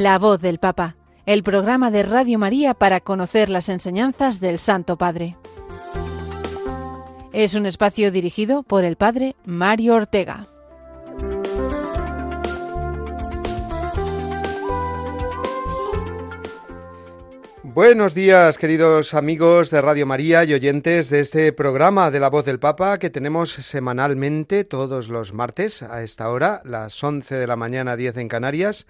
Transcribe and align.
La 0.00 0.18
voz 0.18 0.40
del 0.40 0.58
Papa, 0.58 0.96
el 1.26 1.42
programa 1.42 1.90
de 1.90 2.02
Radio 2.02 2.38
María 2.38 2.72
para 2.72 3.00
conocer 3.00 3.50
las 3.50 3.68
enseñanzas 3.68 4.40
del 4.40 4.58
Santo 4.58 4.96
Padre. 4.96 5.36
Es 7.34 7.52
un 7.52 7.66
espacio 7.66 8.10
dirigido 8.10 8.62
por 8.62 8.84
el 8.84 8.96
Padre 8.96 9.36
Mario 9.44 9.96
Ortega. 9.96 10.46
Buenos 17.62 18.14
días, 18.14 18.56
queridos 18.56 19.12
amigos 19.12 19.68
de 19.68 19.82
Radio 19.82 20.06
María 20.06 20.44
y 20.44 20.54
oyentes 20.54 21.10
de 21.10 21.20
este 21.20 21.52
programa 21.52 22.10
de 22.10 22.20
la 22.20 22.30
voz 22.30 22.46
del 22.46 22.58
Papa 22.58 22.98
que 22.98 23.10
tenemos 23.10 23.52
semanalmente 23.52 24.64
todos 24.64 25.10
los 25.10 25.34
martes 25.34 25.82
a 25.82 26.02
esta 26.02 26.30
hora, 26.30 26.62
las 26.64 27.04
11 27.04 27.34
de 27.34 27.46
la 27.46 27.56
mañana, 27.56 27.96
10 27.96 28.16
en 28.16 28.28
Canarias 28.28 28.86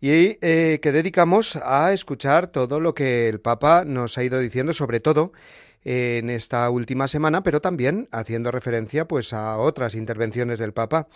y 0.00 0.38
eh, 0.40 0.78
que 0.80 0.92
dedicamos 0.92 1.56
a 1.56 1.92
escuchar 1.92 2.46
todo 2.46 2.80
lo 2.80 2.94
que 2.94 3.28
el 3.28 3.40
Papa 3.40 3.84
nos 3.84 4.16
ha 4.16 4.24
ido 4.24 4.38
diciendo, 4.38 4.72
sobre 4.72 5.00
todo 5.00 5.32
en 5.82 6.30
esta 6.30 6.68
última 6.70 7.08
semana, 7.08 7.42
pero 7.42 7.60
también 7.60 8.08
haciendo 8.10 8.50
referencia 8.50 9.06
pues 9.06 9.32
a 9.32 9.58
otras 9.58 9.94
intervenciones 9.94 10.58
del 10.58 10.72
Papa. 10.72 11.08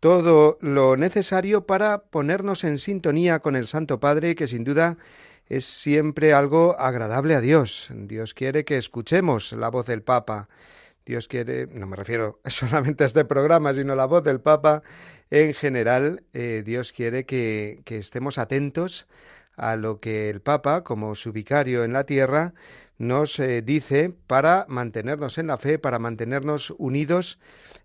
Todo 0.00 0.58
lo 0.60 0.96
necesario 0.96 1.66
para 1.66 2.02
ponernos 2.02 2.64
en 2.64 2.78
sintonía 2.78 3.40
con 3.40 3.56
el 3.56 3.66
Santo 3.66 3.98
Padre, 3.98 4.34
que 4.34 4.46
sin 4.46 4.64
duda 4.64 4.98
es 5.48 5.64
siempre 5.64 6.32
algo 6.32 6.78
agradable 6.78 7.34
a 7.34 7.40
Dios. 7.40 7.88
Dios 7.90 8.34
quiere 8.34 8.64
que 8.64 8.76
escuchemos 8.76 9.52
la 9.52 9.68
voz 9.68 9.86
del 9.86 10.02
Papa. 10.02 10.48
Dios 11.06 11.28
quiere, 11.28 11.68
no 11.68 11.86
me 11.86 11.96
refiero 11.96 12.40
solamente 12.44 13.04
a 13.04 13.06
este 13.06 13.24
programa, 13.24 13.72
sino 13.72 13.94
la 13.94 14.06
voz 14.06 14.24
del 14.24 14.40
Papa 14.40 14.82
en 15.30 15.54
general, 15.54 16.22
eh, 16.32 16.62
Dios 16.64 16.92
quiere 16.92 17.24
que, 17.24 17.82
estemos 17.86 18.38
atentos 18.38 19.08
a 19.56 19.76
lo 19.76 20.00
que 20.00 20.30
el 20.30 20.40
Papa, 20.40 20.84
como 20.84 21.14
su 21.14 21.32
vicario 21.32 21.82
en 21.84 21.92
la 21.92 22.04
tierra, 22.04 22.54
nos 22.98 23.38
eh, 23.40 23.62
dice 23.62 24.14
para 24.26 24.66
mantenernos 24.68 25.38
en 25.38 25.48
la 25.48 25.58
fe, 25.58 25.78
para 25.78 25.98
mantenernos 25.98 26.74
unidos 26.78 27.38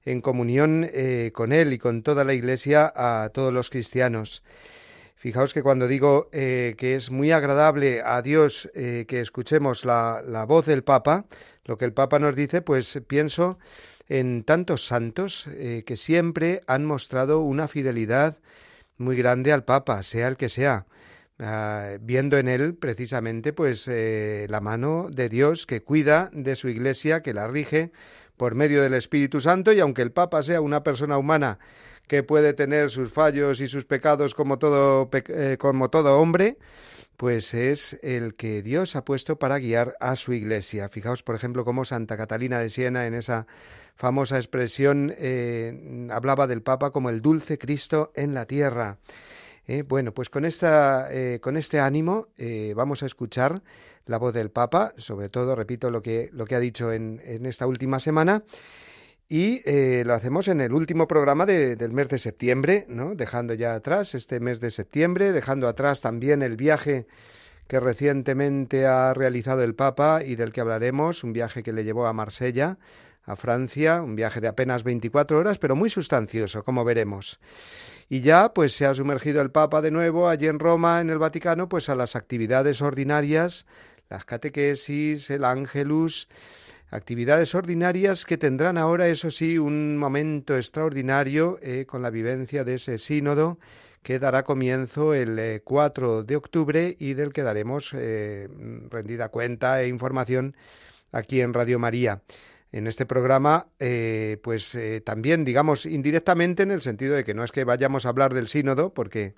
en 0.06 0.22
comunión 0.22 0.88
eh, 0.94 1.32
con 1.34 1.52
Él 1.52 1.74
y 1.74 1.80
con 1.80 2.04
toda 2.04 2.24
la 2.24 2.34
Iglesia, 2.34 2.92
a 2.96 3.30
todos 3.30 3.52
los 3.54 3.70
cristianos. 3.70 4.44
Fijaos 5.22 5.54
que 5.54 5.62
cuando 5.62 5.88
digo 5.88 6.32
que 6.32 6.96
es 6.96 7.12
muy 7.12 7.30
agradable 7.30 8.02
a 8.04 8.24
Dios 8.24 8.68
que 8.74 9.22
escuchemos 9.22 9.86
la, 9.86 10.24
la, 10.26 10.46
voz 10.46 10.66
del 10.66 10.84
Papa, 10.84 11.28
lo 11.66 11.78
que 11.78 11.86
el 11.86 11.94
Papa 11.94 12.18
nos 12.18 12.36
dice, 12.36 12.64
pues 12.64 13.00
pienso 13.08 13.60
en 14.12 14.44
tantos 14.44 14.86
santos 14.86 15.48
eh, 15.48 15.84
que 15.86 15.96
siempre 15.96 16.64
han 16.68 16.86
mostrado 16.86 17.40
una 17.40 17.70
fidelidad 17.70 18.40
muy 18.98 19.16
grande 19.16 19.54
al 19.54 19.64
Papa, 19.64 20.04
sea 20.04 20.28
el 20.28 20.36
que 20.36 20.50
sea, 20.50 20.86
ah, 21.40 21.94
viendo 22.02 22.38
en 22.38 22.50
él 22.50 22.76
precisamente 22.76 23.54
pues 23.54 23.88
eh, 23.88 24.48
la 24.50 24.60
mano 24.60 25.08
de 25.10 25.30
Dios 25.30 25.66
que 25.66 25.82
cuida 25.82 26.30
de 26.34 26.58
su 26.58 26.68
Iglesia, 26.68 27.22
que 27.22 27.34
la 27.34 27.48
rige 27.48 27.94
por 28.36 28.54
medio 28.54 28.84
del 28.84 28.96
Espíritu 28.96 29.40
Santo 29.40 29.72
y 29.72 29.80
aunque 29.80 30.02
el 30.02 30.12
Papa 30.12 30.44
sea 30.44 30.60
una 30.60 30.84
persona 30.84 31.18
humana 31.18 31.60
que 32.12 32.24
puede 32.24 32.54
tener 32.54 32.90
sus 32.90 33.10
fallos 33.10 33.62
y 33.62 33.68
sus 33.68 33.86
pecados 33.86 34.36
como 34.36 34.60
todo, 34.60 35.10
eh, 35.14 35.56
como 35.58 35.90
todo 35.90 36.20
hombre, 36.20 36.58
pues 37.16 37.54
es 37.54 38.02
el 38.04 38.36
que 38.36 38.62
Dios 38.62 38.98
ha 38.98 39.06
puesto 39.06 39.40
para 39.40 39.60
guiar 39.60 39.96
a 40.02 40.18
su 40.18 40.34
iglesia. 40.34 40.90
Fijaos, 40.90 41.24
por 41.24 41.36
ejemplo, 41.36 41.64
cómo 41.64 41.86
Santa 41.86 42.18
Catalina 42.18 42.60
de 42.60 42.70
Siena 42.70 43.08
en 43.08 43.14
esa 43.14 43.48
famosa 43.96 44.36
expresión 44.36 45.16
eh, 45.18 46.10
hablaba 46.12 46.48
del 46.48 46.62
Papa 46.62 46.92
como 46.92 47.10
el 47.10 47.22
dulce 47.22 47.58
Cristo 47.58 48.12
en 48.14 48.34
la 48.34 48.46
tierra. 48.46 48.98
Eh, 49.66 49.84
bueno, 49.84 50.14
pues 50.14 50.30
con, 50.30 50.44
esta, 50.44 51.08
con 51.40 51.56
este 51.56 51.80
ánimo 51.80 52.28
vamos 52.76 53.04
a 53.04 53.06
escuchar 53.06 53.62
la 54.06 54.18
voz 54.18 54.34
del 54.34 54.52
Papa, 54.52 54.94
sobre 54.98 55.30
todo, 55.30 55.56
repito, 55.56 55.90
lo 55.92 56.02
que, 56.02 56.30
lo 56.34 56.46
que 56.46 56.56
ha 56.56 56.60
dicho 56.60 56.92
en, 56.92 57.22
en 57.24 57.46
esta 57.46 57.68
última 57.68 58.02
semana, 58.02 58.44
y 59.34 59.62
lo 60.04 60.14
hacemos 60.14 60.50
en 60.50 60.60
el 60.60 60.74
último 60.74 61.08
programa 61.08 61.46
del 61.46 61.94
mes 61.94 62.10
de 62.10 62.20
septiembre, 62.20 62.86
dejando 63.16 63.54
ya 63.54 63.76
atrás 63.76 64.14
este 64.14 64.42
mes 64.42 64.60
de 64.60 64.72
septiembre, 64.72 65.32
dejando 65.32 65.70
atrás 65.70 66.02
también 66.02 66.42
el 66.42 66.58
viaje 66.58 67.08
que 67.70 67.80
recientemente 67.80 68.86
ha 68.86 69.14
realizado 69.14 69.64
el 69.64 69.74
Papa 69.74 70.22
y 70.22 70.36
del 70.36 70.52
que 70.52 70.60
hablaremos, 70.60 71.24
un 71.24 71.32
viaje 71.32 71.64
que 71.64 71.72
le 71.72 71.86
llevó 71.86 72.08
a 72.08 72.14
Marsella, 72.14 72.78
a 73.24 73.38
Francia, 73.38 74.02
un 74.02 74.18
viaje 74.18 74.42
de 74.42 74.50
apenas 74.50 74.84
24 74.84 75.38
horas, 75.38 75.60
pero 75.60 75.78
muy 75.78 75.90
sustancioso, 75.90 76.66
como 76.66 76.84
veremos. 76.84 77.40
Y 78.10 78.20
ya 78.20 78.54
pues 78.54 78.76
se 78.76 78.86
ha 78.86 78.94
sumergido 78.94 79.42
el 79.42 79.52
Papa 79.52 79.82
de 79.82 79.92
nuevo 79.92 80.28
allí 80.28 80.48
en 80.48 80.60
Roma, 80.60 81.00
en 81.00 81.10
el 81.10 81.20
Vaticano, 81.20 81.70
pues 81.70 81.88
a 81.88 81.96
las 81.96 82.18
actividades 82.18 82.82
ordinarias, 82.82 83.66
las 84.10 84.26
catequesis, 84.26 85.30
el 85.30 85.46
ángelus, 85.46 86.28
actividades 86.92 87.56
ordinarias 87.56 88.26
que 88.26 88.38
tendrán 88.38 88.78
ahora, 88.78 89.08
eso 89.08 89.32
sí, 89.32 89.58
un 89.58 89.98
momento 89.98 90.58
extraordinario 90.58 91.58
eh, 91.62 91.86
con 91.88 92.02
la 92.02 92.10
vivencia 92.10 92.66
de 92.66 92.76
ese 92.76 92.98
sínodo 92.98 93.60
que 94.04 94.20
dará 94.20 94.44
comienzo 94.44 95.14
el 95.14 95.62
4 95.64 96.20
eh, 96.20 96.24
de 96.26 96.36
octubre 96.36 96.96
y 97.00 97.14
del 97.14 97.32
que 97.32 97.44
daremos 97.44 97.92
eh, 97.94 98.50
rendida 98.90 99.30
cuenta 99.30 99.82
e 99.82 99.88
información 99.88 100.56
aquí 101.14 101.40
en 101.40 101.54
Radio 101.54 101.80
María. 101.80 102.22
En 102.74 102.88
este 102.88 103.06
programa, 103.06 103.68
pues 104.42 104.78
también, 105.04 105.44
digamos, 105.44 105.86
indirectamente 105.86 106.64
en 106.64 106.72
el 106.72 106.82
sentido 106.82 107.16
de 107.16 107.26
que 107.26 107.34
no 107.34 107.44
es 107.44 107.52
que 107.52 107.66
vayamos 107.66 108.06
a 108.06 108.10
hablar 108.10 108.34
del 108.34 108.48
sínodo, 108.48 108.94
porque 108.94 109.36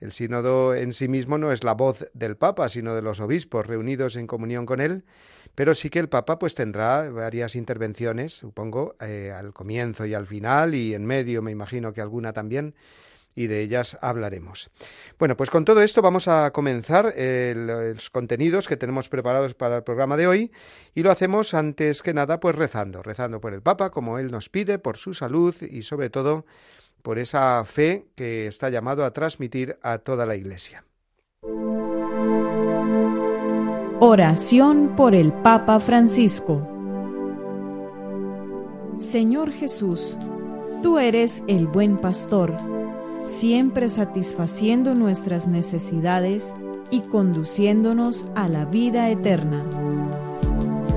el 0.00 0.12
sínodo 0.12 0.74
en 0.74 0.92
sí 0.92 1.08
mismo 1.08 1.38
no 1.38 1.52
es 1.52 1.62
la 1.62 1.74
voz 1.74 2.10
del 2.14 2.36
Papa, 2.36 2.68
sino 2.68 2.94
de 2.94 3.02
los 3.02 3.20
obispos 3.20 3.66
reunidos 3.66 4.16
en 4.16 4.26
comunión 4.26 4.66
con 4.66 4.80
él, 4.80 5.04
pero 5.54 5.74
sí 5.74 5.90
que 5.90 5.98
el 5.98 6.08
Papa 6.08 6.38
pues 6.38 6.54
tendrá 6.54 7.08
varias 7.10 7.54
intervenciones, 7.54 8.32
supongo, 8.32 8.96
eh, 9.00 9.32
al 9.34 9.52
comienzo 9.52 10.06
y 10.06 10.14
al 10.14 10.26
final, 10.26 10.74
y 10.74 10.94
en 10.94 11.04
medio 11.04 11.42
me 11.42 11.50
imagino 11.50 11.92
que 11.92 12.00
alguna 12.00 12.32
también, 12.32 12.74
y 13.34 13.46
de 13.46 13.60
ellas 13.62 13.96
hablaremos. 14.00 14.70
Bueno, 15.18 15.36
pues 15.36 15.50
con 15.50 15.64
todo 15.64 15.82
esto 15.82 16.02
vamos 16.02 16.28
a 16.28 16.50
comenzar 16.50 17.12
eh, 17.16 17.54
los 17.94 18.10
contenidos 18.10 18.66
que 18.68 18.76
tenemos 18.76 19.08
preparados 19.08 19.54
para 19.54 19.76
el 19.76 19.82
programa 19.82 20.16
de 20.16 20.26
hoy 20.26 20.52
y 20.94 21.02
lo 21.02 21.10
hacemos 21.10 21.54
antes 21.54 22.02
que 22.02 22.14
nada 22.14 22.40
pues 22.40 22.56
rezando, 22.56 23.02
rezando 23.02 23.40
por 23.40 23.54
el 23.54 23.62
Papa 23.62 23.90
como 23.90 24.18
él 24.18 24.30
nos 24.30 24.48
pide, 24.48 24.78
por 24.78 24.96
su 24.96 25.14
salud 25.14 25.54
y 25.62 25.82
sobre 25.82 26.10
todo 26.10 26.44
por 27.02 27.18
esa 27.18 27.64
fe 27.64 28.06
que 28.14 28.46
está 28.46 28.70
llamado 28.70 29.04
a 29.04 29.12
transmitir 29.12 29.76
a 29.82 29.98
toda 29.98 30.26
la 30.26 30.36
Iglesia. 30.36 30.84
Oración 34.00 34.94
por 34.96 35.14
el 35.14 35.32
Papa 35.32 35.78
Francisco 35.80 36.66
Señor 38.98 39.50
Jesús, 39.52 40.18
tú 40.82 40.98
eres 40.98 41.42
el 41.48 41.66
buen 41.66 41.96
pastor 41.96 42.54
siempre 43.26 43.88
satisfaciendo 43.88 44.94
nuestras 44.94 45.46
necesidades 45.46 46.54
y 46.90 47.00
conduciéndonos 47.00 48.26
a 48.34 48.48
la 48.48 48.64
vida 48.64 49.08
eterna. 49.08 49.64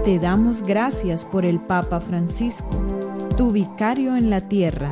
Te 0.03 0.20
damos 0.20 0.64
gracias 0.64 1.24
por 1.24 1.46
el 1.46 1.62
Papa 1.62 2.00
Francisco, 2.00 2.70
tu 3.38 3.52
vicario 3.52 4.17
en 4.17 4.29
la 4.29 4.41
tierra, 4.50 4.91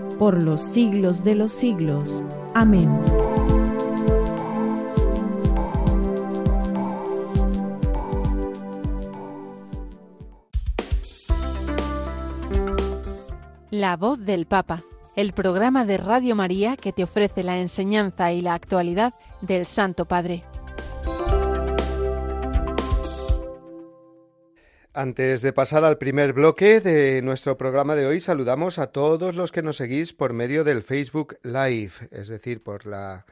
por 0.21 0.43
los 0.43 0.61
siglos 0.61 1.23
de 1.23 1.33
los 1.33 1.51
siglos. 1.51 2.23
Amén. 2.53 2.87
La 13.71 13.97
voz 13.97 14.23
del 14.23 14.45
Papa 14.45 14.83
el 15.15 15.33
programa 15.33 15.85
de 15.85 15.97
Radio 15.97 16.35
María 16.35 16.77
que 16.77 16.93
te 16.93 17.03
ofrece 17.03 17.43
la 17.43 17.57
enseñanza 17.59 18.31
y 18.31 18.41
la 18.41 18.53
actualidad 18.53 19.13
del 19.41 19.65
Santo 19.65 20.05
Padre. 20.05 20.43
Antes 24.93 25.41
de 25.41 25.53
pasar 25.53 25.85
al 25.85 25.97
primer 25.97 26.33
bloque 26.33 26.81
de 26.81 27.21
nuestro 27.21 27.57
programa 27.57 27.95
de 27.95 28.05
hoy, 28.05 28.19
saludamos 28.19 28.77
a 28.77 28.87
todos 28.87 29.35
los 29.35 29.53
que 29.53 29.61
nos 29.61 29.77
seguís 29.77 30.11
por 30.11 30.33
medio 30.33 30.65
del 30.65 30.83
Facebook 30.83 31.37
Live, 31.43 31.93
es 32.11 32.27
decir, 32.27 32.61
por 32.61 32.85
la 32.85 33.25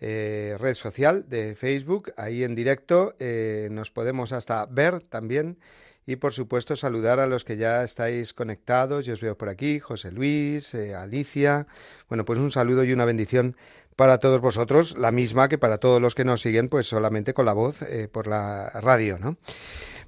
eh, 0.00 0.56
red 0.58 0.74
social 0.74 1.24
de 1.28 1.54
Facebook, 1.54 2.12
ahí 2.16 2.42
en 2.42 2.56
directo, 2.56 3.14
eh, 3.20 3.68
nos 3.70 3.92
podemos 3.92 4.32
hasta 4.32 4.66
ver 4.66 5.00
también. 5.00 5.58
Y 6.06 6.16
por 6.16 6.32
supuesto 6.32 6.74
saludar 6.74 7.20
a 7.20 7.28
los 7.28 7.44
que 7.44 7.56
ya 7.56 7.84
estáis 7.84 8.32
conectados, 8.32 9.06
yo 9.06 9.12
os 9.14 9.20
veo 9.20 9.38
por 9.38 9.48
aquí, 9.48 9.78
José 9.78 10.10
Luis, 10.10 10.74
eh, 10.74 10.96
Alicia, 10.96 11.68
bueno, 12.08 12.24
pues 12.24 12.40
un 12.40 12.50
saludo 12.50 12.82
y 12.82 12.92
una 12.92 13.04
bendición 13.04 13.56
para 13.94 14.18
todos 14.18 14.40
vosotros, 14.40 14.98
la 14.98 15.12
misma 15.12 15.48
que 15.48 15.56
para 15.56 15.78
todos 15.78 16.02
los 16.02 16.16
que 16.16 16.24
nos 16.24 16.40
siguen, 16.40 16.68
pues 16.68 16.88
solamente 16.88 17.32
con 17.32 17.46
la 17.46 17.52
voz 17.52 17.78
por 18.12 18.26
la 18.26 18.70
radio, 18.70 19.18
¿no? 19.18 19.36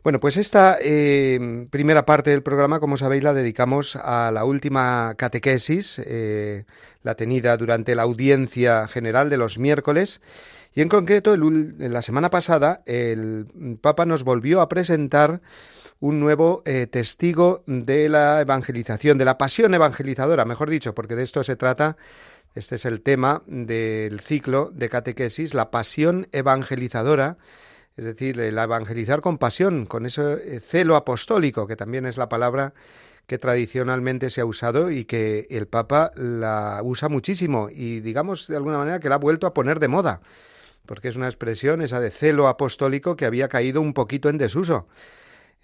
Bueno, 0.08 0.20
pues 0.20 0.38
esta 0.38 0.78
eh, 0.80 1.68
primera 1.70 2.06
parte 2.06 2.30
del 2.30 2.42
programa, 2.42 2.80
como 2.80 2.96
sabéis, 2.96 3.22
la 3.22 3.34
dedicamos 3.34 3.94
a 3.94 4.30
la 4.30 4.46
última 4.46 5.14
catequesis, 5.18 6.00
eh, 6.02 6.64
la 7.02 7.14
tenida 7.14 7.54
durante 7.58 7.94
la 7.94 8.04
audiencia 8.04 8.88
general 8.88 9.28
de 9.28 9.36
los 9.36 9.58
miércoles. 9.58 10.22
Y 10.74 10.80
en 10.80 10.88
concreto, 10.88 11.36
la 11.36 12.00
semana 12.00 12.30
pasada, 12.30 12.80
el 12.86 13.48
Papa 13.82 14.06
nos 14.06 14.24
volvió 14.24 14.62
a 14.62 14.70
presentar 14.70 15.42
un 16.00 16.20
nuevo 16.20 16.62
eh, 16.64 16.86
testigo 16.86 17.62
de 17.66 18.08
la 18.08 18.40
evangelización, 18.40 19.18
de 19.18 19.26
la 19.26 19.36
pasión 19.36 19.74
evangelizadora, 19.74 20.46
mejor 20.46 20.70
dicho, 20.70 20.94
porque 20.94 21.16
de 21.16 21.24
esto 21.24 21.44
se 21.44 21.56
trata. 21.56 21.98
Este 22.54 22.76
es 22.76 22.86
el 22.86 23.02
tema 23.02 23.42
del 23.46 24.20
ciclo 24.20 24.70
de 24.72 24.88
catequesis, 24.88 25.52
la 25.52 25.70
pasión 25.70 26.28
evangelizadora 26.32 27.36
es 27.98 28.04
decir, 28.04 28.38
el 28.38 28.56
evangelizar 28.56 29.20
con 29.20 29.38
pasión, 29.38 29.84
con 29.84 30.06
ese 30.06 30.56
eh, 30.56 30.60
celo 30.60 30.94
apostólico, 30.94 31.66
que 31.66 31.74
también 31.74 32.06
es 32.06 32.16
la 32.16 32.28
palabra 32.28 32.72
que 33.26 33.38
tradicionalmente 33.38 34.30
se 34.30 34.40
ha 34.40 34.44
usado 34.44 34.92
y 34.92 35.04
que 35.04 35.48
el 35.50 35.66
Papa 35.66 36.12
la 36.14 36.80
usa 36.84 37.08
muchísimo 37.08 37.68
y 37.70 37.98
digamos 37.98 38.46
de 38.46 38.54
alguna 38.54 38.78
manera 38.78 39.00
que 39.00 39.08
la 39.08 39.16
ha 39.16 39.18
vuelto 39.18 39.48
a 39.48 39.52
poner 39.52 39.80
de 39.80 39.88
moda, 39.88 40.22
porque 40.86 41.08
es 41.08 41.16
una 41.16 41.26
expresión 41.26 41.82
esa 41.82 41.98
de 41.98 42.10
celo 42.10 42.46
apostólico 42.46 43.16
que 43.16 43.26
había 43.26 43.48
caído 43.48 43.80
un 43.80 43.92
poquito 43.92 44.28
en 44.28 44.38
desuso. 44.38 44.86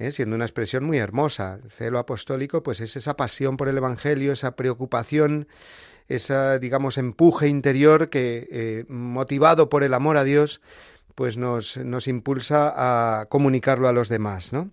¿eh? 0.00 0.10
siendo 0.10 0.34
una 0.34 0.44
expresión 0.44 0.82
muy 0.82 0.98
hermosa. 0.98 1.60
Celo 1.68 2.00
apostólico, 2.00 2.64
pues 2.64 2.80
es 2.80 2.96
esa 2.96 3.16
pasión 3.16 3.56
por 3.56 3.68
el 3.68 3.76
Evangelio, 3.76 4.32
esa 4.32 4.56
preocupación, 4.56 5.46
esa, 6.08 6.58
digamos, 6.58 6.98
empuje 6.98 7.46
interior 7.46 8.10
que, 8.10 8.48
eh, 8.50 8.84
motivado 8.88 9.68
por 9.68 9.84
el 9.84 9.94
amor 9.94 10.16
a 10.16 10.24
Dios, 10.24 10.60
pues 11.14 11.36
nos, 11.36 11.76
nos 11.76 12.08
impulsa 12.08 12.72
a 12.74 13.26
comunicarlo 13.26 13.88
a 13.88 13.92
los 13.92 14.08
demás, 14.08 14.52
¿no? 14.52 14.70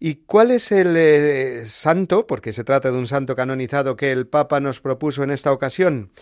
¿Y 0.00 0.16
cuál 0.26 0.52
es 0.52 0.70
el 0.70 0.94
eh, 0.96 1.64
santo, 1.66 2.26
porque 2.26 2.52
se 2.52 2.62
trata 2.62 2.92
de 2.92 2.98
un 2.98 3.08
santo 3.08 3.34
canonizado 3.34 3.96
que 3.96 4.12
el 4.12 4.28
Papa 4.28 4.60
nos 4.60 4.80
propuso 4.80 5.24
en 5.24 5.30
esta 5.30 5.52
ocasión? 5.52 6.12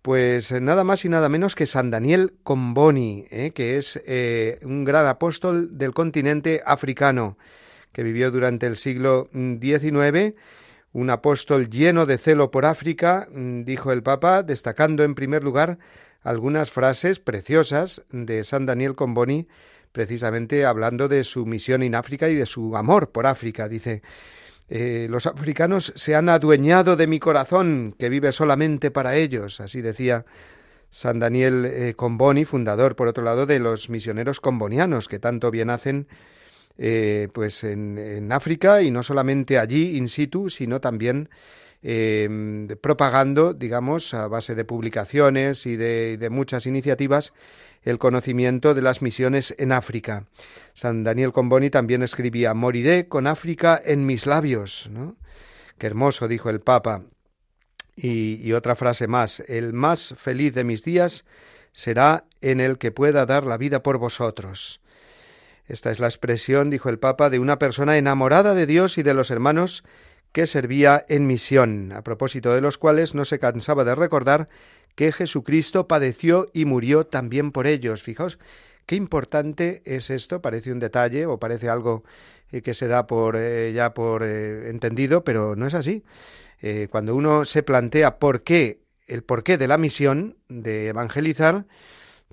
Pues 0.00 0.52
eh, 0.52 0.60
nada 0.60 0.84
más 0.84 1.04
y 1.04 1.08
nada 1.08 1.28
menos 1.28 1.56
que 1.56 1.66
San 1.66 1.90
Daniel 1.90 2.34
Comboni, 2.44 3.26
¿eh? 3.30 3.50
que 3.52 3.78
es 3.78 4.00
un 4.64 4.84
gran 4.84 5.06
apóstol 5.06 5.76
del 5.76 5.92
continente 5.92 6.62
africano, 6.64 7.36
que 7.90 8.04
vivió 8.04 8.30
durante 8.30 8.68
el 8.68 8.76
siglo 8.76 9.28
XIX, 9.32 10.36
un 10.92 11.10
apóstol 11.10 11.68
lleno 11.68 12.06
de 12.06 12.18
celo 12.18 12.52
por 12.52 12.64
África, 12.64 13.26
mm, 13.32 13.64
dijo 13.64 13.90
el 13.90 14.04
Papa, 14.04 14.44
destacando 14.44 15.02
en 15.02 15.16
primer 15.16 15.42
lugar 15.42 15.78
algunas 16.26 16.72
frases 16.72 17.20
preciosas 17.20 18.02
de 18.10 18.42
San 18.42 18.66
Daniel 18.66 18.96
Comboni, 18.96 19.46
precisamente 19.92 20.66
hablando 20.66 21.06
de 21.06 21.22
su 21.22 21.46
misión 21.46 21.84
en 21.84 21.94
África 21.94 22.28
y 22.28 22.34
de 22.34 22.46
su 22.46 22.76
amor 22.76 23.12
por 23.12 23.28
África. 23.28 23.68
Dice, 23.68 24.02
eh, 24.68 25.06
los 25.08 25.26
africanos 25.26 25.92
se 25.94 26.16
han 26.16 26.28
adueñado 26.28 26.96
de 26.96 27.06
mi 27.06 27.20
corazón, 27.20 27.94
que 27.96 28.08
vive 28.08 28.32
solamente 28.32 28.90
para 28.90 29.14
ellos, 29.14 29.60
así 29.60 29.82
decía 29.82 30.26
San 30.90 31.20
Daniel 31.20 31.64
eh, 31.64 31.94
Comboni, 31.94 32.44
fundador, 32.44 32.96
por 32.96 33.06
otro 33.06 33.22
lado, 33.22 33.46
de 33.46 33.60
los 33.60 33.88
misioneros 33.88 34.40
combonianos, 34.40 35.06
que 35.06 35.20
tanto 35.20 35.52
bien 35.52 35.70
hacen 35.70 36.08
eh, 36.76 37.28
pues 37.32 37.62
en, 37.62 37.98
en, 37.98 38.32
África 38.32 38.82
y 38.82 38.90
no 38.90 39.04
solamente 39.04 39.58
allí 39.58 39.96
in 39.96 40.08
situ, 40.08 40.50
sino 40.50 40.80
también 40.80 41.28
eh, 41.82 42.76
propagando, 42.80 43.52
digamos, 43.52 44.14
a 44.14 44.28
base 44.28 44.54
de 44.54 44.64
publicaciones 44.64 45.66
y 45.66 45.76
de, 45.76 46.28
muchas 46.30 46.66
iniciativas, 46.66 47.32
el 47.82 47.98
conocimiento 47.98 48.74
de 48.74 48.82
las 48.82 49.02
misiones 49.02 49.54
en 49.58 49.72
África. 49.72 50.26
San 50.74 51.04
Daniel 51.04 51.32
Comboni 51.32 51.70
también 51.70 52.02
escribía 52.02 52.54
Moriré 52.54 53.08
con 53.08 53.26
África 53.26 53.80
en 53.84 54.06
mis 54.06 54.26
labios. 54.26 54.88
¿no? 54.90 55.16
Qué 55.78 55.86
hermoso, 55.86 56.28
dijo 56.28 56.50
el 56.50 56.60
Papa. 56.60 57.04
Y, 57.94 58.40
y, 58.46 58.52
otra 58.52 58.76
frase 58.76 59.06
más, 59.06 59.40
el 59.48 59.72
más 59.72 60.14
feliz 60.18 60.54
de 60.54 60.64
mis 60.64 60.82
días 60.82 61.24
será 61.72 62.24
en 62.42 62.60
el 62.60 62.76
que 62.76 62.92
pueda 62.92 63.24
dar 63.24 63.46
la 63.46 63.56
vida 63.56 63.82
por 63.82 63.96
vosotros. 63.98 64.80
Esta 65.66 65.90
es 65.90 65.98
la 65.98 66.06
expresión, 66.06 66.70
dijo 66.70 66.88
el 66.88 66.98
Papa, 66.98 67.30
de 67.30 67.38
una 67.38 67.58
persona 67.58 67.96
enamorada 67.96 68.54
de 68.54 68.66
Dios 68.66 68.98
y 68.98 69.02
de 69.02 69.14
los 69.14 69.30
hermanos 69.30 69.82
que 70.36 70.46
servía 70.46 71.02
en 71.08 71.26
misión, 71.26 71.92
a 71.92 72.02
propósito 72.02 72.54
de 72.54 72.60
los 72.60 72.76
cuales 72.76 73.14
no 73.14 73.24
se 73.24 73.38
cansaba 73.38 73.86
de 73.86 73.94
recordar 73.94 74.50
que 74.94 75.10
Jesucristo 75.10 75.88
padeció 75.88 76.48
y 76.52 76.66
murió 76.66 77.06
también 77.06 77.52
por 77.52 77.66
ellos. 77.66 78.02
Fijaos 78.02 78.38
qué 78.84 78.96
importante 78.96 79.80
es 79.86 80.10
esto, 80.10 80.42
parece 80.42 80.72
un 80.72 80.78
detalle 80.78 81.24
o 81.24 81.38
parece 81.38 81.70
algo 81.70 82.04
eh, 82.52 82.60
que 82.60 82.74
se 82.74 82.86
da 82.86 83.06
por 83.06 83.34
eh, 83.38 83.72
ya 83.74 83.94
por 83.94 84.24
eh, 84.24 84.68
entendido, 84.68 85.24
pero 85.24 85.56
no 85.56 85.66
es 85.66 85.72
así. 85.72 86.04
cuando 86.90 87.16
uno 87.16 87.46
se 87.46 87.62
plantea 87.62 88.18
por 88.18 88.42
qué 88.42 88.80
el 89.06 89.22
porqué 89.22 89.56
de 89.56 89.68
la 89.68 89.78
misión 89.78 90.36
de 90.50 90.88
evangelizar, 90.88 91.64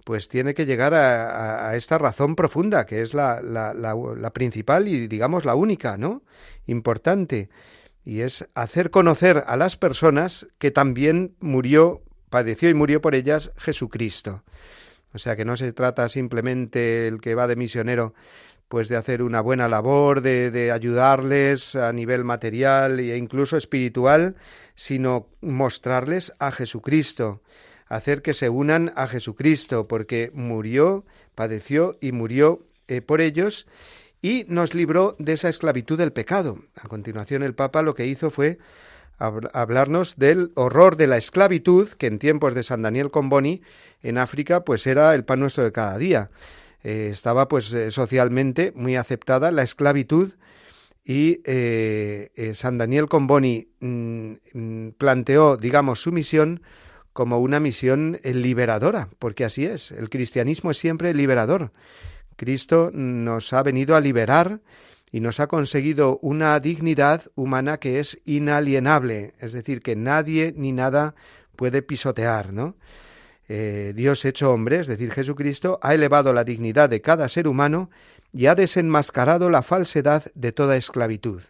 pues 0.04 0.28
tiene 0.28 0.54
que 0.54 0.66
llegar 0.66 0.94
a, 0.94 1.74
esta 1.78 1.98
razón 1.98 2.36
profunda, 2.36 2.86
que 2.86 3.02
es 3.02 3.14
la, 3.14 4.32
principal 4.34 4.90
y 4.90 5.08
digamos 5.08 5.46
la 5.46 5.56
única, 5.56 5.96
¿no? 5.96 6.24
Importante 6.68 7.50
y 8.06 8.22
es 8.22 8.50
hacer 8.54 8.90
conocer 8.90 9.44
a 9.48 9.58
las 9.58 9.78
personas 9.78 10.48
que 10.58 10.72
también 10.72 11.36
murió, 11.40 12.02
padeció 12.30 12.70
y 12.70 12.74
murió 12.74 13.02
por 13.02 13.16
ellas 13.16 13.52
Jesucristo. 13.58 14.44
O 15.14 15.20
sea 15.20 15.36
que 15.36 15.46
no 15.46 15.56
se 15.56 15.72
trata 15.74 16.10
simplemente 16.10 17.08
el 17.08 17.22
que 17.22 17.36
va 17.36 17.48
de 17.48 17.56
misionero 17.56 18.14
pues 18.68 18.90
de 18.90 18.98
hacer 18.98 19.22
una 19.22 19.40
buena 19.40 19.68
labor, 19.68 20.22
de, 20.22 20.50
de 20.50 20.72
ayudarles 20.72 21.76
a 21.76 21.94
nivel 21.94 22.24
material 22.24 23.00
e 23.00 23.18
incluso 23.18 23.56
espiritual, 23.56 24.36
sino 24.74 25.28
mostrarles 25.42 26.34
a 26.40 26.52
Jesucristo, 26.52 27.44
hacer 27.86 28.24
que 28.24 28.34
se 28.34 28.50
unan 28.50 28.92
a 28.96 29.08
Jesucristo, 29.08 29.88
porque 29.88 30.32
murió, 30.34 31.06
padeció 31.36 32.00
y 32.02 32.14
murió 32.14 32.66
eh, 32.88 33.02
por 33.02 33.22
ellos 33.22 33.68
y 34.24 34.46
nos 34.48 34.74
libró 34.74 35.16
de 35.20 35.34
esa 35.34 35.50
esclavitud 35.50 35.98
del 35.98 36.14
pecado. 36.14 36.58
A 36.82 36.88
continuación 36.88 37.44
el 37.44 37.54
Papa 37.54 37.82
lo 37.82 37.94
que 37.94 38.08
hizo 38.08 38.32
fue 38.32 38.58
hablarnos 39.20 40.16
del 40.16 40.54
horror 40.56 40.96
de 40.96 41.08
la 41.08 41.18
esclavitud 41.18 41.90
que 41.90 42.08
en 42.08 42.20
tiempos 42.20 42.56
de 42.56 42.64
San 42.64 42.82
Daniel 42.82 43.12
Comboni 43.12 43.62
en 44.02 44.18
África 44.18 44.64
pues 44.64 44.88
era 44.88 45.14
el 45.14 45.26
pan 45.26 45.42
nuestro 45.42 45.66
de 45.66 45.74
cada 45.74 45.98
día. 45.98 46.32
Eh, 46.84 47.10
estaba 47.12 47.50
pues 47.50 47.74
eh, 47.74 47.92
socialmente 47.92 48.72
muy 48.76 48.96
aceptada 48.96 49.52
la 49.52 49.62
esclavitud 49.62 50.32
y 51.04 51.42
eh, 51.44 52.52
San 52.56 52.78
Daniel 52.78 53.10
Comboni 53.10 53.68
mm, 53.82 54.32
mm, 54.54 54.92
planteó, 54.98 55.58
digamos, 55.58 56.02
su 56.02 56.14
misión 56.14 56.64
como 57.12 57.40
una 57.40 57.60
misión 57.60 58.20
liberadora, 58.24 59.10
porque 59.20 59.44
así 59.44 59.66
es, 59.66 59.92
el 59.92 60.10
cristianismo 60.10 60.72
es 60.72 60.78
siempre 60.78 61.14
liberador. 61.14 61.72
Cristo 62.36 62.92
nos 62.94 63.54
ha 63.54 63.64
venido 63.64 63.96
a 63.96 64.02
liberar 64.02 64.62
y 65.12 65.20
nos 65.20 65.40
ha 65.40 65.48
conseguido 65.48 66.18
una 66.22 66.60
dignidad 66.60 67.24
humana 67.36 67.78
que 67.78 68.00
es 68.00 68.20
inalienable, 68.26 69.36
es 69.40 69.54
decir, 69.54 69.82
que 69.82 69.96
nadie 69.96 70.54
ni 70.58 70.72
nada 70.72 71.16
puede 71.56 71.82
pisotear, 71.82 72.52
¿no? 72.52 72.76
Eh, 73.48 73.94
Dios 73.96 74.26
hecho 74.26 74.52
hombre, 74.52 74.80
es 74.80 74.88
decir, 74.88 75.12
Jesucristo, 75.12 75.78
ha 75.82 75.94
elevado 75.94 76.34
la 76.34 76.44
dignidad 76.44 76.90
de 76.90 77.02
cada 77.02 77.30
ser 77.30 77.48
humano 77.48 77.90
y 78.32 78.48
ha 78.48 78.56
desenmascarado 78.56 79.50
la 79.50 79.62
falsedad 79.62 80.32
de 80.34 80.52
toda 80.52 80.78
esclavitud. 80.78 81.42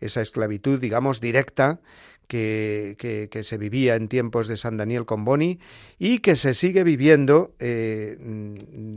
Esa 0.00 0.20
esclavitud, 0.20 0.80
digamos, 0.80 1.20
directa, 1.20 1.80
que, 2.26 3.28
que, 3.30 3.44
se 3.44 3.58
vivía 3.58 3.94
en 3.94 4.08
tiempos 4.08 4.48
de 4.48 4.56
San 4.56 4.76
Daniel 4.76 5.06
Comboni 5.06 5.60
y 5.98 6.18
que 6.18 6.36
se 6.36 6.54
sigue 6.54 6.82
viviendo, 6.82 7.54
eh, 7.58 8.16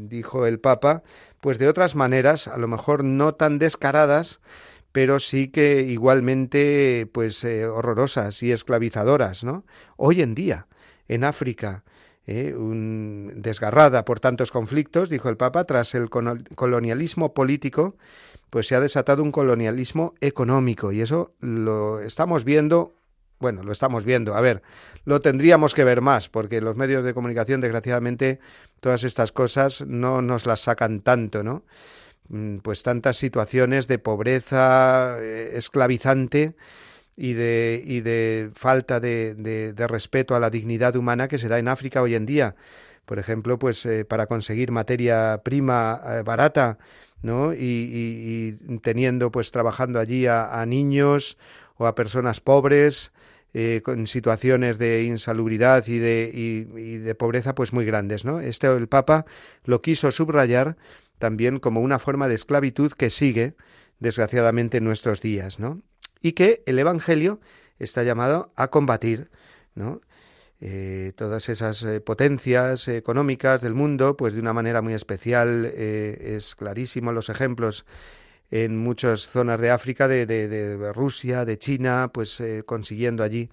dijo 0.10 0.46
el 0.46 0.60
Papa, 0.60 1.04
pues 1.42 1.60
de 1.60 1.68
otras 1.68 1.96
maneras, 1.96 2.48
a 2.48 2.58
lo 2.58 2.68
mejor 2.68 3.04
no 3.04 3.36
tan 3.36 3.60
descaradas, 3.60 4.40
pero 4.92 5.20
sí 5.20 5.50
que 5.50 5.84
igualmente 5.84 7.08
pues 7.12 7.44
eh, 7.44 7.66
horrorosas 7.66 8.42
y 8.42 8.52
esclavizadoras, 8.52 9.44
¿no? 9.44 9.66
Hoy 9.98 10.22
en 10.22 10.34
día, 10.34 10.68
en 11.08 11.24
África, 11.24 11.84
eh, 12.26 12.56
desgarrada 13.36 14.06
por 14.06 14.20
tantos 14.20 14.52
conflictos, 14.52 15.10
dijo 15.10 15.30
el 15.30 15.38
Papa, 15.38 15.64
tras 15.66 15.96
el 15.96 16.10
colonialismo 16.10 17.34
político, 17.34 17.96
pues 18.50 18.68
se 18.68 18.76
ha 18.76 18.80
desatado 18.80 19.24
un 19.24 19.32
colonialismo 19.32 20.14
económico 20.22 20.92
y 20.92 21.02
eso 21.02 21.34
lo 21.40 22.00
estamos 22.02 22.44
viendo 22.44 22.94
bueno, 23.40 23.64
lo 23.64 23.72
estamos 23.72 24.04
viendo. 24.04 24.36
A 24.36 24.42
ver, 24.42 24.62
lo 25.06 25.22
tendríamos 25.22 25.74
que 25.74 25.84
ver 25.84 26.02
más, 26.02 26.30
porque 26.30 26.62
los 26.62 26.76
medios 26.76 27.04
de 27.04 27.14
comunicación, 27.14 27.62
desgraciadamente, 27.62 28.40
todas 28.80 29.04
estas 29.04 29.32
cosas 29.32 29.82
no 29.88 30.22
nos 30.22 30.46
las 30.46 30.62
sacan 30.62 31.02
tanto, 31.02 31.44
¿no? 31.44 31.64
Mm, 32.30 32.58
pues 32.60 32.84
tantas 32.84 33.18
situaciones 33.18 33.88
de 33.88 34.00
pobreza 34.00 35.18
eh, 35.20 35.52
esclavizante 35.56 36.56
y 37.18 37.34
de, 37.34 37.82
y 37.86 38.02
de 38.02 38.50
falta 38.54 39.00
de, 39.00 39.36
de, 39.36 39.88
respeto 39.88 40.36
a 40.36 40.40
la 40.40 40.50
dignidad 40.50 40.96
humana 40.96 41.28
que 41.28 41.38
se 41.38 41.48
da 41.50 41.60
en 41.60 41.68
África 41.68 42.02
hoy 42.02 42.16
en 42.16 42.26
día. 42.26 42.56
Por 43.06 43.20
ejemplo, 43.20 43.58
pues 43.60 43.86
eh, 43.86 44.06
para 44.06 44.28
conseguir 44.28 44.72
materia 44.72 45.42
prima 45.44 46.02
eh, 46.06 46.22
barata, 46.24 46.78
¿no? 47.22 47.54
Y, 47.54 48.58
teniendo, 48.84 49.32
pues 49.32 49.52
trabajando 49.52 50.00
allí 50.00 50.28
a, 50.28 50.64
niños 50.66 51.38
o 51.80 51.88
a 51.88 51.96
personas 51.96 52.40
pobres, 52.40 53.12
con 53.82 54.06
situaciones 54.06 54.78
de 54.78 55.06
insalubridad 55.06 55.88
y 55.88 55.98
de, 55.98 56.30
y, 56.32 56.98
de 56.98 57.16
pobreza 57.16 57.56
pues 57.56 57.74
muy 57.74 57.84
grandes, 57.84 58.24
¿no? 58.24 58.42
Este 58.42 58.68
el 58.68 58.88
Papa 58.88 59.26
lo 59.64 59.82
quiso 59.82 60.12
subrayar 60.12 60.78
también 61.18 61.60
como 61.60 61.82
una 61.82 61.98
forma 61.98 62.28
de 62.28 62.36
esclavitud 62.36 62.92
que 62.94 63.10
sigue, 63.10 63.56
desgraciadamente, 64.00 64.78
en 64.78 64.86
nuestros 64.86 65.22
días, 65.22 65.60
¿no? 65.60 65.82
Y 66.22 66.34
que 66.34 66.64
el 66.68 66.78
Evangelio 66.78 67.40
está 67.80 68.04
llamado 68.04 68.52
a 68.56 68.70
combatir, 68.70 69.30
¿no? 69.76 70.02
Eh, 70.62 71.14
todas 71.16 71.48
esas 71.48 71.84
eh, 71.84 72.02
potencias 72.02 72.90
económicas 72.90 73.62
del 73.62 73.74
mundo, 73.74 74.18
pues 74.18 74.34
de 74.34 74.42
una 74.42 74.52
manera 74.52 74.82
muy 74.82 74.94
especial, 74.94 75.72
eh, 75.74 76.36
es 76.36 76.56
clarísimo 76.56 77.14
los 77.14 77.30
ejemplos 77.30 77.86
en 78.52 78.78
muchas 78.78 79.28
zonas 79.28 79.60
de 79.60 79.72
África, 79.72 80.08
de, 80.08 80.26
de 80.26 80.94
Rusia, 80.94 81.46
de 81.46 81.58
China, 81.60 82.10
pues 82.14 82.42
consiguiendo 82.66 83.24
allí 83.24 83.50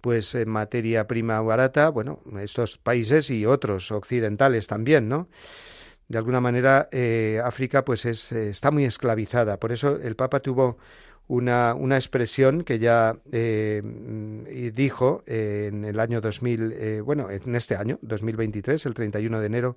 pues 0.00 0.36
materia 0.46 1.06
prima 1.06 1.40
barata, 1.40 1.88
bueno, 1.88 2.20
estos 2.40 2.76
países 2.76 3.30
y 3.30 3.46
otros 3.46 3.90
occidentales 3.90 4.66
también, 4.66 5.08
¿no? 5.08 5.28
de 6.08 6.18
alguna 6.18 6.40
manera 6.40 6.88
eh, 6.92 7.40
África 7.44 7.84
pues 7.84 8.04
es, 8.04 8.32
eh, 8.32 8.50
está 8.50 8.70
muy 8.70 8.84
esclavizada. 8.84 9.58
Por 9.58 9.72
eso 9.72 9.96
el 9.96 10.16
Papa 10.16 10.40
tuvo 10.40 10.78
una, 11.26 11.74
una 11.74 11.96
expresión 11.96 12.62
que 12.62 12.78
ya 12.78 13.16
eh, 13.32 13.82
dijo 14.74 15.22
en 15.26 15.84
el 15.84 15.98
año 15.98 16.20
2000, 16.20 17.02
bueno, 17.02 17.28
en 17.30 17.56
este 17.56 17.76
año, 17.76 17.98
2023, 18.02 18.84
el 18.84 18.94
31 18.94 19.40
de 19.40 19.46
enero, 19.46 19.76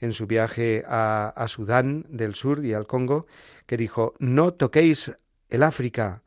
en 0.00 0.12
su 0.12 0.26
viaje 0.26 0.84
a, 0.86 1.44
Sudán 1.48 2.06
del 2.08 2.34
Sur 2.34 2.64
y 2.64 2.72
al 2.72 2.86
Congo, 2.86 3.26
que 3.66 3.76
dijo, 3.76 4.14
no 4.18 4.54
toquéis 4.54 5.16
el 5.48 5.62
África, 5.62 6.22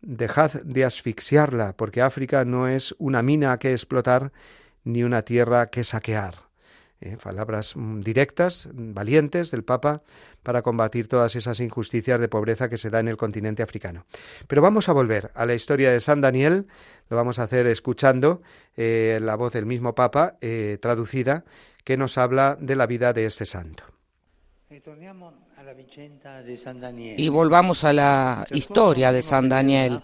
dejad 0.00 0.52
de 0.62 0.84
asfixiarla, 0.84 1.76
porque 1.76 2.02
África 2.02 2.44
no 2.44 2.68
es 2.68 2.94
una 2.98 3.22
mina 3.22 3.58
que 3.58 3.72
explotar 3.72 4.32
ni 4.84 5.02
una 5.02 5.22
tierra 5.22 5.66
que 5.66 5.84
saquear. 5.84 6.50
Eh, 7.02 7.16
palabras 7.22 7.76
mm, 7.76 8.02
directas, 8.02 8.68
mm, 8.70 8.92
valientes 8.92 9.50
del 9.50 9.64
Papa 9.64 10.02
para 10.42 10.60
combatir 10.60 11.08
todas 11.08 11.34
esas 11.34 11.58
injusticias 11.60 12.20
de 12.20 12.28
pobreza 12.28 12.68
que 12.68 12.76
se 12.76 12.90
da 12.90 13.00
en 13.00 13.08
el 13.08 13.16
continente 13.16 13.62
africano. 13.62 14.04
Pero 14.46 14.60
vamos 14.60 14.90
a 14.90 14.92
volver 14.92 15.30
a 15.34 15.46
la 15.46 15.54
historia 15.54 15.90
de 15.90 16.00
San 16.00 16.20
Daniel, 16.20 16.66
lo 17.08 17.16
vamos 17.16 17.38
a 17.38 17.44
hacer 17.44 17.66
escuchando 17.66 18.42
eh, 18.76 19.18
la 19.22 19.36
voz 19.36 19.54
del 19.54 19.64
mismo 19.64 19.94
Papa, 19.94 20.36
eh, 20.42 20.76
traducida, 20.82 21.44
que 21.84 21.96
nos 21.96 22.18
habla 22.18 22.56
de 22.60 22.76
la 22.76 22.86
vida 22.86 23.12
de 23.12 23.26
este 23.26 23.46
santo. 23.46 23.84
Y 27.16 27.28
volvamos 27.28 27.84
a 27.84 27.92
la 27.92 28.46
historia 28.50 29.12
de 29.12 29.22
San 29.22 29.48
Daniel. 29.48 30.00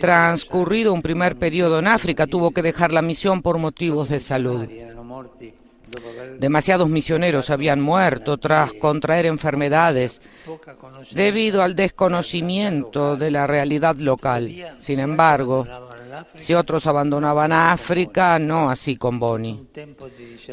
Transcurrido 0.00 0.92
un 0.92 1.02
primer 1.02 1.36
periodo 1.36 1.78
en 1.78 1.88
África, 1.88 2.26
tuvo 2.26 2.50
que 2.50 2.62
dejar 2.62 2.92
la 2.92 3.02
misión 3.02 3.42
por 3.42 3.58
motivos 3.58 4.08
de 4.08 4.20
salud. 4.20 4.66
Demasiados 6.38 6.88
misioneros 6.88 7.50
habían 7.50 7.80
muerto 7.80 8.38
tras 8.38 8.74
contraer 8.74 9.26
enfermedades 9.26 10.20
debido 11.12 11.62
al 11.62 11.74
desconocimiento 11.74 13.16
de 13.16 13.30
la 13.30 13.46
realidad 13.46 13.96
local. 13.96 14.50
Sin 14.78 15.00
embargo, 15.00 15.66
si 16.34 16.54
otros 16.54 16.86
abandonaban 16.86 17.52
África, 17.52 18.38
no 18.38 18.70
así 18.70 18.96
con 18.96 19.18
Boni. 19.18 19.66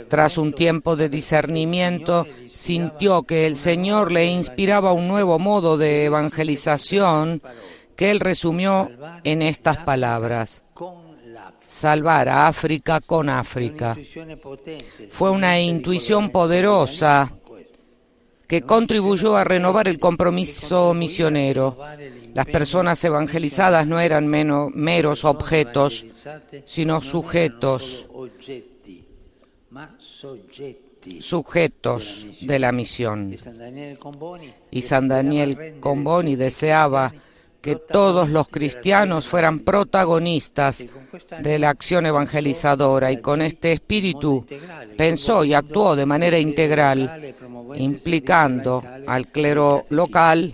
Tras 0.08 0.38
un 0.38 0.54
tiempo 0.54 0.96
de 0.96 1.10
discernimiento, 1.10 2.26
sintió 2.48 3.24
que 3.24 3.48
el 3.48 3.58
Señor 3.58 4.12
le 4.12 4.26
inspiraba 4.26 4.94
un 4.94 5.08
nuevo 5.08 5.40
modo 5.40 5.78
de 5.78 6.06
evangelización 6.06 7.42
que 7.96 8.12
él 8.12 8.20
resumió 8.20 8.90
en 9.24 9.42
estas 9.42 9.78
palabras 9.78 10.64
salvar 11.66 12.30
a 12.30 12.48
África 12.48 13.02
con 13.02 13.30
África. 13.30 13.98
Fue 15.10 15.30
una 15.32 15.60
intuición 15.60 16.30
poderosa 16.30 17.32
que 18.48 18.62
contribuyó 18.62 19.36
a 19.36 19.44
renovar 19.44 19.88
el 19.88 20.00
compromiso 20.00 20.94
misionero. 20.94 21.78
Las 22.36 22.48
personas 22.48 23.02
evangelizadas 23.02 23.88
no 23.88 23.98
eran 23.98 24.28
meros 24.28 25.24
objetos, 25.24 26.06
sino 26.66 27.00
sujetos, 27.00 28.06
sujetos 31.22 32.28
de 32.42 32.60
la 32.60 32.74
misión. 32.74 33.34
Y 34.70 34.82
San 34.82 35.08
Daniel 35.08 35.80
Comboni 35.80 36.36
deseaba 36.36 37.14
que 37.62 37.78
todos 37.78 38.28
los 38.28 38.50
cristianos 38.50 39.28
fueran 39.28 39.62
protagonistas 39.62 40.84
de 41.40 41.58
la 41.58 41.70
acción 41.70 42.06
evangelizadora 42.06 43.14
y 43.14 43.22
con 43.22 43.42
este 43.42 43.72
espíritu 43.72 44.46
pensó 44.98 45.46
y 45.46 45.54
actuó 45.54 45.96
de 45.96 46.06
manera 46.06 46.38
integral, 46.38 47.34
implicando 47.78 48.84
al 49.08 49.30
clero 49.30 49.86
local 49.90 50.54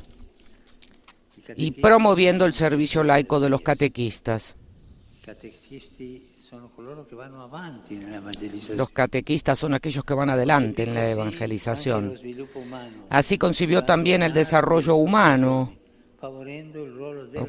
y 1.55 1.71
promoviendo 1.71 2.45
el 2.45 2.53
servicio 2.53 3.03
laico 3.03 3.39
de 3.39 3.49
los 3.49 3.61
catequistas. 3.61 4.55
Los 8.75 8.89
catequistas 8.89 9.59
son 9.59 9.73
aquellos 9.73 10.03
que 10.03 10.13
van 10.13 10.29
adelante 10.29 10.83
en 10.83 10.93
la 10.93 11.09
evangelización. 11.09 12.15
Así 13.09 13.37
concibió 13.37 13.83
también 13.83 14.23
el 14.23 14.33
desarrollo 14.33 14.95
humano 14.95 15.73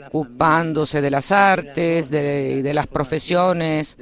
ocupándose 0.07 1.01
de 1.01 1.11
las 1.11 1.31
artes, 1.31 2.11
de, 2.11 2.63
de 2.63 2.75
las 2.75 2.87
profesiones, 2.87 3.99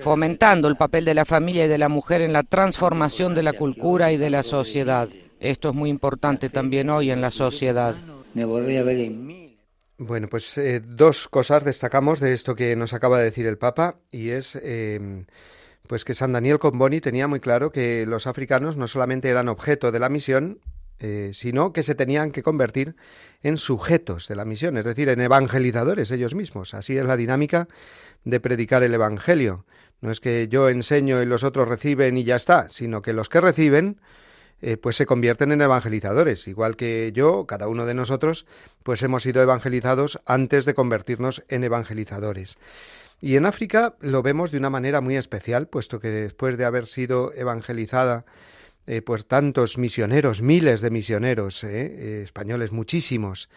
fomentando 0.00 0.68
el 0.68 0.76
papel 0.76 1.04
de 1.04 1.14
la 1.14 1.24
familia 1.24 1.66
y 1.66 1.68
de 1.68 1.78
la 1.78 1.88
mujer 1.88 2.22
en 2.22 2.32
la 2.32 2.42
transformación 2.42 3.34
de 3.34 3.42
la 3.42 3.52
cultura 3.52 4.12
y 4.12 4.16
de 4.16 4.30
la 4.30 4.42
sociedad. 4.42 5.08
Esto 5.38 5.68
es 5.68 5.74
muy 5.74 5.90
importante 5.90 6.48
también 6.48 6.88
hoy 6.88 7.10
en 7.10 7.20
la 7.20 7.30
sociedad. 7.30 7.94
Bueno, 9.98 10.28
pues 10.28 10.58
eh, 10.58 10.80
dos 10.84 11.28
cosas 11.28 11.64
destacamos 11.64 12.20
de 12.20 12.34
esto 12.34 12.54
que 12.54 12.76
nos 12.76 12.92
acaba 12.92 13.18
de 13.18 13.24
decir 13.24 13.46
el 13.46 13.56
Papa 13.56 13.98
y 14.10 14.28
es 14.28 14.58
eh, 14.62 15.24
pues 15.86 16.04
que 16.04 16.14
San 16.14 16.32
Daniel 16.32 16.58
Comboni 16.58 17.00
tenía 17.00 17.28
muy 17.28 17.40
claro 17.40 17.72
que 17.72 18.04
los 18.06 18.26
africanos 18.26 18.76
no 18.76 18.88
solamente 18.88 19.30
eran 19.30 19.48
objeto 19.48 19.92
de 19.92 20.00
la 20.00 20.10
misión, 20.10 20.60
eh, 20.98 21.30
sino 21.34 21.72
que 21.72 21.82
se 21.82 21.94
tenían 21.94 22.30
que 22.30 22.42
convertir 22.42 22.96
en 23.42 23.58
sujetos 23.58 24.28
de 24.28 24.36
la 24.36 24.44
misión, 24.44 24.76
es 24.76 24.84
decir, 24.84 25.08
en 25.08 25.20
evangelizadores 25.20 26.10
ellos 26.10 26.34
mismos. 26.34 26.74
Así 26.74 26.96
es 26.96 27.04
la 27.04 27.16
dinámica 27.16 27.68
de 28.24 28.40
predicar 28.40 28.82
el 28.82 28.94
Evangelio. 28.94 29.66
No 30.00 30.10
es 30.10 30.20
que 30.20 30.48
yo 30.48 30.68
enseño 30.68 31.22
y 31.22 31.26
los 31.26 31.44
otros 31.44 31.68
reciben 31.68 32.16
y 32.18 32.24
ya 32.24 32.36
está, 32.36 32.68
sino 32.68 33.02
que 33.02 33.12
los 33.12 33.28
que 33.28 33.40
reciben 33.40 34.00
eh, 34.62 34.76
pues 34.76 34.96
se 34.96 35.06
convierten 35.06 35.52
en 35.52 35.60
evangelizadores, 35.60 36.48
igual 36.48 36.76
que 36.76 37.12
yo, 37.12 37.46
cada 37.46 37.68
uno 37.68 37.84
de 37.84 37.94
nosotros, 37.94 38.46
pues 38.82 39.02
hemos 39.02 39.22
sido 39.22 39.42
evangelizados 39.42 40.20
antes 40.24 40.64
de 40.64 40.74
convertirnos 40.74 41.44
en 41.48 41.64
evangelizadores. 41.64 42.58
Y 43.20 43.36
en 43.36 43.46
África 43.46 43.96
lo 44.00 44.22
vemos 44.22 44.50
de 44.50 44.58
una 44.58 44.70
manera 44.70 45.00
muy 45.00 45.16
especial, 45.16 45.68
puesto 45.68 46.00
que 46.00 46.08
después 46.08 46.56
de 46.56 46.64
haber 46.64 46.86
sido 46.86 47.32
evangelizada 47.34 48.24
eh, 48.86 49.02
pues 49.02 49.26
tantos 49.26 49.78
misioneros, 49.78 50.42
miles 50.42 50.80
de 50.80 50.90
misioneros 50.90 51.64
eh, 51.64 52.22
españoles, 52.22 52.72
muchísimos, 52.72 53.48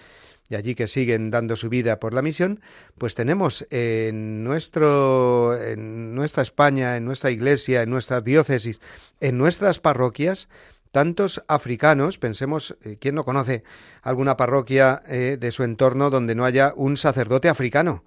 y 0.49 0.55
allí 0.55 0.73
que 0.73 0.87
siguen 0.87 1.29
dando 1.29 1.55
su 1.55 1.69
vida 1.69 1.99
por 1.99 2.13
la 2.13 2.23
misión, 2.23 2.61
pues 2.97 3.13
tenemos 3.13 3.65
en, 3.69 4.43
nuestro, 4.43 5.55
en 5.61 6.15
nuestra 6.15 6.41
España, 6.41 6.97
en 6.97 7.05
nuestra 7.05 7.29
iglesia, 7.29 7.83
en 7.83 7.91
nuestras 7.91 8.23
diócesis, 8.23 8.79
en 9.21 9.37
nuestras 9.37 9.79
parroquias, 9.79 10.49
tantos 10.91 11.43
africanos, 11.47 12.17
pensemos, 12.17 12.77
¿quién 12.99 13.15
no 13.15 13.25
conoce 13.25 13.63
alguna 14.01 14.37
parroquia 14.37 15.01
de 15.07 15.51
su 15.51 15.63
entorno 15.63 16.09
donde 16.09 16.35
no 16.35 16.45
haya 16.45 16.73
un 16.75 16.97
sacerdote 16.97 17.49
africano? 17.49 18.03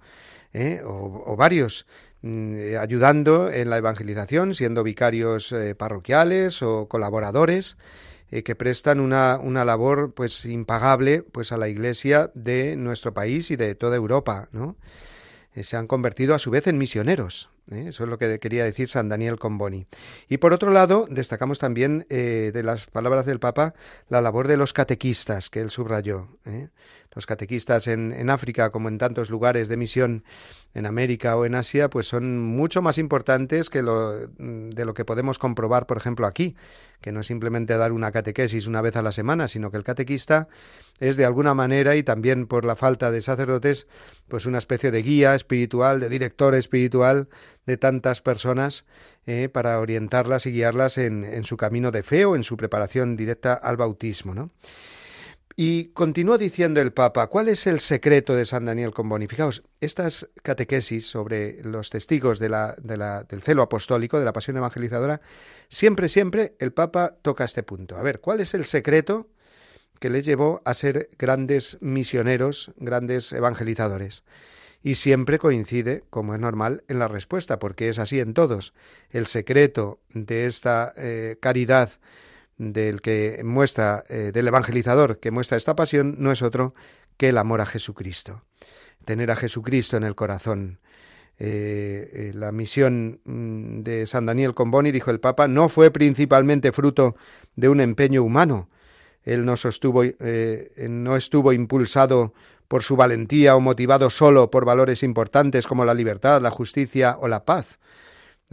O, 0.85 1.23
o, 1.25 1.35
varios. 1.35 1.85
Mm, 2.23 2.55
eh, 2.55 2.77
ayudando 2.77 3.51
en 3.51 3.69
la 3.69 3.77
evangelización, 3.77 4.53
siendo 4.55 4.81
vicarios 4.81 5.51
eh, 5.51 5.75
parroquiales 5.75 6.61
o 6.61 6.87
colaboradores 6.87 7.77
eh, 8.31 8.43
que 8.43 8.55
prestan 8.55 9.01
una, 9.01 9.37
una, 9.43 9.65
labor 9.65 10.13
pues 10.13 10.45
impagable 10.45 11.21
pues 11.21 11.51
a 11.51 11.57
la 11.57 11.67
Iglesia 11.67 12.31
de 12.33 12.77
nuestro 12.77 13.13
país 13.13 13.51
y 13.51 13.57
de 13.57 13.75
toda 13.75 13.97
Europa, 13.97 14.47
¿no? 14.53 14.77
Eh, 15.55 15.63
se 15.63 15.77
han 15.77 15.87
convertido 15.87 16.33
a 16.35 16.39
su 16.39 16.51
vez 16.51 16.67
en 16.67 16.77
misioneros. 16.77 17.49
¿eh? 17.71 17.85
Eso 17.87 18.03
es 18.03 18.09
lo 18.09 18.17
que 18.17 18.39
quería 18.39 18.63
decir 18.63 18.87
San 18.87 19.09
Daniel 19.09 19.37
Comboni. 19.37 19.87
Y 20.27 20.37
por 20.37 20.53
otro 20.53 20.71
lado, 20.71 21.07
destacamos 21.09 21.59
también 21.59 22.05
eh, 22.09 22.51
de 22.53 22.63
las 22.63 22.85
palabras 22.87 23.25
del 23.25 23.39
Papa 23.39 23.73
la 24.09 24.21
labor 24.21 24.47
de 24.47 24.57
los 24.57 24.73
catequistas 24.73 25.49
que 25.49 25.59
él 25.59 25.69
subrayó. 25.69 26.27
Los 27.15 27.25
catequistas 27.25 27.87
en, 27.87 28.29
África, 28.29 28.71
como 28.71 28.89
en 28.89 28.97
tantos 28.97 29.29
lugares 29.29 29.67
de 29.67 29.77
misión 29.77 30.23
en 30.73 30.85
América 30.85 31.37
o 31.37 31.45
en 31.45 31.55
Asia, 31.55 31.89
pues 31.89 32.07
son 32.07 32.39
mucho 32.39 32.81
más 32.81 32.97
importantes 32.97 33.69
que 33.69 33.83
lo, 33.83 34.27
de 34.27 34.85
lo 34.85 34.93
que 34.93 35.05
podemos 35.05 35.37
comprobar, 35.37 35.85
por 35.85 35.97
ejemplo, 35.97 36.25
aquí, 36.25 36.55
que 37.01 37.11
no 37.11 37.19
es 37.19 37.27
simplemente 37.27 37.77
dar 37.77 37.91
una 37.91 38.11
catequesis 38.11 38.65
una 38.65 38.81
vez 38.81 38.95
a 38.95 39.01
la 39.03 39.11
semana, 39.11 39.47
sino 39.47 39.69
que 39.69 39.77
el 39.77 39.83
catequista 39.83 40.47
es 40.99 41.17
de 41.17 41.25
alguna 41.25 41.53
manera, 41.53 41.95
y 41.95 42.03
también 42.03 42.47
por 42.47 42.65
la 42.65 42.75
falta 42.75 43.11
de 43.11 43.21
sacerdotes, 43.21 43.87
pues 44.27 44.45
una 44.45 44.57
especie 44.57 44.89
de 44.89 45.03
guía 45.03 45.35
espiritual, 45.35 45.99
de 45.99 46.09
director 46.09 46.55
espiritual 46.55 47.27
de 47.67 47.77
tantas 47.77 48.21
personas 48.21 48.85
eh, 49.27 49.49
para 49.51 49.79
orientarlas 49.79 50.45
y 50.45 50.51
guiarlas 50.51 50.97
en, 50.97 51.23
en 51.23 51.43
su 51.43 51.57
camino 51.57 51.91
de 51.91 52.03
fe 52.03 52.25
o 52.25 52.35
en 52.35 52.43
su 52.43 52.57
preparación 52.57 53.15
directa 53.15 53.53
al 53.53 53.77
bautismo, 53.77 54.33
¿no? 54.33 54.49
Y 55.55 55.89
continuó 55.89 56.39
diciendo 56.39 56.81
el 56.81 56.93
Papa, 56.93 57.27
¿cuál 57.27 57.47
es 57.47 57.67
el 57.67 57.79
secreto 57.79 58.35
de 58.35 58.45
San 58.45 58.65
Daniel 58.65 58.91
con 58.91 59.27
Fijaos, 59.27 59.63
estas 59.81 60.27
catequesis 60.41 61.07
sobre 61.07 61.61
los 61.63 61.91
testigos 61.91 62.39
de 62.39 62.49
la, 62.49 62.75
de 62.81 62.97
la, 62.97 63.23
del 63.23 63.43
celo 63.43 63.61
apostólico, 63.61 64.17
de 64.17 64.25
la 64.25 64.33
pasión 64.33 64.57
evangelizadora, 64.57 65.21
siempre, 65.69 66.09
siempre 66.09 66.55
el 66.57 66.73
Papa 66.73 67.17
toca 67.21 67.43
este 67.43 67.61
punto. 67.61 67.97
A 67.97 68.01
ver, 68.01 68.19
¿cuál 68.19 68.39
es 68.39 68.55
el 68.55 68.65
secreto 68.65 69.27
que 69.99 70.09
les 70.09 70.25
llevó 70.25 70.61
a 70.65 70.73
ser 70.73 71.09
grandes 71.19 71.77
misioneros, 71.81 72.71
grandes 72.77 73.31
evangelizadores? 73.31 74.23
Y 74.81 74.95
siempre 74.95 75.37
coincide, 75.37 76.03
como 76.09 76.33
es 76.33 76.39
normal, 76.39 76.83
en 76.87 76.97
la 76.97 77.07
respuesta, 77.07 77.59
porque 77.59 77.89
es 77.89 77.99
así 77.99 78.19
en 78.19 78.33
todos. 78.33 78.73
El 79.11 79.27
secreto 79.27 80.01
de 80.09 80.47
esta 80.47 80.93
eh, 80.97 81.37
caridad 81.39 81.91
del 82.57 83.01
que 83.01 83.41
muestra, 83.43 84.03
eh, 84.09 84.31
del 84.33 84.47
evangelizador 84.47 85.19
que 85.19 85.31
muestra 85.31 85.57
esta 85.57 85.75
pasión, 85.75 86.15
no 86.19 86.31
es 86.31 86.41
otro 86.41 86.73
que 87.17 87.29
el 87.29 87.37
amor 87.37 87.61
a 87.61 87.65
Jesucristo. 87.65 88.43
Tener 89.05 89.31
a 89.31 89.35
Jesucristo 89.35 89.97
en 89.97 90.03
el 90.03 90.15
corazón. 90.15 90.79
Eh, 91.39 92.09
eh, 92.13 92.31
la 92.35 92.51
misión 92.51 93.19
mm, 93.23 93.81
de 93.81 94.07
San 94.07 94.25
Daniel 94.25 94.53
Comboni, 94.53 94.91
dijo 94.91 95.11
el 95.11 95.19
Papa, 95.19 95.47
no 95.47 95.67
fue 95.67 95.91
principalmente 95.91 96.71
fruto 96.71 97.15
de 97.55 97.69
un 97.69 97.81
empeño 97.81 98.23
humano. 98.23 98.69
Él 99.23 99.45
no, 99.45 99.55
sostuvo, 99.55 100.03
no 100.03 101.15
estuvo 101.15 101.53
impulsado 101.53 102.33
por 102.67 102.83
su 102.83 102.97
valentía 102.97 103.55
o 103.55 103.61
motivado 103.61 104.09
solo 104.09 104.51
por 104.51 104.65
valores 104.65 105.01
importantes 105.01 105.65
como 105.65 105.85
la 105.85 105.93
libertad, 105.93 106.41
la 106.41 106.51
justicia 106.51 107.15
o 107.19 107.29
la 107.29 107.45
paz. 107.45 107.79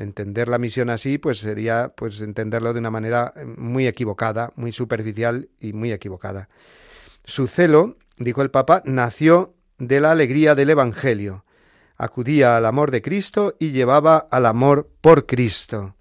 Entender 0.00 0.49
la 0.49 0.59
misión 0.59 0.88
así, 0.88 1.19
pues 1.19 1.38
sería 1.38 1.92
pues 1.95 2.21
entenderlo 2.21 2.73
de 2.73 2.78
una 2.78 2.90
manera 2.90 3.33
eh, 3.37 3.45
muy 3.45 3.87
equivocada, 3.87 4.52
muy 4.57 4.73
superficial 4.73 5.49
y 5.61 5.73
muy 5.73 5.92
equivocada. 5.92 6.49
Su 7.25 7.47
celo, 7.47 7.97
dijo 8.16 8.40
el 8.42 8.50
Papa, 8.50 8.83
nació 8.87 9.54
de 9.78 10.00
la 10.00 10.12
alegría 10.12 10.54
del 10.54 10.71
Evangelio. 10.71 11.45
Acudía 11.97 12.57
al 12.57 12.64
amor 12.64 12.90
de 12.90 13.02
Cristo 13.02 13.57
y 13.59 13.73
llevaba 13.73 14.26
al 14.30 14.47
amor 14.47 14.88
por 15.02 15.26
Cristo. 15.26 15.97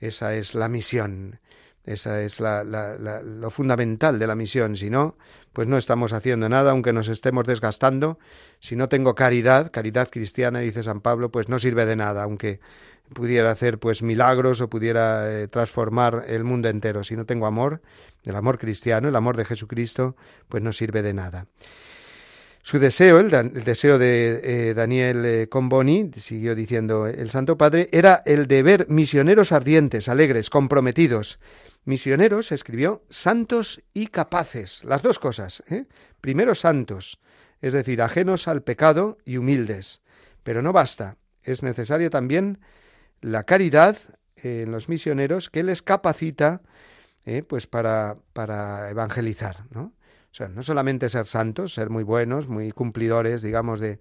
Esa 0.00 0.34
es 0.34 0.56
la 0.56 0.68
misión. 0.68 1.38
Esa 1.84 2.20
es 2.22 2.40
lo 2.40 3.50
fundamental 3.50 4.18
de 4.18 4.26
la 4.26 4.34
misión. 4.34 4.76
Si 4.76 4.90
no, 4.90 5.16
pues 5.52 5.68
no 5.68 5.78
estamos 5.78 6.12
haciendo 6.12 6.48
nada, 6.48 6.72
aunque 6.72 6.92
nos 6.92 7.08
estemos 7.08 7.46
desgastando. 7.46 8.18
Si 8.60 8.76
no 8.76 8.88
tengo 8.88 9.14
caridad, 9.14 9.70
caridad 9.72 10.08
cristiana, 10.10 10.58
dice 10.58 10.82
San 10.82 11.00
Pablo, 11.00 11.30
pues 11.30 11.48
no 11.48 11.58
sirve 11.58 11.86
de 11.86 11.96
nada, 11.96 12.24
aunque 12.24 12.60
pudiera 13.12 13.50
hacer 13.50 13.78
pues 13.78 14.02
milagros 14.02 14.60
o 14.60 14.68
pudiera 14.68 15.30
eh, 15.30 15.48
transformar 15.48 16.24
el 16.26 16.44
mundo 16.44 16.68
entero. 16.68 17.04
Si 17.04 17.16
no 17.16 17.26
tengo 17.26 17.46
amor, 17.46 17.82
el 18.24 18.36
amor 18.36 18.58
cristiano, 18.58 19.08
el 19.08 19.16
amor 19.16 19.36
de 19.36 19.44
Jesucristo, 19.44 20.16
pues 20.48 20.62
no 20.62 20.72
sirve 20.72 21.02
de 21.02 21.14
nada. 21.14 21.46
Su 22.62 22.78
deseo, 22.78 23.18
el, 23.18 23.64
deseo 23.64 23.98
de 23.98 24.40
eh, 24.42 24.74
Daniel 24.74 25.24
eh, 25.24 25.48
Comboni, 25.48 26.10
siguió 26.16 26.54
diciendo 26.54 27.06
el 27.06 27.30
Santo 27.30 27.56
Padre, 27.56 27.88
era 27.92 28.22
el 28.26 28.46
de 28.46 28.62
ver 28.62 28.86
misioneros 28.88 29.52
ardientes, 29.52 30.08
alegres, 30.08 30.50
comprometidos. 30.50 31.38
Misioneros, 31.84 32.52
escribió, 32.52 33.02
santos 33.08 33.80
y 33.94 34.08
capaces, 34.08 34.84
las 34.84 35.02
dos 35.02 35.18
cosas. 35.18 35.62
Primero 36.20 36.54
santos, 36.54 37.18
es 37.62 37.72
decir, 37.72 38.02
ajenos 38.02 38.48
al 38.48 38.62
pecado 38.62 39.16
y 39.24 39.38
humildes. 39.38 40.02
Pero 40.42 40.60
no 40.60 40.72
basta, 40.72 41.16
es 41.42 41.62
necesario 41.62 42.10
también 42.10 42.58
la 43.20 43.44
caridad 43.44 43.96
en 44.36 44.70
los 44.70 44.88
misioneros 44.88 45.50
que 45.50 45.62
les 45.62 45.82
capacita 45.82 46.62
eh, 47.26 47.42
pues 47.42 47.66
para, 47.66 48.16
para 48.32 48.88
evangelizar, 48.90 49.64
¿no? 49.70 49.92
O 50.30 50.34
sea, 50.38 50.48
no 50.48 50.62
solamente 50.62 51.08
ser 51.08 51.26
santos, 51.26 51.74
ser 51.74 51.90
muy 51.90 52.04
buenos, 52.04 52.48
muy 52.48 52.70
cumplidores, 52.70 53.42
digamos, 53.42 53.80
de, 53.80 53.98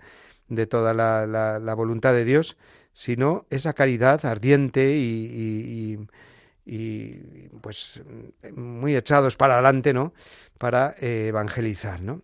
de 0.49 0.67
toda 0.67 0.93
la, 0.93 1.25
la, 1.25 1.73
voluntad 1.73 2.13
de 2.13 2.25
Dios, 2.25 2.57
sino 2.93 3.45
esa 3.49 3.73
caridad 3.73 4.25
ardiente 4.25 4.95
y, 4.97 5.97
y, 6.65 6.73
y, 6.73 7.49
pues 7.61 8.01
muy 8.53 8.95
echados 8.95 9.35
para 9.35 9.55
adelante, 9.55 9.93
¿no? 9.93 10.13
Para 10.57 10.95
eh, 10.99 11.27
evangelizar, 11.29 12.01
¿no? 12.01 12.21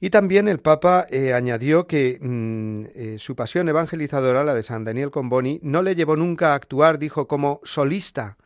Y 0.00 0.10
también 0.10 0.48
el 0.48 0.60
Papa 0.60 1.06
eh, 1.10 1.32
añadió 1.32 1.86
que 1.86 2.18
mm, 2.20 2.84
eh, 2.94 3.16
su 3.18 3.34
pasión 3.34 3.68
evangelizadora, 3.68 4.44
la 4.44 4.54
de 4.54 4.62
San 4.62 4.84
Daniel 4.84 5.10
Comboni, 5.10 5.58
no 5.62 5.82
le 5.82 5.94
llevó 5.94 6.16
nunca 6.16 6.52
a 6.52 6.54
actuar, 6.54 6.98
dijo, 6.98 7.26
como 7.26 7.60
solista. 7.64 8.36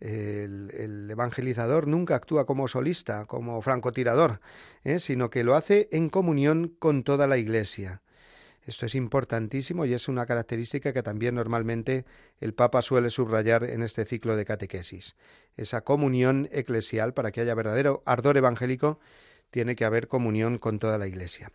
El, 0.00 1.08
evangelizador 1.08 1.86
nunca 1.86 2.16
actúa 2.16 2.44
como 2.44 2.66
solista, 2.66 3.26
como 3.26 3.62
francotirador, 3.62 4.40
¿eh? 4.82 4.98
sino 4.98 5.30
que 5.30 5.44
lo 5.44 5.54
hace 5.54 5.88
en 5.92 6.08
comunión 6.08 6.74
con 6.80 7.04
toda 7.04 7.28
la 7.28 7.38
Iglesia. 7.38 8.02
Esto 8.64 8.86
es 8.86 8.96
importantísimo 8.96 9.84
y 9.84 9.94
es 9.94 10.08
una 10.08 10.26
característica 10.26 10.92
que 10.92 11.02
también 11.02 11.36
normalmente 11.36 12.04
el 12.40 12.54
Papa 12.54 12.82
suele 12.82 13.10
subrayar 13.10 13.64
en 13.64 13.82
este 13.82 14.04
ciclo 14.04 14.36
de 14.36 14.44
catequesis. 14.44 15.16
Esa 15.56 15.82
comunión 15.82 16.48
eclesial 16.52 17.12
para 17.14 17.30
que 17.30 17.40
haya 17.40 17.54
verdadero 17.54 18.02
ardor 18.06 18.36
evangélico 18.36 19.00
tiene 19.52 19.76
que 19.76 19.84
haber 19.84 20.08
comunión 20.08 20.58
con 20.58 20.80
toda 20.80 20.98
la 20.98 21.06
Iglesia. 21.06 21.52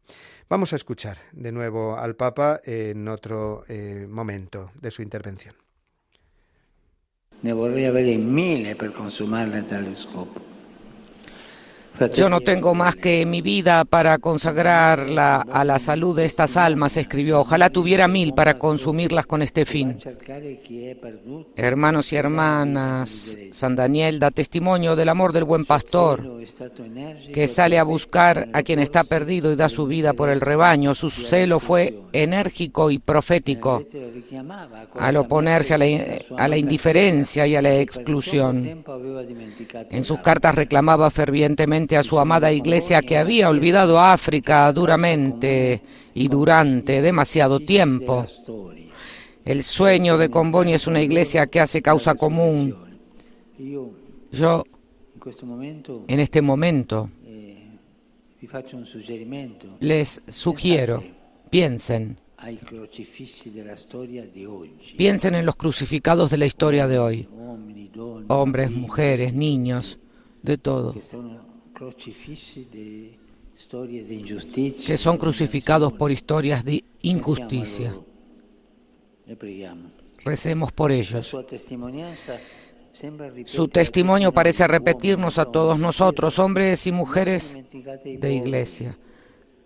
Vamos 0.47 0.71
a 0.71 0.77
escuchar 0.77 1.17
de 1.33 1.51
nuevo 1.51 1.97
al 1.97 2.15
Papa 2.15 2.62
en 2.63 3.07
otro 3.10 3.65
eh, 3.67 4.07
momento 4.07 4.71
de 4.79 4.91
su 4.91 5.01
intervención. 5.01 5.55
Yo 12.13 12.29
no 12.29 12.41
tengo 12.41 12.75
más 12.75 12.95
que 12.95 13.25
mi 13.25 13.41
vida 13.41 13.86
para 13.86 14.17
consagrarla 14.19 15.45
a 15.51 15.63
la 15.63 15.79
salud 15.79 16.15
de 16.15 16.25
estas 16.25 16.57
almas, 16.57 16.97
escribió. 16.97 17.39
Ojalá 17.39 17.69
tuviera 17.69 18.07
mil 18.07 18.33
para 18.33 18.57
consumirlas 18.57 19.25
con 19.25 19.41
este 19.41 19.65
fin. 19.65 19.97
Hermanos 21.55 22.13
y 22.13 22.15
hermanas, 22.15 23.38
San 23.51 23.75
Daniel 23.75 24.19
da 24.19 24.31
testimonio 24.31 24.95
del 24.95 25.10
amor 25.10 25.33
del 25.33 25.43
buen 25.43 25.65
pastor, 25.65 26.41
que 27.33 27.47
sale 27.47 27.79
a 27.79 27.83
buscar 27.83 28.49
a 28.53 28.63
quien 28.63 28.79
está 28.79 29.03
perdido 29.03 29.51
y 29.51 29.55
da 29.55 29.69
su 29.69 29.88
vida 29.88 30.13
por 30.13 30.29
el 30.29 30.41
rebaño. 30.41 30.93
Su 30.93 31.10
celo 31.10 31.60
fue 31.60 31.99
enérgico 32.13 32.91
y 32.91 32.99
profético 32.99 33.83
al 34.95 35.17
oponerse 35.17 35.73
a 35.73 35.77
la, 35.77 35.86
a 36.38 36.47
la 36.47 36.57
indiferencia 36.57 37.47
y 37.47 37.55
a 37.55 37.62
la 37.62 37.75
exclusión. 37.75 38.83
En 39.89 40.03
sus 40.03 40.19
cartas 40.19 40.55
reclamaba 40.55 41.10
fervientemente 41.10 41.87
a 41.95 42.04
su 42.04 42.19
amada 42.19 42.52
iglesia 42.52 43.02
que 43.02 43.17
había 43.17 43.50
olvidado 43.50 44.00
África 44.00 44.71
duramente 44.73 45.82
y 46.13 46.28
durante 46.28 47.02
demasiado 47.02 47.60
tiempo. 47.60 48.26
El 49.45 49.63
sueño 49.63 50.17
de 50.17 50.30
Comboni 50.30 50.73
es 50.73 50.88
una 50.88 51.02
iglesia 51.02 51.47
que 51.47 51.62
hace 51.62 51.82
causa 51.82 52.15
común. 52.15 52.76
Yo, 54.32 54.63
en 56.08 56.19
este 56.19 56.41
momento, 56.41 57.10
les 59.80 60.21
sugiero, 60.28 61.04
piensen, 61.50 62.19
piensen 64.97 65.36
en 65.36 65.45
los 65.45 65.56
crucificados 65.56 66.30
de 66.32 66.38
la 66.38 66.45
historia 66.45 66.88
de 66.88 67.00
hoy, 67.00 67.30
hombres, 68.28 68.71
mujeres, 68.71 69.34
niños, 69.34 69.97
de 70.43 70.58
todo 70.58 70.93
que 74.86 74.98
son 74.98 75.18
crucificados 75.18 75.94
por 75.94 76.12
historias 76.12 76.63
de 76.63 76.84
injusticia. 77.02 77.96
Recemos 80.24 80.72
por 80.72 80.92
ellos. 80.92 81.36
Su 83.46 83.68
testimonio 83.68 84.32
parece 84.32 84.68
repetirnos 84.68 85.38
a 85.38 85.46
todos 85.46 85.78
nosotros, 85.78 86.40
hombres 86.40 86.88
y 86.88 86.92
mujeres 86.92 87.58
de 88.04 88.34
iglesia. 88.34 88.98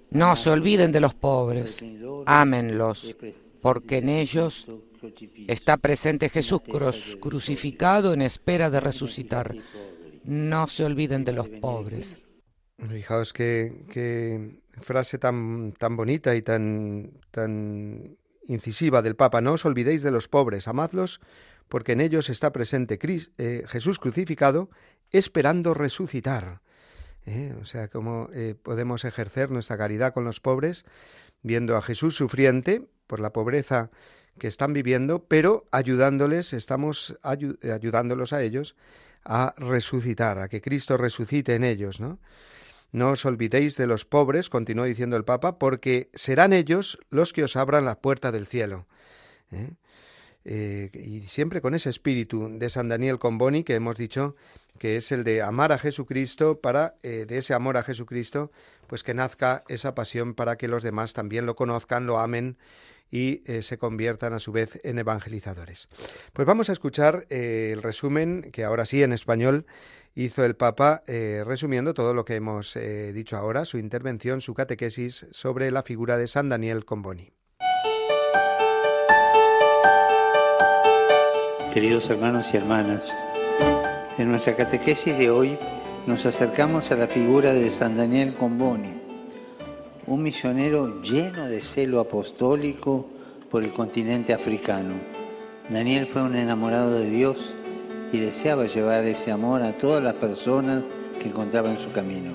No 0.10 0.36
se 0.36 0.50
olviden 0.50 0.91
de 0.91 1.00
los 1.00 1.13
pobres, 1.13 1.84
ámenlos, 2.26 3.15
porque 3.62 4.00
en 4.00 4.10
ellos 4.10 4.67
está 5.47 5.78
presente 5.78 6.28
Jesús 6.28 6.62
crucificado 7.19 8.13
en 8.13 8.21
espera 8.21 8.69
de 8.69 8.82
resucitar. 8.82 9.56
No 10.23 10.67
se 10.67 10.86
olviden 10.86 11.23
de 11.23 11.31
los 11.31 11.47
pobres. 11.47 12.19
Fijaos 12.77 13.34
qué, 13.34 14.60
frase 14.79 15.17
tan, 15.17 15.73
tan 15.73 15.95
bonita 15.95 16.36
y 16.36 16.41
tan, 16.41 17.12
tan 17.31 18.17
incisiva 18.43 19.01
del 19.01 19.15
Papa. 19.15 19.41
No 19.41 19.53
os 19.53 19.65
olvidéis 19.65 20.03
de 20.03 20.12
los 20.12 20.27
pobres, 20.27 20.67
amadlos, 20.67 21.21
porque 21.69 21.93
en 21.93 22.01
ellos 22.01 22.29
está 22.29 22.51
presente 22.51 22.99
eh, 23.38 23.63
Jesús 23.67 23.99
crucificado, 23.99 24.69
esperando 25.12 25.73
resucitar. 25.73 26.62
¿Eh? 27.25 27.55
O 27.62 27.65
sea, 27.65 27.88
cómo 27.88 28.29
eh, 28.34 28.55
podemos 28.62 29.05
ejercer 29.05 29.51
nuestra 29.51 29.77
caridad 29.77 30.13
con 30.13 30.25
los 30.25 30.39
pobres, 30.39 30.86
viendo 31.43 31.77
a 31.77 31.81
Jesús 31.81 32.15
sufriente 32.15 32.88
por 33.05 33.19
la 33.19 33.31
pobreza 33.31 33.91
que 34.39 34.47
están 34.47 34.73
viviendo, 34.73 35.25
pero 35.25 35.67
ayudándoles, 35.71 36.53
estamos 36.53 37.19
ayudándolos 37.21 38.34
a 38.34 38.41
ellos 38.41 38.75
a 39.23 39.53
resucitar, 39.57 40.39
a 40.39 40.49
que 40.49 40.62
Cristo 40.62 40.97
resucite 40.97 41.55
en 41.55 41.63
ellos, 41.63 41.99
¿no? 41.99 42.19
No 42.91 43.12
os 43.12 43.25
olvidéis 43.25 43.77
de 43.77 43.88
los 43.88 44.03
pobres, 44.03 44.49
continuó 44.49 44.86
diciendo 44.86 45.15
el 45.15 45.23
Papa, 45.23 45.57
porque 45.57 46.10
serán 46.13 46.51
ellos 46.51 46.99
los 47.10 47.31
que 47.31 47.43
os 47.43 47.55
abran 47.55 47.86
la 47.86 47.99
puerta 47.99 48.31
del 48.31 48.47
cielo. 48.47 48.86
¿eh? 49.51 49.71
Eh, 50.43 50.89
y 50.93 51.21
siempre 51.21 51.62
con 51.62 51.73
ese 51.73 51.89
espíritu 51.89 52.49
de 52.51 52.69
San 52.69 52.89
Daniel 52.89 53.19
Comboni 53.19 53.63
que 53.63 53.75
hemos 53.75 53.95
dicho 53.95 54.36
que 54.79 54.97
es 54.97 55.12
el 55.12 55.23
de 55.23 55.43
amar 55.43 55.71
a 55.71 55.77
Jesucristo 55.77 56.60
para 56.60 56.95
eh, 57.03 57.25
de 57.27 57.38
ese 57.38 57.53
amor 57.53 57.77
a 57.77 57.84
Jesucristo 57.84 58.51
pues 58.88 59.03
que 59.03 59.13
nazca 59.13 59.63
esa 59.67 59.93
pasión 59.93 60.34
para 60.34 60.57
que 60.57 60.67
los 60.67 60.81
demás 60.81 61.13
también 61.13 61.45
lo 61.45 61.55
conozcan, 61.55 62.07
lo 62.07 62.17
amen 62.17 62.57
y 63.12 63.43
se 63.62 63.78
conviertan 63.78 64.34
a 64.34 64.39
su 64.39 64.54
vez 64.54 64.80
en 64.84 64.97
evangelizadores. 64.97 65.89
Pues 66.32 66.45
vamos 66.47 66.69
a 66.69 66.74
escuchar 66.74 67.26
el 67.30 67.82
resumen 67.82 68.50
que 68.54 68.63
ahora 68.63 68.86
sí 68.86 69.04
en 69.04 69.12
español 69.12 69.65
hizo 70.15 70.43
el 70.43 70.56
Papa 70.56 71.04
eh, 71.08 71.43
resumiendo 71.45 71.93
todo 71.93 72.13
lo 72.13 72.26
que 72.26 72.36
hemos 72.36 72.76
eh, 72.76 73.13
dicho 73.13 73.38
ahora, 73.38 73.65
su 73.65 73.78
intervención, 73.78 74.41
su 74.41 74.54
catequesis 74.54 75.28
sobre 75.32 75.71
la 75.71 75.84
figura 75.84 76.17
de 76.17 76.28
San 76.28 76.50
Daniel 76.50 76.86
Comboni. 76.86 77.32
Queridos 81.74 82.10
hermanos 82.10 82.54
y 82.54 82.58
hermanas, 82.58 83.17
en 84.17 84.30
nuestra 84.30 84.58
catequesis 84.58 85.17
de 85.17 85.30
hoy 85.30 85.58
nos 86.06 86.26
acercamos 86.26 86.91
a 86.91 86.97
la 86.97 87.08
figura 87.08 87.54
de 87.54 87.69
San 87.69 87.95
Daniel 87.95 88.34
Comboni, 88.34 89.00
un 90.07 90.23
misionero 90.23 91.01
lleno 91.01 91.47
de 91.47 91.61
celo 91.61 91.99
apostólico 91.99 93.07
por 93.49 93.63
el 93.63 93.71
continente 93.71 94.33
africano. 94.33 94.95
Daniel 95.69 96.07
fue 96.07 96.23
un 96.23 96.35
enamorado 96.35 96.99
de 96.99 97.09
Dios 97.09 97.53
y 98.11 98.17
deseaba 98.17 98.65
llevar 98.65 99.05
ese 99.05 99.31
amor 99.31 99.61
a 99.61 99.73
todas 99.73 100.03
las 100.03 100.15
personas 100.15 100.83
que 101.19 101.29
encontraba 101.29 101.69
en 101.69 101.77
su 101.77 101.91
camino. 101.91 102.31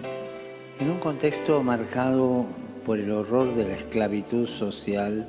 En 0.78 0.90
un 0.90 0.98
contexto 0.98 1.62
marcado 1.62 2.46
por 2.84 2.98
el 2.98 3.10
horror 3.10 3.54
de 3.54 3.64
la 3.64 3.74
esclavitud 3.74 4.46
social, 4.46 5.28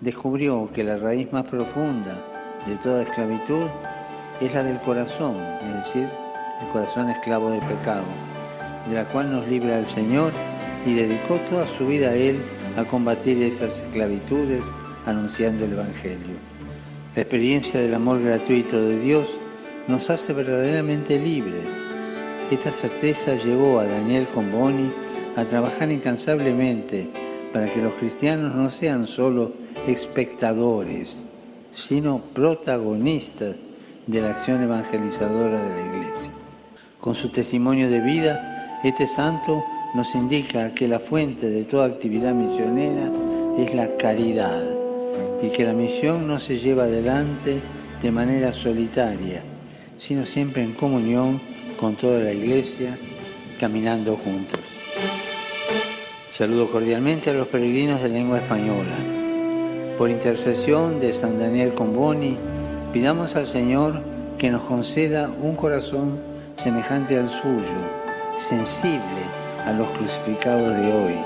descubrió 0.00 0.70
que 0.72 0.84
la 0.84 0.96
raíz 0.96 1.32
más 1.32 1.44
profunda 1.44 2.24
de 2.66 2.76
toda 2.76 3.02
esclavitud 3.02 3.66
es 4.40 4.54
la 4.54 4.62
del 4.62 4.80
corazón, 4.80 5.36
es 5.68 5.84
decir, 5.84 6.08
el 6.62 6.68
corazón 6.68 7.10
esclavo 7.10 7.50
del 7.50 7.60
pecado, 7.60 8.06
de 8.88 8.94
la 8.94 9.04
cual 9.04 9.30
nos 9.30 9.46
libra 9.48 9.78
el 9.78 9.86
Señor 9.86 10.32
y 10.88 10.94
dedicó 10.94 11.38
toda 11.50 11.66
su 11.76 11.86
vida 11.86 12.10
a 12.10 12.14
Él 12.14 12.40
a 12.76 12.84
combatir 12.84 13.42
esas 13.42 13.82
esclavitudes 13.82 14.62
anunciando 15.04 15.66
el 15.66 15.72
Evangelio. 15.72 16.36
La 17.14 17.22
experiencia 17.22 17.78
del 17.80 17.92
amor 17.94 18.22
gratuito 18.22 18.80
de 18.80 18.98
Dios 18.98 19.28
nos 19.86 20.08
hace 20.08 20.32
verdaderamente 20.32 21.18
libres. 21.18 21.64
Esta 22.50 22.70
certeza 22.70 23.34
llevó 23.36 23.80
a 23.80 23.84
Daniel 23.84 24.28
Comboni 24.28 24.90
a 25.36 25.44
trabajar 25.44 25.90
incansablemente 25.90 27.10
para 27.52 27.70
que 27.70 27.82
los 27.82 27.92
cristianos 27.94 28.54
no 28.54 28.70
sean 28.70 29.06
solo 29.06 29.52
espectadores, 29.86 31.20
sino 31.70 32.18
protagonistas 32.32 33.56
de 34.06 34.20
la 34.22 34.30
acción 34.30 34.62
evangelizadora 34.62 35.62
de 35.62 35.68
la 35.68 35.96
Iglesia. 35.96 36.32
Con 36.98 37.14
su 37.14 37.28
testimonio 37.30 37.90
de 37.90 38.00
vida, 38.00 38.80
este 38.84 39.06
santo 39.06 39.62
nos 39.94 40.14
indica 40.14 40.74
que 40.74 40.86
la 40.86 41.00
fuente 41.00 41.48
de 41.48 41.64
toda 41.64 41.86
actividad 41.86 42.34
misionera 42.34 43.10
es 43.58 43.74
la 43.74 43.96
caridad 43.96 44.62
y 45.42 45.48
que 45.48 45.64
la 45.64 45.72
misión 45.72 46.26
no 46.26 46.38
se 46.38 46.58
lleva 46.58 46.84
adelante 46.84 47.60
de 48.02 48.10
manera 48.10 48.52
solitaria, 48.52 49.42
sino 49.98 50.26
siempre 50.26 50.62
en 50.62 50.74
comunión 50.74 51.40
con 51.80 51.94
toda 51.94 52.20
la 52.20 52.32
Iglesia, 52.32 52.98
caminando 53.58 54.16
juntos. 54.16 54.60
Saludo 56.32 56.70
cordialmente 56.70 57.30
a 57.30 57.34
los 57.34 57.48
peregrinos 57.48 58.02
de 58.02 58.10
lengua 58.10 58.38
española. 58.38 58.96
Por 59.96 60.10
intercesión 60.10 61.00
de 61.00 61.12
San 61.12 61.38
Daniel 61.38 61.74
Comboni, 61.74 62.36
pidamos 62.92 63.34
al 63.34 63.46
Señor 63.46 64.02
que 64.38 64.50
nos 64.50 64.62
conceda 64.62 65.30
un 65.42 65.56
corazón 65.56 66.20
semejante 66.56 67.16
al 67.16 67.28
suyo, 67.28 67.74
sensible 68.36 69.37
a 69.66 69.72
los 69.72 69.90
crucificados 69.92 70.76
de 70.76 70.92
hoy, 70.92 71.18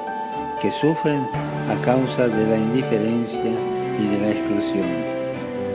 que 0.61 0.71
sufren 0.73 1.27
a 1.69 1.81
causa 1.83 2.29
de 2.29 2.47
la 2.47 2.57
indiferencia 2.57 3.53
y 3.99 4.07
de 4.07 4.21
la 4.21 4.31
exclusión. 4.31 4.87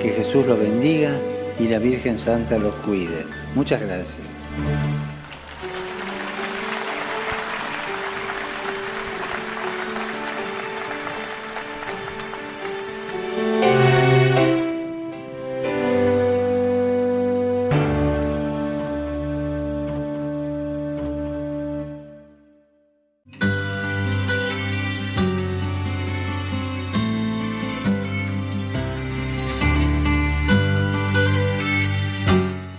Que 0.01 0.11
Jesús 0.11 0.45
los 0.45 0.59
bendiga 0.59 1.11
y 1.59 1.67
la 1.67 1.79
Virgen 1.79 2.19
Santa 2.19 2.57
los 2.57 2.75
cuide. 2.77 3.25
Muchas 3.55 3.81
gracias. 3.81 4.25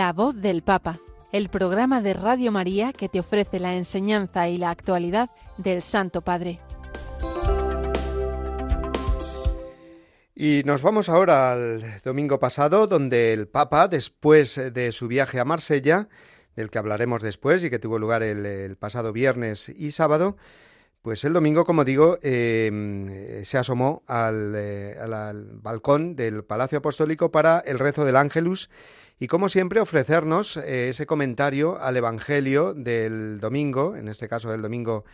La 0.00 0.14
voz 0.14 0.34
del 0.34 0.62
Papa, 0.62 0.98
el 1.30 1.50
programa 1.50 2.00
de 2.00 2.14
Radio 2.14 2.50
María 2.52 2.90
que 2.94 3.10
te 3.10 3.20
ofrece 3.20 3.60
la 3.60 3.76
enseñanza 3.76 4.48
y 4.48 4.56
la 4.56 4.70
actualidad 4.70 5.28
del 5.58 5.82
Santo 5.82 6.22
Padre. 6.22 6.58
Y 10.34 10.62
nos 10.64 10.82
vamos 10.82 11.10
ahora 11.10 11.52
al 11.52 12.00
domingo 12.02 12.40
pasado, 12.40 12.86
donde 12.86 13.34
el 13.34 13.46
Papa, 13.46 13.88
después 13.88 14.58
de 14.72 14.90
su 14.92 15.06
viaje 15.06 15.38
a 15.38 15.44
Marsella, 15.44 16.08
del 16.56 16.70
que 16.70 16.78
hablaremos 16.78 17.20
después 17.20 17.62
y 17.62 17.68
que 17.68 17.78
tuvo 17.78 17.98
lugar 17.98 18.22
el, 18.22 18.78
pasado 18.78 19.12
viernes 19.12 19.68
y 19.68 19.90
sábado, 19.90 20.38
pues 21.02 21.24
el 21.24 21.34
domingo, 21.34 21.66
como 21.66 21.84
digo, 21.84 22.18
em, 22.22 23.44
se 23.44 23.58
asomó 23.58 24.02
al, 24.06 24.54
eh, 24.56 24.96
al, 24.98 25.58
balcón 25.60 26.16
del 26.16 26.42
Palacio 26.42 26.78
Apostólico 26.78 27.30
para 27.30 27.58
el 27.58 27.78
rezo 27.78 28.06
del 28.06 28.16
Ángelus 28.16 28.70
y 29.22 29.26
como 29.26 29.50
siempre 29.50 29.80
ofrecernos 29.80 30.56
eh, 30.56 30.88
ese 30.88 31.04
comentario 31.04 31.78
al 31.78 31.94
Evangelio 31.98 32.72
del 32.72 33.38
domingo, 33.38 33.94
en 33.94 34.08
este 34.08 34.28
caso 34.28 34.50
del 34.50 34.62
domingo 34.62 35.04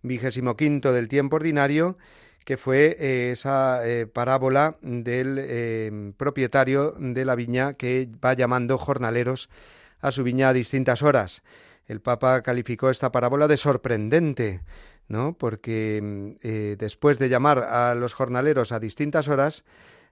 vigésimo 0.00 0.56
quinto 0.56 0.94
del 0.94 1.08
tiempo 1.08 1.36
ordinario, 1.36 1.98
que 2.46 2.56
fue 2.56 2.96
eh, 2.98 3.32
esa 3.32 3.86
eh, 3.86 4.06
parábola 4.06 4.78
del 4.80 6.14
propietario 6.16 6.94
de 6.98 7.24
la 7.26 7.34
viña 7.34 7.74
que 7.74 8.08
va 8.24 8.32
llamando 8.32 8.78
jornaleros 8.78 9.50
a 10.00 10.10
su 10.10 10.24
viña 10.24 10.48
a 10.48 10.52
distintas 10.54 11.02
horas. 11.02 11.42
El 11.86 12.00
Papa 12.00 12.40
calificó 12.40 12.88
esta 12.88 13.12
parábola 13.12 13.46
de 13.46 13.58
sorprendente. 13.58 14.62
¿no? 15.06 15.36
Porque 15.36 16.00
mm, 16.00 16.78
después 16.78 17.18
de 17.18 17.28
llamar 17.28 17.58
a 17.58 17.94
los 17.96 18.14
jornaleros 18.14 18.70
a 18.72 18.78
distintas 18.78 19.26
horas, 19.26 19.64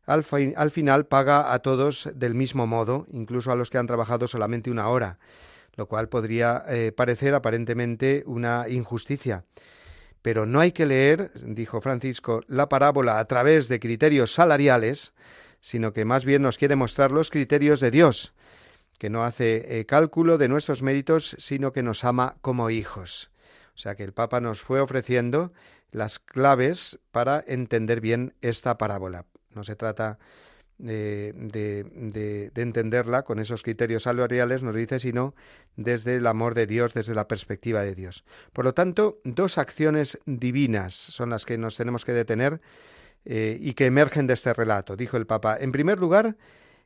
al, 0.08 0.24
al, 0.56 0.70
final 0.70 1.06
paga 1.06 1.52
a 1.52 1.58
todos 1.60 2.08
del 2.14 2.34
mismo 2.34 2.66
modo, 2.66 3.06
incluso 3.12 3.52
a 3.52 3.56
los 3.56 3.70
que 3.70 3.78
han 3.78 3.86
trabajado 3.86 4.26
solamente 4.26 4.70
una 4.70 4.88
hora, 4.88 5.18
lo 5.76 5.86
cual 5.86 6.08
podría 6.08 6.64
eh, 6.68 6.92
parecer 6.92 7.34
aparentemente 7.34 8.24
una 8.26 8.68
injusticia. 8.68 9.44
Pero 10.22 10.46
no 10.46 10.60
hay 10.60 10.72
que 10.72 10.86
leer, 10.86 11.30
dijo 11.34 11.80
Francisco, 11.80 12.42
la 12.48 12.68
parábola 12.68 13.18
a 13.18 13.24
través 13.26 13.68
de 13.68 13.78
criterios 13.78 14.34
salariales, 14.34 15.12
sino 15.60 15.92
que 15.92 16.04
más 16.04 16.24
bien 16.24 16.42
nos 16.42 16.58
quiere 16.58 16.74
mostrar 16.74 17.12
los 17.12 17.30
criterios 17.30 17.78
de 17.80 17.90
Dios, 17.90 18.34
que 18.98 19.10
no 19.10 19.24
hace 19.24 19.78
eh, 19.78 19.86
cálculo 19.86 20.38
de 20.38 20.48
nuestros 20.48 20.82
méritos, 20.82 21.36
sino 21.38 21.72
que 21.72 21.82
nos 21.82 22.04
ama 22.04 22.36
como 22.40 22.70
hijos. 22.70 23.30
O 23.74 23.78
sea 23.78 23.94
que 23.94 24.02
el 24.02 24.12
Papa 24.12 24.40
nos 24.40 24.60
fue 24.60 24.80
ofreciendo 24.80 25.52
las 25.92 26.18
claves 26.18 26.98
para 27.12 27.44
entender 27.46 28.00
bien 28.00 28.34
esta 28.40 28.76
parábola. 28.76 29.24
No 29.54 29.64
se 29.64 29.76
trata 29.76 30.18
de, 30.78 31.32
de, 32.54 32.62
entenderla 32.62 33.22
con 33.22 33.38
esos 33.40 33.62
criterios 33.62 34.04
salariales, 34.04 34.62
nos 34.62 34.74
dice, 34.74 35.00
sino 35.00 35.34
desde 35.76 36.16
el 36.16 36.26
amor 36.26 36.54
de 36.54 36.66
Dios, 36.66 36.94
desde 36.94 37.14
la 37.14 37.26
perspectiva 37.26 37.82
de 37.82 37.94
Dios. 37.94 38.24
Por 38.52 38.64
lo 38.64 38.74
tanto, 38.74 39.20
dos 39.24 39.58
acciones 39.58 40.20
divinas 40.24 40.94
son 40.94 41.30
las 41.30 41.44
que 41.44 41.58
nos 41.58 41.76
tenemos 41.76 42.04
que 42.04 42.12
detener 42.12 42.60
eh, 43.24 43.58
y 43.60 43.74
que 43.74 43.86
emergen 43.86 44.26
de 44.26 44.34
este 44.34 44.54
relato, 44.54 44.96
dijo 44.96 45.16
el 45.16 45.26
Papa. 45.26 45.56
En 45.60 45.72
primer 45.72 45.98
lugar, 45.98 46.36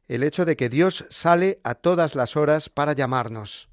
el 0.08 0.22
hecho 0.22 0.44
de 0.44 0.56
que 0.56 0.68
Dios 0.68 1.04
sale 1.10 1.60
a 1.62 1.74
todas 1.74 2.14
las 2.14 2.36
horas 2.36 2.68
para 2.68 2.94
llamarnos, 2.94 3.68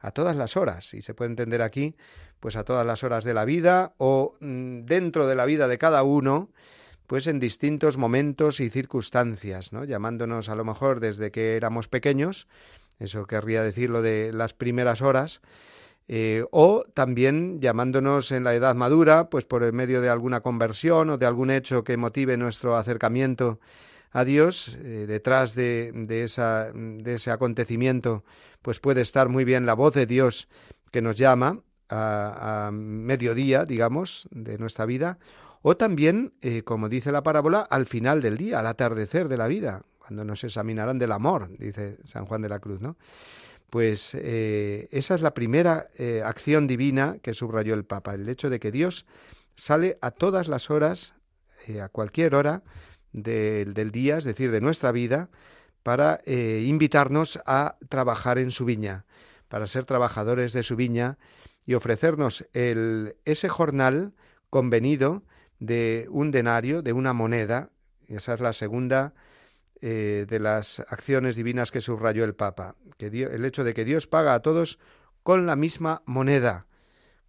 a 0.00 0.10
todas 0.12 0.36
las 0.36 0.56
horas, 0.56 0.94
y 0.94 1.02
se 1.02 1.14
puede 1.14 1.30
entender 1.30 1.62
aquí, 1.62 1.94
pues 2.40 2.56
a 2.56 2.64
todas 2.64 2.86
las 2.86 3.04
horas 3.04 3.24
de 3.24 3.34
la 3.34 3.44
vida 3.44 3.94
o 3.98 4.36
mm, 4.40 4.84
dentro 4.84 5.26
de 5.26 5.34
la 5.34 5.44
vida 5.44 5.68
de 5.68 5.78
cada 5.78 6.02
uno, 6.02 6.50
pues 7.08 7.26
en 7.26 7.40
distintos 7.40 7.96
momentos 7.96 8.60
y 8.60 8.68
circunstancias, 8.68 9.72
¿no? 9.72 9.84
Llamándonos 9.84 10.50
a 10.50 10.54
lo 10.54 10.64
mejor 10.64 11.00
desde 11.00 11.32
que 11.32 11.56
éramos 11.56 11.88
pequeños, 11.88 12.46
eso 12.98 13.26
querría 13.26 13.62
decir 13.62 13.88
lo 13.88 14.02
de 14.02 14.30
las 14.30 14.52
primeras 14.52 15.00
horas, 15.00 15.40
eh, 16.06 16.44
o 16.50 16.84
también 16.92 17.60
llamándonos 17.60 18.30
en 18.30 18.44
la 18.44 18.54
edad 18.54 18.74
madura, 18.74 19.30
pues 19.30 19.46
por 19.46 19.62
el 19.62 19.72
medio 19.72 20.02
de 20.02 20.10
alguna 20.10 20.42
conversión 20.42 21.08
o 21.08 21.16
de 21.16 21.24
algún 21.24 21.50
hecho 21.50 21.82
que 21.82 21.96
motive 21.96 22.36
nuestro 22.36 22.76
acercamiento 22.76 23.58
a 24.10 24.26
Dios, 24.26 24.76
eh, 24.82 25.06
detrás 25.08 25.54
de, 25.54 25.92
de, 25.94 26.24
esa, 26.24 26.70
de 26.74 27.14
ese 27.14 27.30
acontecimiento, 27.30 28.22
pues 28.60 28.80
puede 28.80 29.00
estar 29.00 29.30
muy 29.30 29.46
bien 29.46 29.64
la 29.64 29.74
voz 29.74 29.94
de 29.94 30.04
Dios 30.04 30.46
que 30.92 31.00
nos 31.00 31.16
llama 31.16 31.62
a, 31.88 32.66
a 32.66 32.70
mediodía, 32.70 33.64
digamos, 33.64 34.28
de 34.30 34.58
nuestra 34.58 34.84
vida, 34.84 35.18
o 35.68 35.76
también, 35.76 36.32
eh, 36.40 36.62
como 36.62 36.88
dice 36.88 37.12
la 37.12 37.22
parábola, 37.22 37.60
al 37.60 37.86
final 37.86 38.20
del 38.20 38.36
día, 38.36 38.60
al 38.60 38.66
atardecer 38.66 39.28
de 39.28 39.36
la 39.36 39.48
vida, 39.48 39.82
cuando 39.98 40.24
nos 40.24 40.42
examinarán 40.44 40.98
del 40.98 41.12
amor, 41.12 41.50
dice 41.58 41.98
San 42.04 42.24
Juan 42.26 42.42
de 42.42 42.48
la 42.48 42.58
Cruz, 42.58 42.80
¿no? 42.80 42.96
Pues 43.70 44.14
eh, 44.14 44.88
esa 44.92 45.14
es 45.14 45.20
la 45.20 45.34
primera 45.34 45.88
acción 46.24 46.66
divina 46.66 47.18
que 47.20 47.34
subrayó 47.34 47.74
el 47.74 47.84
Papa, 47.84 48.14
el 48.14 48.26
hecho 48.26 48.48
de 48.48 48.58
que 48.60 48.72
Dios 48.72 49.04
sale 49.56 49.98
a 50.00 50.10
todas 50.10 50.48
las 50.48 50.70
horas, 50.70 51.14
a 51.82 51.90
cualquier 51.90 52.34
hora, 52.34 52.62
del 53.12 53.90
día, 53.90 54.18
es 54.18 54.24
decir, 54.24 54.50
de 54.50 54.60
nuestra 54.60 54.92
vida, 54.92 55.28
para 55.82 56.20
eh, 56.24 56.64
invitarnos 56.66 57.40
a 57.46 57.76
trabajar 57.88 58.38
en 58.38 58.50
su 58.50 58.64
viña, 58.64 59.06
para 59.48 59.66
ser 59.66 59.84
trabajadores 59.84 60.52
de 60.52 60.62
su 60.62 60.76
viña 60.76 61.18
y 61.64 61.74
ofrecernos 61.74 62.46
el, 62.52 63.16
ese 63.24 63.48
jornal 63.48 64.14
convenido 64.50 65.24
de 65.58 66.06
un 66.10 66.30
denario, 66.30 66.82
de 66.82 66.92
una 66.92 67.12
moneda. 67.12 67.70
Esa 68.06 68.34
es 68.34 68.40
la 68.40 68.52
segunda 68.52 69.14
eh, 69.80 70.26
de 70.28 70.40
las 70.40 70.80
acciones 70.80 71.36
divinas 71.36 71.70
que 71.70 71.80
subrayó 71.80 72.24
el 72.24 72.34
Papa, 72.34 72.74
que 72.96 73.06
el 73.06 73.44
hecho 73.44 73.64
de 73.64 73.74
que 73.74 73.84
Dios 73.84 74.06
paga 74.06 74.34
a 74.34 74.42
todos 74.42 74.78
con 75.22 75.46
la 75.46 75.56
misma 75.56 76.02
moneda, 76.06 76.66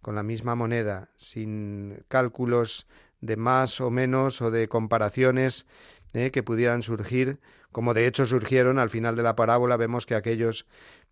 con 0.00 0.14
la 0.14 0.22
misma 0.22 0.54
moneda, 0.54 1.10
sin 1.16 2.04
cálculos 2.08 2.86
de 3.20 3.36
más 3.36 3.80
o 3.80 3.90
menos 3.90 4.40
o 4.40 4.50
de 4.50 4.68
comparaciones 4.68 5.66
eh, 6.12 6.30
que 6.30 6.42
pudieran 6.42 6.82
surgir, 6.82 7.38
como 7.70 7.94
de 7.94 8.06
hecho 8.06 8.26
surgieron 8.26 8.78
al 8.78 8.90
final 8.90 9.14
de 9.14 9.22
la 9.22 9.36
parábola, 9.36 9.76
vemos 9.76 10.06
que 10.06 10.14
aquellos 10.14 10.66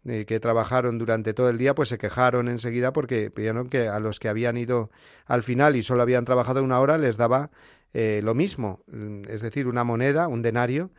eh, 0.09 0.25
que 0.27 0.40
trabajaron 0.40 0.99
durante 0.99 1.35
todo 1.35 1.51
el 1.51 1.59
día 1.59 1.75
pues 1.75 1.88
se 1.88 1.99
quejaron 1.99 2.49
enseguida 2.49 2.92
porque 2.92 3.31
vieron 3.35 3.68
que 3.68 3.88
a 3.88 4.01
los 4.01 4.18
que 4.21 4.29
habían 4.29 4.57
ido 4.57 4.90
al 5.27 5.42
final 5.42 5.77
y 5.77 5.83
solo 5.83 6.03
habían 6.03 6.25
trabajado 6.25 6.62
una 6.62 6.81
hora 6.81 6.99
les 6.99 7.16
daba 7.16 7.51
eh, 7.94 8.21
lo 8.23 8.35
mismo, 8.35 8.83
mm, 8.87 9.23
es 9.29 9.40
decir, 9.42 9.66
una 9.66 9.85
moneda, 9.85 10.29
un 10.29 10.42
denario, 10.42 10.90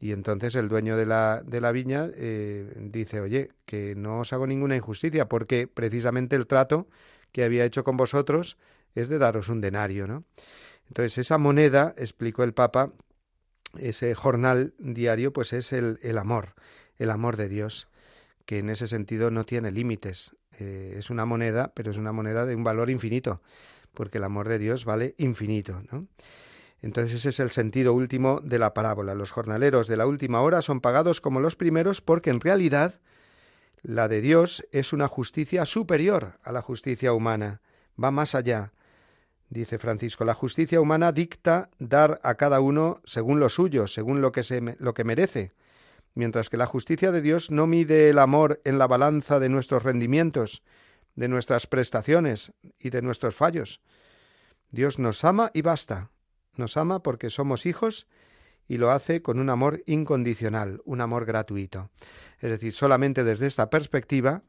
y 0.00 0.12
entonces 0.12 0.54
el 0.54 0.68
dueño 0.68 0.96
de 0.96 1.06
la, 1.06 1.42
de 1.44 1.60
la 1.60 1.70
viña 1.70 2.08
dice, 2.08 3.20
oye, 3.20 3.50
que 3.66 3.94
no 3.94 4.20
os 4.20 4.32
hago 4.32 4.48
ninguna 4.48 4.74
injusticia, 4.74 5.28
porque 5.28 5.68
precisamente 5.68 6.34
el 6.34 6.48
trato 6.48 6.88
que 7.30 7.44
había 7.44 7.64
hecho 7.64 7.84
con 7.84 7.96
vosotros 7.96 8.56
es 8.96 9.08
de 9.08 9.18
daros 9.18 9.48
un 9.48 9.60
denario, 9.60 10.08
¿no? 10.08 10.24
Entonces, 10.88 11.18
esa 11.18 11.38
moneda, 11.38 11.94
explicó 11.96 12.44
el 12.44 12.52
Papa, 12.52 12.92
ese 13.78 14.14
jornal 14.14 14.74
diario, 14.78 15.32
pues 15.32 15.52
es 15.52 15.72
el, 15.72 15.98
el 16.02 16.18
amor, 16.18 16.54
el 16.98 17.10
amor 17.10 17.36
de 17.36 17.48
Dios, 17.48 17.88
que 18.46 18.58
en 18.58 18.70
ese 18.70 18.88
sentido 18.88 19.30
no 19.30 19.44
tiene 19.44 19.70
límites. 19.70 20.36
Eh, 20.58 20.94
es 20.96 21.10
una 21.10 21.24
moneda, 21.24 21.72
pero 21.74 21.90
es 21.90 21.98
una 21.98 22.12
moneda 22.12 22.46
de 22.46 22.54
un 22.54 22.64
valor 22.64 22.90
infinito, 22.90 23.42
porque 23.94 24.18
el 24.18 24.24
amor 24.24 24.48
de 24.48 24.58
Dios 24.58 24.84
vale 24.84 25.14
infinito, 25.18 25.82
¿no? 25.90 26.06
Entonces 26.82 27.14
ese 27.14 27.28
es 27.28 27.40
el 27.40 27.52
sentido 27.52 27.94
último 27.94 28.40
de 28.42 28.58
la 28.58 28.74
parábola. 28.74 29.14
Los 29.14 29.30
jornaleros 29.30 29.86
de 29.86 29.96
la 29.96 30.06
última 30.06 30.40
hora 30.40 30.62
son 30.62 30.80
pagados 30.80 31.20
como 31.20 31.38
los 31.38 31.54
primeros 31.54 32.00
porque 32.00 32.30
en 32.30 32.40
realidad 32.40 33.00
la 33.82 34.08
de 34.08 34.20
Dios 34.20 34.66
es 34.72 34.92
una 34.92 35.06
justicia 35.06 35.64
superior 35.64 36.34
a 36.42 36.50
la 36.50 36.60
justicia 36.60 37.12
humana, 37.12 37.62
va 38.02 38.10
más 38.10 38.34
allá. 38.34 38.72
Dice 39.48 39.78
Francisco, 39.78 40.24
la 40.24 40.34
justicia 40.34 40.80
humana 40.80 41.12
dicta 41.12 41.70
dar 41.78 42.20
a 42.22 42.34
cada 42.34 42.60
uno 42.60 43.00
según 43.04 43.38
lo 43.38 43.48
suyo, 43.48 43.86
según 43.86 44.20
lo 44.20 44.32
que, 44.32 44.42
se, 44.42 44.60
lo 44.78 44.94
que 44.94 45.04
merece, 45.04 45.52
mientras 46.14 46.50
que 46.50 46.56
la 46.56 46.66
justicia 46.66 47.12
de 47.12 47.20
Dios 47.20 47.50
no 47.50 47.66
mide 47.66 48.10
el 48.10 48.18
amor 48.18 48.60
en 48.64 48.78
la 48.78 48.86
balanza 48.86 49.38
de 49.40 49.48
nuestros 49.48 49.82
rendimientos, 49.82 50.62
de 51.14 51.28
nuestras 51.28 51.66
prestaciones 51.66 52.52
y 52.78 52.90
de 52.90 53.02
nuestros 53.02 53.34
fallos. 53.34 53.80
Dios 54.70 54.98
nos 54.98 55.24
ama 55.24 55.50
y 55.54 55.62
basta. 55.62 56.10
Nos 56.56 56.76
ama 56.76 57.02
porque 57.02 57.30
somos 57.30 57.66
hijos 57.66 58.06
y 58.68 58.78
lo 58.78 58.90
hace 58.90 59.22
con 59.22 59.38
un 59.38 59.50
amor 59.50 59.82
incondicional, 59.86 60.80
un 60.84 61.00
amor 61.00 61.24
gratuito. 61.24 61.90
Es 62.40 62.50
decir, 62.50 62.72
solamente 62.72 63.24
desde 63.24 63.46
esta 63.46 63.70
perspectiva 63.70 64.42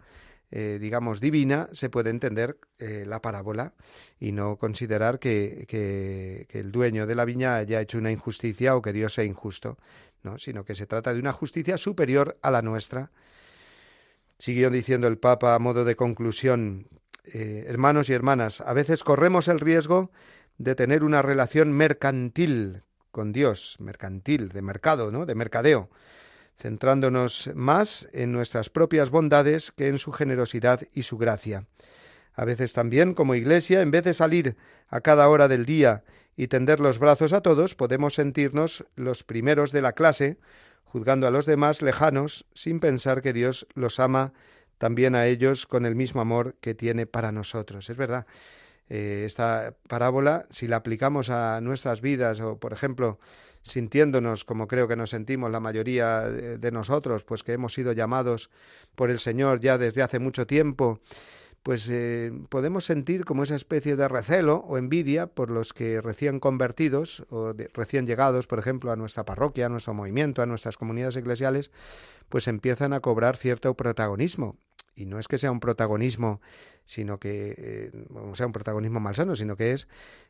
eh, 0.56 0.78
digamos, 0.80 1.19
divina, 1.19 1.67
se 1.71 1.89
puede 1.89 2.12
entender 2.12 2.60
eh, 2.78 3.06
la 3.08 3.23
parábola 3.23 3.73
y 4.19 4.34
no 4.34 4.58
considerar 4.58 5.17
que, 5.17 5.65
que, 5.67 6.45
el 6.52 6.71
dueño 6.71 7.08
de 7.08 7.15
la 7.15 7.26
viña 7.26 7.56
haya 7.56 7.82
hecho 7.82 7.97
una 7.97 8.12
injusticia 8.12 8.76
o 8.76 8.82
que 8.84 8.93
Dios 8.93 9.15
sea 9.15 9.23
injusto, 9.23 9.80
¿no? 10.24 10.38
sino 10.38 10.66
que 10.66 10.76
se 10.76 10.88
trata 10.88 11.14
de 11.14 11.20
una 11.20 11.34
justicia 11.34 11.78
superior 11.78 12.38
a 12.42 12.52
la 12.52 12.62
nuestra. 12.62 13.12
Siguió 14.40 14.70
diciendo 14.70 15.08
el 15.08 15.18
Papa 15.18 15.56
a 15.56 15.60
modo 15.60 15.86
de 15.86 15.96
conclusión, 15.96 16.88
eh, 17.26 17.66
hermanos 17.68 18.10
y 18.10 18.14
hermanas, 18.14 18.62
a 18.62 18.74
veces 18.74 19.04
corremos 19.04 19.48
el 19.48 19.60
riesgo 19.60 20.12
de 20.58 20.76
tener 20.76 21.04
una 21.04 21.22
relación 21.22 21.72
mercantil 21.72 22.84
con 23.12 23.32
Dios, 23.32 23.78
mercantil, 23.80 24.50
de 24.50 24.62
mercado, 24.62 25.12
¿no? 25.12 25.26
de 25.26 25.36
mercadeo, 25.36 25.90
centrándonos 26.58 27.52
más 27.54 28.10
en 28.14 28.32
nuestras 28.32 28.70
propias 28.70 29.10
bondades 29.10 29.72
que 29.72 29.88
en 29.88 30.00
su 30.00 30.12
generosidad 30.12 30.82
y 30.94 31.04
su 31.04 31.18
gracia. 31.18 31.68
A 32.36 32.46
veces 32.46 32.74
también, 32.74 33.14
como 33.14 33.36
Iglesia, 33.36 33.82
en 33.82 33.92
vez 33.92 34.04
de 34.04 34.14
salir 34.14 34.58
a 34.88 35.02
cada 35.02 35.30
hora 35.30 35.48
del 35.48 35.66
día 35.66 36.04
y 36.36 36.48
tender 36.48 36.80
los 36.80 37.00
brazos 37.00 37.34
a 37.34 37.41
todos, 37.41 37.76
podemos 37.76 38.15
sentirnos 38.15 38.86
los 38.96 39.24
primeros 39.24 39.72
de 39.72 39.82
la 39.82 39.93
clase, 39.93 40.38
juzgando 40.84 41.28
a 41.28 41.32
los 41.32 41.46
demás 41.46 41.82
lejanos, 41.82 42.46
sin 42.54 42.80
pensar 42.80 43.22
que 43.22 43.34
Dios 43.34 43.67
los 43.74 44.00
ama 44.00 44.34
también 44.78 45.15
a 45.15 45.28
ellos 45.28 45.65
con 45.65 45.86
el 45.86 45.96
mismo 45.96 46.22
amor 46.22 46.56
que 46.60 46.76
tiene 46.76 47.06
para 47.06 47.32
nosotros. 47.32 47.89
Es 47.89 47.98
verdad, 47.98 48.26
eh, 48.89 49.24
esta 49.26 49.76
parábola, 49.88 50.46
si 50.50 50.67
la 50.67 50.78
aplicamos 50.78 51.30
a 51.30 51.62
nuestras 51.62 52.02
vidas 52.02 52.39
o, 52.41 52.58
por 52.58 52.74
ejemplo, 52.74 53.19
sintiéndonos 53.62 54.43
como 54.43 54.67
creo 54.67 54.88
que 54.88 54.96
nos 54.96 55.12
sentimos 55.12 55.52
la 55.52 55.60
mayoría 55.60 56.22
de 56.22 56.72
nosotros, 56.72 57.24
pues 57.24 57.43
que 57.43 57.54
hemos 57.54 57.74
sido 57.74 57.93
llamados 57.93 58.50
por 58.96 59.10
el 59.10 59.19
Señor 59.19 59.62
ya 59.62 59.78
desde 59.78 60.02
hace 60.02 60.19
mucho 60.19 60.46
tiempo, 60.46 61.00
pues 61.63 61.88
eh, 61.89 62.32
podemos 62.49 62.86
sentir 62.86 63.23
como 63.23 63.43
esa 63.43 63.56
especie 63.56 63.95
de 63.95 64.10
recelo 64.10 64.58
o 64.67 64.78
envidia 64.78 65.28
por 65.28 65.49
los 65.49 65.73
que 65.73 66.02
recién 66.02 66.41
convertidos 66.41 67.26
o 67.30 67.54
recién 67.73 68.06
llegados, 68.06 68.47
por 68.47 68.60
ejemplo, 68.60 68.91
a 68.91 68.97
nuestra 68.97 69.23
parroquia, 69.23 69.67
a 69.67 69.69
nuestro 69.69 69.93
movimiento, 69.93 70.41
a 70.41 70.45
nuestras 70.45 70.78
comunidades 70.78 71.15
eclesiales, 71.15 71.71
pues 72.28 72.49
empiezan 72.49 72.91
a 72.91 72.99
cobrar 72.99 73.38
cierto 73.38 73.73
protagonismo. 73.76 74.58
y 74.95 75.06
no 75.06 75.17
es 75.17 75.28
que 75.28 75.39
sea 75.39 75.52
un 75.52 75.60
protagonismo, 75.60 76.39
sino 76.86 77.17
que 77.17 77.56
eh, 77.58 77.91
sea 78.34 78.45
un 78.45 78.52
protagonismo 78.52 78.99
malsano, 78.99 79.36
sino 79.36 79.56
que 79.56 79.71
es 79.71 79.88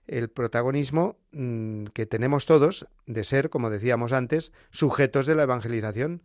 el 0.07 0.29
protagonismo 0.29 1.17
mm, 1.31 1.85
que 1.87 2.05
tenemos 2.05 2.45
todos 2.45 2.87
de 3.07 3.23
ser, 3.23 3.49
como 3.49 3.69
decíamos 3.69 4.13
antes, 4.13 4.53
sujetos 4.69 5.25
de 5.25 5.35
la 5.35 5.43
evangelización. 5.43 6.21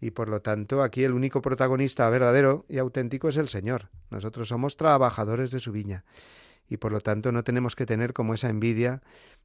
Y 0.00 0.10
por 0.10 0.28
lo 0.28 0.40
tanto, 0.40 0.82
aquí 0.82 1.04
el 1.04 1.12
único 1.12 1.40
protagonista 1.40 2.08
verdadero 2.10 2.66
y 2.68 2.78
auténtico 2.78 3.28
es 3.28 3.36
el 3.36 3.48
Señor. 3.48 3.88
Nosotros 4.10 4.48
somos 4.48 4.76
trabajadores 4.76 5.50
de 5.50 5.60
su 5.60 5.72
viña. 5.72 6.04
Y 6.68 6.78
por 6.78 6.92
lo 6.92 7.00
tanto 7.00 7.32
no 7.32 7.44
tenemos 7.44 7.76
que 7.76 7.86
tener 7.86 8.12
como 8.12 8.34
esa 8.34 8.48
envidia 8.48 9.02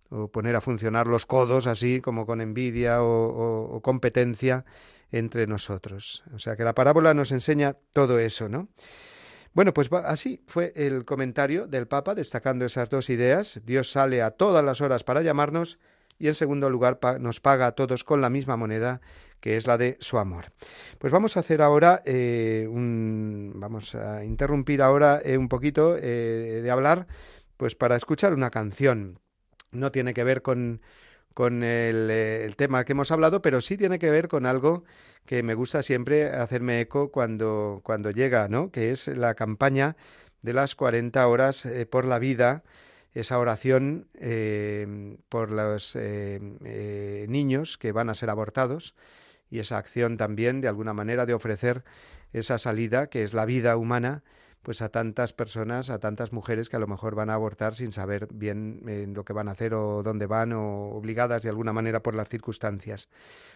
o 0.09 0.27
poner 0.27 0.55
a 0.55 0.61
funcionar 0.61 1.07
los 1.07 1.25
codos 1.25 1.67
así 1.67 2.01
como 2.01 2.25
con 2.25 2.41
envidia 2.41 3.01
o, 3.01 3.79
competencia 3.81 4.65
entre 5.11 5.47
nosotros. 5.47 6.23
O 6.33 6.39
sea 6.39 6.55
que 6.55 6.63
la 6.63 6.75
parábola 6.75 7.13
nos 7.13 7.31
enseña 7.31 7.77
todo 7.93 8.19
eso, 8.19 8.49
¿no? 8.49 8.67
Bueno, 9.53 9.73
pues 9.73 9.91
así 9.91 10.43
fue 10.47 10.71
el 10.75 11.03
comentario 11.05 11.67
del 11.67 11.87
Papa 11.87 12.15
destacando 12.15 12.65
esas 12.65 12.89
dos 12.89 13.09
ideas. 13.09 13.61
Dios 13.65 13.91
sale 13.91 14.21
a 14.21 14.31
todas 14.31 14.63
las 14.63 14.79
horas 14.79 15.03
para 15.03 15.21
llamarnos 15.21 15.77
y 16.17 16.27
en 16.27 16.35
segundo 16.35 16.69
lugar 16.69 16.99
nos 17.19 17.41
paga 17.41 17.67
a 17.67 17.71
todos 17.73 18.03
con 18.03 18.21
la 18.21 18.29
misma 18.29 18.55
moneda 18.55 19.01
que 19.41 19.57
es 19.57 19.67
la 19.67 19.77
de 19.77 19.97
su 19.99 20.17
amor. 20.17 20.53
Pues 20.99 21.11
vamos 21.11 21.35
a 21.35 21.41
hacer 21.41 21.61
ahora 21.61 22.01
eh, 22.05 22.67
un, 22.69 23.53
vamos 23.55 23.95
a 23.95 24.23
interrumpir 24.23 24.81
ahora 24.81 25.19
eh, 25.25 25.37
un 25.37 25.49
poquito 25.49 25.97
eh, 25.97 26.61
de 26.63 26.71
hablar, 26.71 27.07
pues 27.57 27.75
para 27.75 27.97
escuchar 27.97 28.33
una 28.33 28.51
canción. 28.51 29.19
No 29.71 29.91
tiene 29.91 30.13
que 30.13 30.23
ver 30.23 30.41
con 30.41 30.81
con 31.33 31.63
el, 31.63 32.53
tema 32.57 32.83
que 32.83 32.91
hemos 32.91 33.09
hablado, 33.09 33.41
pero 33.41 33.61
sí 33.61 33.77
tiene 33.77 33.99
que 33.99 34.09
ver 34.09 34.27
con 34.27 34.45
algo 34.45 34.83
que 35.25 35.43
me 35.43 35.53
gusta 35.53 35.81
siempre 35.81 36.29
hacerme 36.29 36.81
eco 36.81 37.09
cuando, 37.09 37.79
cuando 37.83 38.11
llega, 38.11 38.49
¿no? 38.49 38.69
Que 38.69 38.91
es 38.91 39.07
la 39.07 39.33
campaña 39.33 39.95
de 40.41 40.51
las 40.51 40.75
40 40.75 41.25
horas 41.25 41.65
eh, 41.65 41.85
por 41.85 42.03
la 42.03 42.19
vida, 42.19 42.63
esa 43.13 43.39
oración 43.39 44.07
por 45.29 45.51
los 45.51 45.97
niños 45.97 47.77
que 47.77 47.91
van 47.91 48.09
a 48.09 48.13
ser 48.13 48.29
abortados 48.29 48.95
y 49.51 49.59
esa 49.59 49.77
acción 49.77 50.17
también, 50.17 50.61
de 50.61 50.67
alguna 50.67 50.93
manera, 50.93 51.27
de 51.27 51.35
ofrecer 51.35 51.83
esa 52.33 52.57
salida 52.57 53.07
que 53.07 53.23
es 53.23 53.33
la 53.33 53.45
vida 53.45 53.77
humana 53.77 54.23
pues 54.61 54.81
a 54.81 54.89
tantas 54.89 55.33
personas, 55.33 55.89
a 55.89 55.99
tantas 55.99 56.33
mujeres 56.33 56.69
que 56.69 56.75
a 56.75 56.79
lo 56.79 56.87
mejor 56.87 57.15
van 57.15 57.29
a 57.29 57.33
abortar 57.33 57.73
sin 57.73 57.91
saber 57.91 58.27
bien 58.31 58.83
eh, 58.87 59.07
lo 59.11 59.25
que 59.25 59.33
van 59.33 59.47
a 59.47 59.51
hacer 59.51 59.73
o 59.73 60.03
dónde 60.03 60.27
van 60.27 60.53
o 60.53 60.89
obligadas 60.91 61.41
de 61.41 61.49
alguna 61.49 61.73
manera 61.73 62.03
por 62.03 62.15
las 62.15 62.29
circunstancias. 62.29 63.09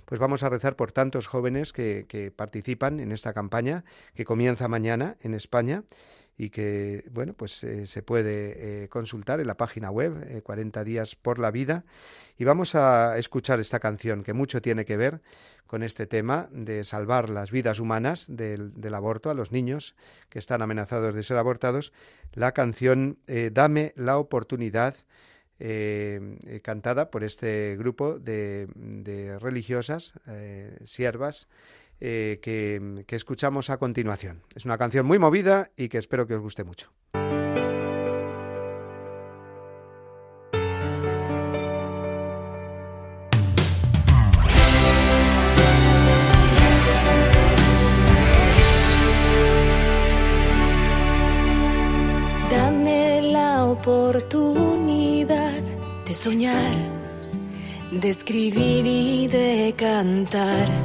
Pues 0.06 0.20
vamos 0.20 0.42
a 0.44 0.50
rezar 0.50 0.76
por 0.76 0.92
tantos 0.92 1.28
jóvenes 1.28 1.74
que, 1.74 2.06
que 2.10 2.32
participan 2.32 3.00
en 3.00 3.12
esta 3.12 3.34
campaña 3.34 3.86
que 4.16 4.26
comienza 4.26 4.68
mañana 4.68 5.16
en 5.22 5.36
España 5.36 5.84
y 6.38 6.50
que 6.50 7.06
bueno 7.12 7.34
pues 7.34 7.64
eh, 7.64 7.88
se 7.88 8.02
puede 8.04 8.84
eh, 8.84 8.90
consultar 8.90 9.40
en 9.40 9.48
la 9.48 9.58
página 9.58 9.90
web 9.92 10.42
40 10.44 10.84
días 10.84 11.16
por 11.16 11.40
la 11.40 11.52
vida. 11.52 11.86
Y 12.38 12.44
vamos 12.44 12.76
a 12.76 13.18
escuchar 13.18 13.60
esta 13.60 13.80
canción 13.80 14.24
que 14.24 14.34
mucho 14.34 14.62
tiene 14.62 14.84
que 14.86 14.98
ver 14.98 15.22
con 15.68 15.84
este 15.84 16.06
tema 16.06 16.48
de 16.52 16.84
salvar 16.84 17.30
las 17.30 17.52
vidas 17.52 17.80
humanas 17.80 18.26
del, 18.30 18.74
aborto 18.94 19.30
a 19.30 19.34
los 19.34 19.52
niños 19.52 19.96
que 20.30 20.40
están 20.40 20.62
amenazados 20.62 21.16
de 21.16 21.24
ser 21.24 21.38
abortados, 21.38 21.92
la 22.34 22.52
canción 22.54 23.18
eh, 23.28 23.50
Dame 23.52 23.94
la 23.96 24.18
oportunidad, 24.18 24.96
eh, 25.60 26.38
eh, 26.46 26.60
cantada 26.62 27.10
por 27.10 27.24
este 27.24 27.76
grupo 27.78 28.20
de, 28.20 28.68
religiosas, 29.42 30.14
siervas, 30.84 31.48
que, 32.00 33.04
que 33.08 33.16
escuchamos 33.16 33.70
a 33.70 33.78
continuación. 33.78 34.44
Es 34.56 34.66
una 34.66 34.78
canción 34.78 35.06
muy 35.06 35.20
movida 35.20 35.72
y 35.76 35.90
que 35.90 35.98
espero 35.98 36.28
que 36.28 36.36
os 36.36 36.42
guste 36.42 36.64
mucho. 36.64 36.92
soñar, 56.16 56.76
de 57.92 58.10
escribir 58.10 58.88
y 58.88 59.28
de 59.28 59.74
cantar. 59.78 60.85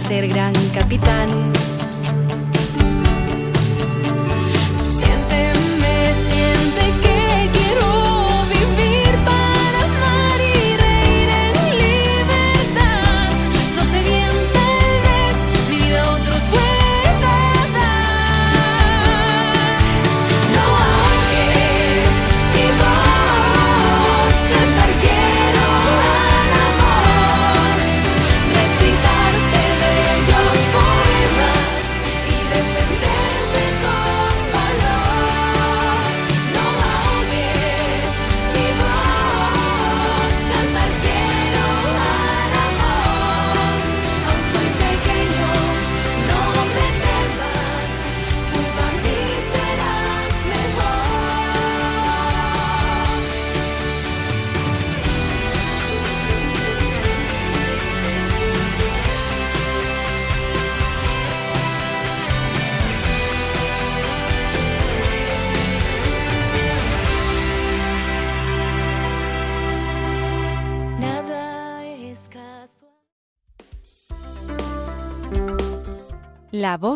Ser 0.00 0.26
gran 0.26 0.54
capitán. 0.74 1.71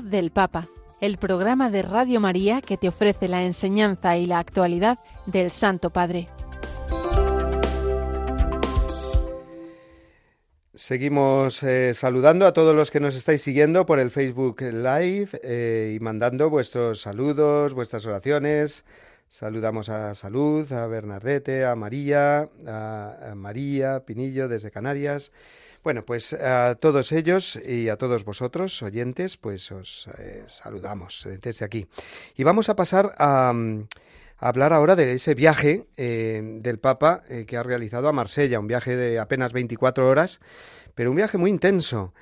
Del 0.07 0.31
Papa, 0.31 0.67
el 1.01 1.19
programa 1.19 1.71
de 1.71 1.83
Radio 1.83 2.21
María 2.21 2.61
que 2.61 2.77
te 2.77 2.89
ofrece 2.89 3.29
la 3.29 3.43
enseñanza 3.43 4.17
y 4.17 4.27
la 4.27 4.39
actualidad 4.39 4.99
del 5.27 5.51
Santo 5.51 5.91
Padre. 5.91 6.29
Seguimos 10.75 11.63
eh, 11.63 11.95
saludando 11.95 12.47
a 12.47 12.53
todos 12.53 12.77
los 12.77 12.91
que 12.91 13.01
nos 13.01 13.15
estáis 13.15 13.43
siguiendo 13.43 13.87
por 13.87 13.99
el 13.99 14.11
Facebook 14.11 14.61
Live 14.61 15.31
eh, 15.43 15.97
y 15.97 16.01
mandando 16.05 16.51
vuestros 16.51 17.01
saludos, 17.01 17.73
vuestras 17.73 18.05
oraciones. 18.07 18.85
Saludamos 19.29 19.89
a 19.89 20.15
Salud, 20.15 20.71
a 20.73 20.87
Bernardete, 20.87 21.65
a 21.65 21.75
María, 21.75 22.49
a 22.67 23.33
María 23.35 24.05
Pinillo 24.05 24.49
desde 24.49 24.71
Canarias. 24.71 25.33
Bueno, 25.87 26.03
pues 26.03 26.33
a 26.33 26.75
todos 26.75 27.13
ellos 27.13 27.55
y 27.65 27.91
a 27.91 27.97
todos 27.97 28.25
vosotros, 28.25 28.83
oyentes, 28.83 29.37
pues 29.37 29.71
os 29.71 30.09
eh, 30.19 30.43
saludamos 30.49 31.29
desde 31.41 31.65
aquí. 31.65 31.87
Y 32.35 32.43
vamos 32.43 32.69
a 32.69 32.75
pasar 32.75 33.15
a, 33.19 33.55
hablar 34.37 34.73
ahora 34.73 34.97
de 34.97 35.13
ese 35.13 35.37
viaje 35.37 35.87
eh, 35.97 36.43
del 36.61 36.81
Papa 36.81 37.23
eh, 37.29 37.45
que 37.47 37.57
ha 37.57 37.63
realizado 37.63 38.09
a 38.09 38.13
Marsella, 38.13 38.59
un 38.59 38.67
viaje 38.67 38.97
de 38.97 39.21
apenas 39.21 39.53
24 39.53 40.09
horas, 40.11 40.41
pero 40.97 41.11
un 41.11 41.19
viaje 41.19 41.39
muy 41.39 41.51
intenso. 41.51 42.13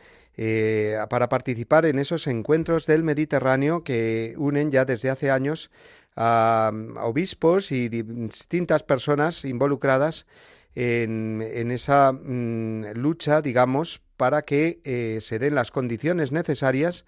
para 1.08 1.30
participar 1.30 1.86
en 1.86 1.98
esos 1.98 2.26
encuentros 2.26 2.84
del 2.84 3.02
Mediterráneo 3.02 3.82
que 3.82 4.34
unen 4.36 4.72
ya 4.72 4.84
desde 4.84 5.08
hace 5.08 5.30
años 5.30 5.70
a 6.16 6.70
obispos 7.00 7.72
y 7.72 7.88
distintas 7.88 8.82
personas 8.82 9.46
involucradas 9.46 10.26
en, 10.74 11.70
esa 11.70 12.12
mm, 12.12 12.92
lucha, 12.94 13.42
digamos, 13.42 14.00
para 14.16 14.42
que 14.42 14.80
eh, 14.84 15.18
se 15.20 15.38
den 15.38 15.54
las 15.54 15.70
condiciones 15.70 16.32
necesarias 16.32 17.04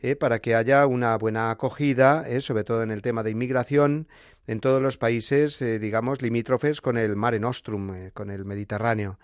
eh, 0.00 0.16
para 0.16 0.40
que 0.40 0.54
haya 0.54 0.86
una 0.86 1.16
buena 1.16 1.50
acogida, 1.50 2.24
eh, 2.28 2.40
sobre 2.40 2.64
todo 2.64 2.82
en 2.82 2.90
el 2.90 3.02
tema 3.02 3.22
de 3.22 3.30
inmigración, 3.30 4.08
en 4.46 4.60
todos 4.60 4.82
los 4.82 4.98
países, 4.98 5.58
digamos, 5.80 6.20
limítrofes 6.20 6.82
con 6.82 6.98
el 6.98 7.16
Mare 7.16 7.40
Nostrum, 7.40 8.10
con 8.10 8.30
el 8.30 8.44
Mediterráneo. 8.44 9.18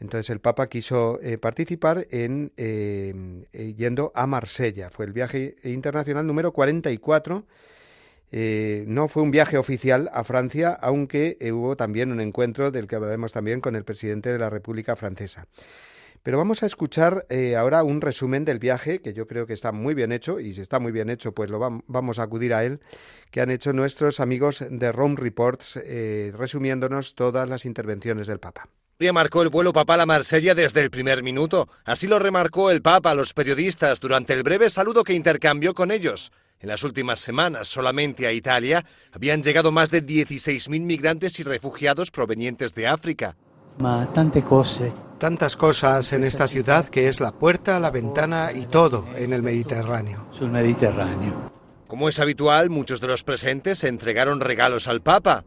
Entonces 0.00 0.30
el 0.30 0.40
Papa 0.40 0.68
quiso 0.68 1.20
participar 1.42 2.06
en 2.10 2.52
yendo 3.52 4.12
a 4.14 4.26
Marsella. 4.26 4.88
Fue 4.88 5.04
el 5.04 5.12
viaje 5.12 5.56
internacional 5.62 6.26
número 6.26 6.52
44 6.52 7.44
eh, 8.32 8.84
no 8.86 9.08
fue 9.08 9.22
un 9.22 9.30
viaje 9.30 9.56
oficial 9.56 10.10
a 10.12 10.24
Francia, 10.24 10.72
aunque 10.72 11.36
eh, 11.40 11.52
hubo 11.52 11.76
también 11.76 12.10
un 12.10 12.20
encuentro 12.20 12.70
del 12.70 12.86
que 12.86 12.96
hablaremos 12.96 13.32
también 13.32 13.60
con 13.60 13.76
el 13.76 13.84
presidente 13.84 14.32
de 14.32 14.38
la 14.38 14.50
República 14.50 14.96
Francesa. 14.96 15.46
Pero 16.22 16.38
vamos 16.38 16.64
a 16.64 16.66
escuchar 16.66 17.24
eh, 17.28 17.54
ahora 17.54 17.84
un 17.84 18.00
resumen 18.00 18.44
del 18.44 18.58
viaje, 18.58 19.00
que 19.00 19.14
yo 19.14 19.28
creo 19.28 19.46
que 19.46 19.52
está 19.52 19.70
muy 19.70 19.94
bien 19.94 20.10
hecho, 20.10 20.40
y 20.40 20.54
si 20.54 20.60
está 20.60 20.80
muy 20.80 20.90
bien 20.90 21.08
hecho, 21.08 21.30
pues 21.30 21.50
lo 21.50 21.60
vamos 21.86 22.18
a 22.18 22.24
acudir 22.24 22.52
a 22.52 22.64
él, 22.64 22.80
que 23.30 23.40
han 23.40 23.50
hecho 23.50 23.72
nuestros 23.72 24.18
amigos 24.18 24.64
de 24.68 24.90
Rome 24.90 25.14
Reports, 25.16 25.78
resumiéndonos 26.36 27.14
todas 27.14 27.48
las 27.48 27.64
intervenciones 27.64 28.26
del 28.26 28.40
Papa. 28.40 28.68
marcó 29.12 29.42
el 29.42 29.50
vuelo 29.50 29.72
papal 29.72 30.00
a 30.00 30.06
Marsella 30.06 30.56
desde 30.56 30.80
el 30.80 30.90
primer 30.90 31.22
minuto. 31.22 31.68
Así 31.84 32.08
lo 32.08 32.18
remarcó 32.18 32.72
el 32.72 32.82
Papa 32.82 33.12
a 33.12 33.14
los 33.14 33.32
periodistas 33.32 34.00
durante 34.00 34.32
el 34.32 34.42
breve 34.42 34.68
saludo 34.68 35.04
que 35.04 35.14
intercambió 35.14 35.74
con 35.74 35.92
ellos. 35.92 36.32
En 36.60 36.68
las 36.68 36.84
últimas 36.84 37.20
semanas, 37.20 37.68
solamente 37.68 38.26
a 38.26 38.32
Italia, 38.32 38.84
habían 39.12 39.42
llegado 39.42 39.72
más 39.72 39.90
de 39.90 40.04
16.000 40.04 40.80
migrantes 40.80 41.38
y 41.38 41.42
refugiados 41.42 42.10
provenientes 42.10 42.74
de 42.74 42.86
África. 42.86 43.36
Tantas 45.18 45.56
cosas 45.56 46.12
en 46.12 46.24
esta 46.24 46.48
ciudad 46.48 46.88
que 46.88 47.08
es 47.08 47.20
la 47.20 47.32
puerta, 47.32 47.78
la 47.78 47.90
ventana 47.90 48.52
y 48.54 48.66
todo 48.66 49.06
en 49.16 49.32
el 49.32 49.42
Mediterráneo. 49.42 50.26
Como 51.86 52.08
es 52.08 52.18
habitual, 52.18 52.70
muchos 52.70 53.00
de 53.00 53.06
los 53.06 53.22
presentes 53.22 53.84
entregaron 53.84 54.40
regalos 54.40 54.88
al 54.88 55.02
Papa. 55.02 55.44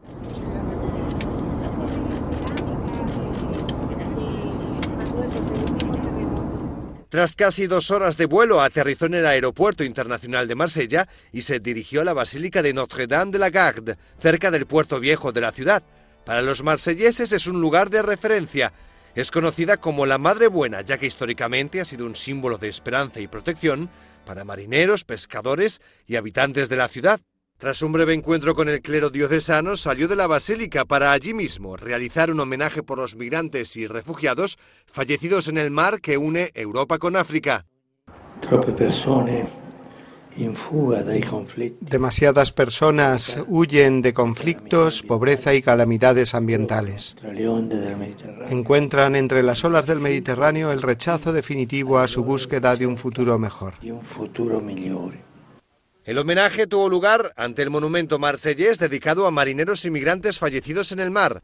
Tras 7.10 7.34
casi 7.34 7.66
dos 7.66 7.90
horas 7.90 8.16
de 8.16 8.26
vuelo, 8.26 8.62
aterrizó 8.62 9.06
en 9.06 9.14
el 9.14 9.26
Aeropuerto 9.26 9.82
Internacional 9.82 10.46
de 10.46 10.54
Marsella 10.54 11.08
y 11.32 11.42
se 11.42 11.58
dirigió 11.58 12.02
a 12.02 12.04
la 12.04 12.12
Basílica 12.12 12.62
de 12.62 12.72
Notre-Dame 12.72 13.32
de 13.32 13.38
la 13.40 13.50
Garde, 13.50 13.96
cerca 14.20 14.52
del 14.52 14.66
puerto 14.66 15.00
viejo 15.00 15.32
de 15.32 15.40
la 15.40 15.50
ciudad. 15.50 15.82
Para 16.24 16.40
los 16.40 16.62
marselleses 16.62 17.32
es 17.32 17.48
un 17.48 17.60
lugar 17.60 17.90
de 17.90 18.02
referencia. 18.02 18.72
Es 19.16 19.32
conocida 19.32 19.78
como 19.78 20.06
la 20.06 20.18
Madre 20.18 20.46
Buena, 20.46 20.82
ya 20.82 20.98
que 20.98 21.06
históricamente 21.06 21.80
ha 21.80 21.84
sido 21.84 22.06
un 22.06 22.14
símbolo 22.14 22.58
de 22.58 22.68
esperanza 22.68 23.18
y 23.18 23.26
protección 23.26 23.90
para 24.24 24.44
marineros, 24.44 25.02
pescadores 25.02 25.80
y 26.06 26.14
habitantes 26.14 26.68
de 26.68 26.76
la 26.76 26.86
ciudad. 26.86 27.20
Tras 27.60 27.82
un 27.82 27.92
breve 27.92 28.14
encuentro 28.14 28.54
con 28.54 28.70
el 28.70 28.80
clero 28.80 29.10
diocesano, 29.10 29.76
salió 29.76 30.08
de 30.08 30.16
la 30.16 30.26
basílica 30.26 30.86
para 30.86 31.12
allí 31.12 31.34
mismo 31.34 31.76
realizar 31.76 32.30
un 32.30 32.40
homenaje 32.40 32.82
por 32.82 32.96
los 32.96 33.16
migrantes 33.16 33.76
y 33.76 33.86
refugiados 33.86 34.58
fallecidos 34.86 35.46
en 35.46 35.58
el 35.58 35.70
mar 35.70 36.00
que 36.00 36.16
une 36.16 36.52
Europa 36.54 36.96
con 36.98 37.16
África. 37.16 37.66
Demasiadas 41.80 42.52
personas 42.52 43.44
huyen 43.46 44.00
de 44.00 44.14
conflictos, 44.14 45.02
pobreza 45.02 45.52
y 45.52 45.60
calamidades 45.60 46.34
ambientales. 46.34 47.14
Encuentran 48.48 49.16
entre 49.16 49.42
las 49.42 49.62
olas 49.66 49.84
del 49.84 50.00
Mediterráneo 50.00 50.72
el 50.72 50.80
rechazo 50.80 51.34
definitivo 51.34 51.98
a 51.98 52.06
su 52.06 52.24
búsqueda 52.24 52.74
de 52.76 52.86
un 52.86 52.96
futuro 52.96 53.38
mejor. 53.38 53.74
El 56.10 56.18
homenaje 56.18 56.66
tuvo 56.66 56.88
lugar 56.88 57.32
ante 57.36 57.62
el 57.62 57.70
monumento 57.70 58.18
marsellés 58.18 58.80
dedicado 58.80 59.28
a 59.28 59.30
marineros 59.30 59.84
inmigrantes 59.84 60.40
fallecidos 60.40 60.90
en 60.90 60.98
el 60.98 61.12
mar. 61.12 61.40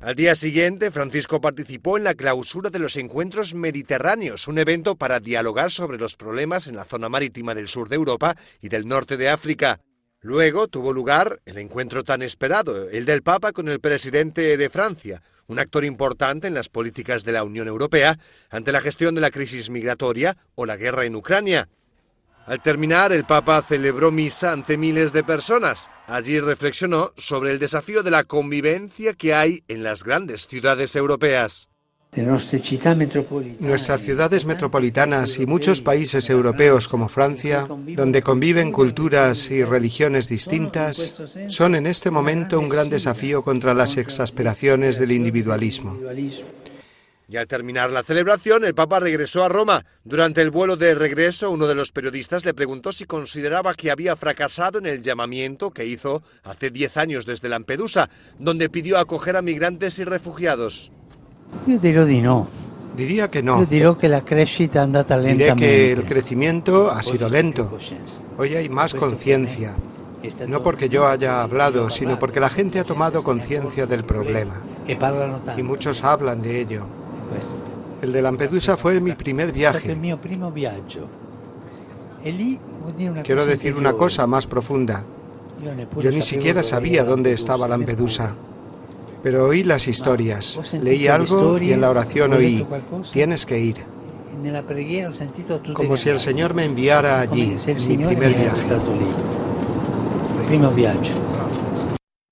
Al 0.00 0.14
día 0.14 0.34
siguiente, 0.34 0.90
Francisco 0.90 1.40
participó 1.40 1.96
en 1.96 2.04
la 2.04 2.12
clausura 2.12 2.68
de 2.68 2.78
los 2.78 2.98
Encuentros 2.98 3.54
Mediterráneos, 3.54 4.48
un 4.48 4.58
evento 4.58 4.96
para 4.96 5.18
dialogar 5.18 5.70
sobre 5.70 5.96
los 5.96 6.16
problemas 6.16 6.66
en 6.66 6.76
la 6.76 6.84
zona 6.84 7.08
marítima 7.08 7.54
del 7.54 7.68
sur 7.68 7.88
de 7.88 7.96
Europa 7.96 8.36
y 8.60 8.68
del 8.68 8.86
norte 8.86 9.16
de 9.16 9.30
África. 9.30 9.80
Luego 10.20 10.66
tuvo 10.66 10.92
lugar 10.92 11.40
el 11.46 11.58
encuentro 11.58 12.02
tan 12.02 12.22
esperado, 12.22 12.88
el 12.90 13.04
del 13.04 13.22
Papa 13.22 13.52
con 13.52 13.68
el 13.68 13.78
presidente 13.78 14.56
de 14.56 14.68
Francia, 14.68 15.22
un 15.46 15.60
actor 15.60 15.84
importante 15.84 16.48
en 16.48 16.54
las 16.54 16.68
políticas 16.68 17.22
de 17.22 17.30
la 17.30 17.44
Unión 17.44 17.68
Europea 17.68 18.18
ante 18.50 18.72
la 18.72 18.80
gestión 18.80 19.14
de 19.14 19.20
la 19.20 19.30
crisis 19.30 19.70
migratoria 19.70 20.36
o 20.56 20.66
la 20.66 20.76
guerra 20.76 21.04
en 21.04 21.14
Ucrania. 21.14 21.68
Al 22.46 22.60
terminar, 22.60 23.12
el 23.12 23.26
Papa 23.26 23.62
celebró 23.62 24.10
misa 24.10 24.50
ante 24.52 24.76
miles 24.76 25.12
de 25.12 25.22
personas. 25.22 25.88
Allí 26.06 26.40
reflexionó 26.40 27.12
sobre 27.16 27.52
el 27.52 27.60
desafío 27.60 28.02
de 28.02 28.10
la 28.10 28.24
convivencia 28.24 29.14
que 29.14 29.34
hay 29.34 29.62
en 29.68 29.84
las 29.84 30.02
grandes 30.02 30.48
ciudades 30.48 30.96
europeas. 30.96 31.68
Nuestras 33.60 34.00
ciudades 34.00 34.46
metropolitanas 34.46 35.38
y 35.38 35.46
muchos 35.46 35.82
países 35.82 36.30
europeos 36.30 36.88
como 36.88 37.08
Francia, 37.08 37.68
donde 37.68 38.22
conviven 38.22 38.72
culturas 38.72 39.50
y 39.50 39.62
religiones 39.62 40.28
distintas, 40.28 41.20
son 41.48 41.74
en 41.74 41.86
este 41.86 42.10
momento 42.10 42.58
un 42.58 42.68
gran 42.68 42.88
desafío 42.88 43.42
contra 43.42 43.74
las 43.74 43.98
exasperaciones 43.98 44.98
del 44.98 45.12
individualismo. 45.12 45.98
Y 47.30 47.36
al 47.36 47.46
terminar 47.46 47.90
la 47.90 48.02
celebración, 48.02 48.64
el 48.64 48.74
Papa 48.74 49.00
regresó 49.00 49.44
a 49.44 49.50
Roma. 49.50 49.84
Durante 50.02 50.40
el 50.40 50.50
vuelo 50.50 50.78
de 50.78 50.94
regreso, 50.94 51.50
uno 51.50 51.66
de 51.66 51.74
los 51.74 51.92
periodistas 51.92 52.46
le 52.46 52.54
preguntó 52.54 52.90
si 52.90 53.04
consideraba 53.04 53.74
que 53.74 53.90
había 53.90 54.16
fracasado 54.16 54.78
en 54.78 54.86
el 54.86 55.02
llamamiento 55.02 55.70
que 55.70 55.84
hizo 55.84 56.22
hace 56.42 56.70
diez 56.70 56.96
años 56.96 57.26
desde 57.26 57.50
Lampedusa, 57.50 58.08
donde 58.38 58.70
pidió 58.70 58.96
acoger 58.96 59.36
a 59.36 59.42
migrantes 59.42 59.98
y 59.98 60.04
refugiados. 60.04 60.90
Yo 61.66 62.06
no. 62.22 62.46
Diría 62.96 63.28
que 63.28 63.42
no. 63.42 63.64
Diré 65.38 65.54
que 65.56 65.92
el 65.92 66.04
crecimiento 66.04 66.90
ha 66.90 67.02
sido 67.02 67.28
lento. 67.28 67.70
Hoy 68.36 68.56
hay 68.56 68.68
más 68.68 68.94
conciencia. 68.94 69.74
No 70.48 70.62
porque 70.62 70.88
yo 70.88 71.06
haya 71.06 71.42
hablado, 71.42 71.90
sino 71.90 72.18
porque 72.18 72.40
la 72.40 72.50
gente 72.50 72.80
ha 72.80 72.84
tomado 72.84 73.22
conciencia 73.22 73.86
del 73.86 74.04
problema. 74.04 74.54
Y 75.56 75.62
muchos 75.62 76.02
hablan 76.02 76.42
de 76.42 76.60
ello. 76.60 76.86
El 78.02 78.12
de 78.12 78.22
Lampedusa 78.22 78.76
fue 78.76 79.00
mi 79.00 79.12
primer 79.12 79.52
viaje. 79.52 79.96
Quiero 83.22 83.46
decir 83.46 83.76
una 83.76 83.92
cosa 83.92 84.26
más 84.26 84.46
profunda. 84.46 85.04
Yo 86.00 86.10
ni 86.10 86.22
siquiera 86.22 86.62
sabía 86.62 87.04
dónde 87.04 87.32
estaba 87.32 87.68
Lampedusa. 87.68 88.34
Pero 89.22 89.46
oí 89.46 89.64
las 89.64 89.88
historias, 89.88 90.60
leí 90.80 91.08
algo 91.08 91.58
y 91.58 91.72
en 91.72 91.80
la 91.80 91.90
oración 91.90 92.32
oí, 92.32 92.66
tienes 93.12 93.46
que 93.46 93.58
ir. 93.58 93.76
Como 95.74 95.96
si 95.96 96.08
el 96.08 96.20
Señor 96.20 96.54
me 96.54 96.64
enviara 96.64 97.20
allí, 97.20 97.56
en 97.66 97.98
mi 97.98 98.06
primer 98.06 98.34
viaje. 98.34 98.60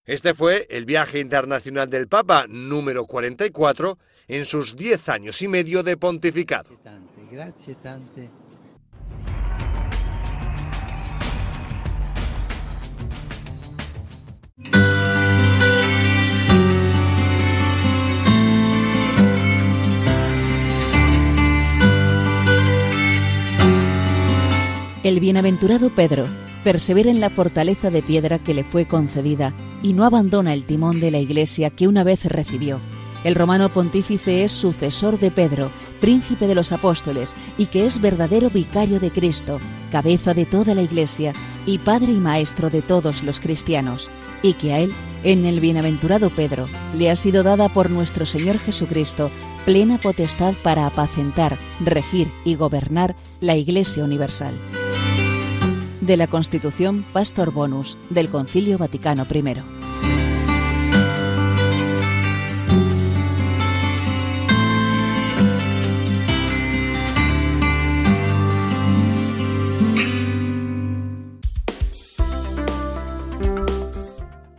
Este 0.04 0.34
fue 0.34 0.66
el 0.70 0.84
viaje 0.84 1.18
internacional 1.18 1.90
del 1.90 2.06
Papa 2.06 2.46
número 2.48 3.04
44 3.04 3.98
en 4.28 4.44
sus 4.44 4.76
diez 4.76 5.08
años 5.08 5.42
y 5.42 5.48
medio 5.48 5.82
de 5.82 5.96
pontificado. 5.96 6.70
El 25.06 25.20
bienaventurado 25.20 25.90
Pedro 25.90 26.26
persevera 26.64 27.12
en 27.12 27.20
la 27.20 27.30
fortaleza 27.30 27.90
de 27.90 28.02
piedra 28.02 28.40
que 28.40 28.54
le 28.54 28.64
fue 28.64 28.86
concedida 28.86 29.54
y 29.80 29.92
no 29.92 30.02
abandona 30.04 30.52
el 30.52 30.64
timón 30.64 30.98
de 30.98 31.12
la 31.12 31.20
iglesia 31.20 31.70
que 31.70 31.86
una 31.86 32.02
vez 32.02 32.24
recibió. 32.24 32.80
El 33.22 33.36
romano 33.36 33.68
pontífice 33.68 34.42
es 34.42 34.50
sucesor 34.50 35.20
de 35.20 35.30
Pedro, 35.30 35.70
príncipe 36.00 36.48
de 36.48 36.56
los 36.56 36.72
apóstoles, 36.72 37.36
y 37.56 37.66
que 37.66 37.86
es 37.86 38.00
verdadero 38.00 38.50
vicario 38.50 38.98
de 38.98 39.12
Cristo, 39.12 39.60
cabeza 39.92 40.34
de 40.34 40.44
toda 40.44 40.74
la 40.74 40.82
iglesia 40.82 41.32
y 41.66 41.78
padre 41.78 42.10
y 42.10 42.18
maestro 42.18 42.68
de 42.68 42.82
todos 42.82 43.22
los 43.22 43.38
cristianos, 43.38 44.10
y 44.42 44.54
que 44.54 44.72
a 44.72 44.80
él, 44.80 44.92
en 45.22 45.44
el 45.44 45.60
bienaventurado 45.60 46.30
Pedro, 46.30 46.66
le 46.96 47.12
ha 47.12 47.14
sido 47.14 47.44
dada 47.44 47.68
por 47.68 47.90
nuestro 47.90 48.26
Señor 48.26 48.58
Jesucristo 48.58 49.30
plena 49.64 49.98
potestad 49.98 50.54
para 50.64 50.84
apacentar, 50.84 51.58
regir 51.78 52.28
y 52.44 52.56
gobernar 52.56 53.14
la 53.40 53.54
Iglesia 53.54 54.02
Universal 54.02 54.54
de 56.06 56.16
la 56.16 56.28
Constitución 56.28 57.04
Pastor 57.12 57.52
Bonus 57.52 57.98
del 58.10 58.28
Concilio 58.28 58.78
Vaticano 58.78 59.26
I. 59.28 59.42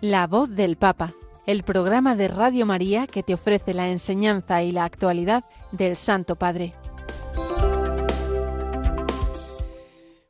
La 0.01 0.27
voz 0.27 0.49
del 0.49 0.75
Papa, 0.75 1.13
el 1.45 1.63
programa 1.63 2.15
de 2.15 2.27
Radio 2.27 2.65
María 2.65 3.07
que 3.07 3.23
te 3.23 3.33
ofrece 3.33 3.73
la 3.73 3.89
enseñanza 3.89 4.63
y 4.63 4.73
la 4.73 4.83
actualidad 4.83 5.45
del 5.71 5.95
Santo 5.95 6.35
Padre. 6.35 6.73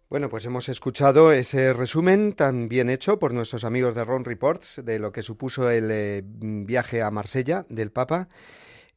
Bueno, 0.09 0.29
pues 0.29 0.45
hemos 0.45 0.69
escuchado 0.69 1.33
ese 1.33 1.73
resumen 1.73 2.31
tan 2.31 2.69
bien 2.69 2.89
hecho 2.89 3.19
por 3.19 3.33
nuestros 3.33 3.65
amigos 3.65 3.93
de 3.93 4.05
Ron 4.05 4.23
Reports 4.23 4.81
de 4.85 4.99
lo 4.99 5.11
que 5.11 5.21
supuso 5.21 5.69
el 5.69 5.89
eh, 5.91 6.23
viaje 6.25 7.01
a 7.01 7.11
Marsella 7.11 7.65
del 7.67 7.91
Papa, 7.91 8.29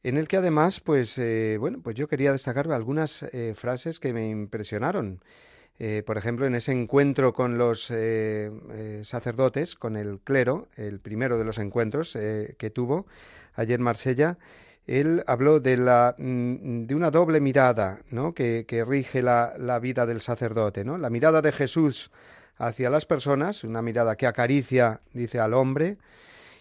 en 0.03 0.15
el 0.15 0.29
que 0.29 0.37
además, 0.37 0.79
pues, 0.79 1.17
eh, 1.17 1.57
bueno, 1.59 1.81
pues 1.83 1.97
yo 1.97 2.07
quería 2.07 2.31
destacar 2.31 2.71
algunas 2.71 3.23
eh, 3.23 3.53
frases 3.57 3.99
que 3.99 4.13
me 4.13 4.29
impresionaron. 4.29 5.21
por 6.05 6.17
ejemplo, 6.17 6.45
en 6.45 6.55
ese 6.55 6.71
encuentro 6.71 7.33
con 7.33 7.57
los 7.57 7.91
sacerdotes, 9.01 9.75
con 9.75 9.97
el 9.97 10.19
clero, 10.19 10.69
el 10.77 10.99
primero 10.99 11.37
de 11.39 11.43
los 11.43 11.57
encuentros 11.57 12.13
que 12.13 12.69
tuvo 12.69 13.07
ayer 13.55 13.79
en 13.79 13.83
Marsella, 13.83 14.37
él 14.99 15.23
habló 15.25 15.61
de, 15.61 15.77
la, 15.77 16.15
mm, 16.17 16.85
de 16.85 16.95
una 16.95 17.11
doble 17.11 17.39
mirada 17.39 18.01
¿no? 18.09 18.33
que, 18.33 18.65
rige 18.85 19.21
la, 19.21 19.79
vida 19.81 20.05
del 20.05 20.19
sacerdote, 20.19 20.83
¿no? 20.83 20.97
la 20.97 21.09
mirada 21.09 21.41
de 21.41 21.53
Jesús 21.53 22.11
hacia 22.57 22.89
las 22.89 23.05
personas, 23.05 23.63
una 23.63 23.81
mirada 23.81 24.17
que 24.17 24.27
acaricia, 24.27 25.01
dice, 25.13 25.39
al 25.39 25.53
hombre, 25.53 25.97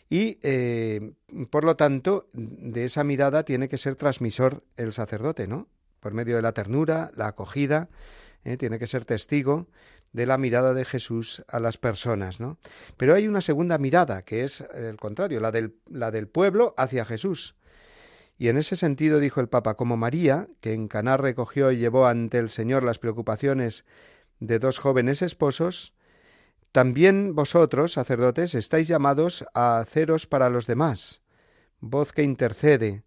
y 0.09 0.39
eh, 0.43 1.13
por 1.51 1.65
lo 1.65 1.77
tanto, 1.77 2.27
de 2.33 2.85
esa 2.85 3.05
mirada 3.05 3.45
tiene 3.45 3.69
que 3.69 3.79
ser 3.79 3.97
transmisor 3.97 4.63
el 4.77 4.93
sacerdote, 4.93 5.47
¿no? 5.47 5.69
Por 6.01 6.15
medio 6.15 6.37
de 6.37 6.43
la 6.43 6.53
ternura, 6.53 7.11
la 7.15 7.29
acogida, 7.29 7.89
¿eh? 8.45 8.57
tiene 8.57 8.79
que 8.79 8.87
ser 8.89 9.05
testigo 9.05 9.69
de 10.13 10.27
la 10.27 10.39
mirada 10.39 10.75
de 10.75 10.85
Jesús 10.85 11.45
a 11.47 11.61
las 11.61 11.79
personas, 11.79 12.41
¿no? 12.41 12.59
Pero 12.97 13.15
hay 13.15 13.29
una 13.29 13.41
segunda 13.41 13.79
mirada, 13.79 14.23
que 14.23 14.43
es 14.43 14.63
el 14.75 14.97
contrario, 14.97 15.39
la 15.39 15.53
del, 15.53 15.77
la 15.89 16.11
del 16.11 16.27
pueblo 16.27 16.75
hacia 16.77 17.05
Jesús. 17.05 17.55
Y 18.41 18.49
en 18.49 18.57
ese 18.57 18.75
sentido 18.75 19.21
dijo 19.21 19.43
el 19.43 19.51
Papa, 19.51 19.75
como 19.75 19.99
María, 19.99 20.49
que 20.63 20.73
en 20.73 20.89
Caná 20.89 21.19
recogió 21.19 21.73
y 21.73 21.77
llevó 21.77 22.07
ante 22.07 22.39
el 22.39 22.49
Señor 22.49 22.85
las 22.85 22.99
preocupaciones 22.99 23.85
de 24.39 24.59
dos 24.59 24.79
jóvenes 24.79 25.21
esposos, 25.21 25.93
también 26.73 27.35
vosotros, 27.35 27.93
sacerdotes, 27.93 28.55
estáis 28.55 28.89
llamados 28.89 29.45
a 29.53 29.81
haceros 29.81 30.27
para 30.27 30.49
los 30.49 30.67
demás, 30.67 31.21
voz 31.81 32.15
que 32.15 32.23
intercede. 32.23 33.03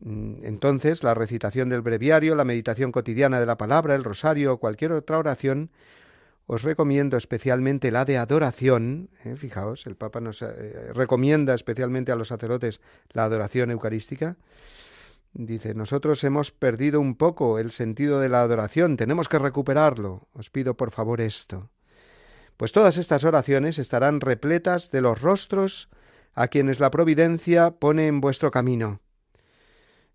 Mm, 0.00 0.44
entonces, 0.44 1.02
la 1.04 1.14
recitación 1.14 1.70
del 1.70 1.80
breviario, 1.80 2.34
la 2.34 2.44
meditación 2.44 2.92
cotidiana 2.92 3.40
de 3.40 3.46
la 3.46 3.56
palabra, 3.56 3.94
el 3.94 4.04
rosario 4.04 4.52
o 4.52 4.58
cualquier 4.58 4.92
otra 4.92 5.16
oración 5.16 5.70
os 6.52 6.62
recomiendo 6.62 7.16
especialmente 7.16 7.92
la 7.92 8.04
de 8.04 8.18
adoración. 8.18 9.10
¿eh? 9.24 9.36
Fijaos, 9.36 9.86
el 9.86 9.94
Papa 9.94 10.20
nos 10.20 10.42
eh, 10.42 10.92
recomienda 10.92 11.54
especialmente 11.54 12.10
a 12.10 12.16
los 12.16 12.26
sacerdotes 12.26 12.80
la 13.12 13.22
adoración 13.22 13.70
eucarística. 13.70 14.36
Dice, 15.32 15.74
nosotros 15.74 16.24
hemos 16.24 16.50
perdido 16.50 17.00
un 17.00 17.14
poco 17.14 17.60
el 17.60 17.70
sentido 17.70 18.18
de 18.18 18.28
la 18.28 18.42
adoración, 18.42 18.96
tenemos 18.96 19.28
que 19.28 19.38
recuperarlo. 19.38 20.26
Os 20.32 20.50
pido 20.50 20.76
por 20.76 20.90
favor 20.90 21.20
esto. 21.20 21.70
Pues 22.56 22.72
todas 22.72 22.96
estas 22.96 23.22
oraciones 23.22 23.78
estarán 23.78 24.20
repletas 24.20 24.90
de 24.90 25.02
los 25.02 25.20
rostros 25.20 25.88
a 26.34 26.48
quienes 26.48 26.80
la 26.80 26.90
providencia 26.90 27.70
pone 27.70 28.08
en 28.08 28.20
vuestro 28.20 28.50
camino. 28.50 29.00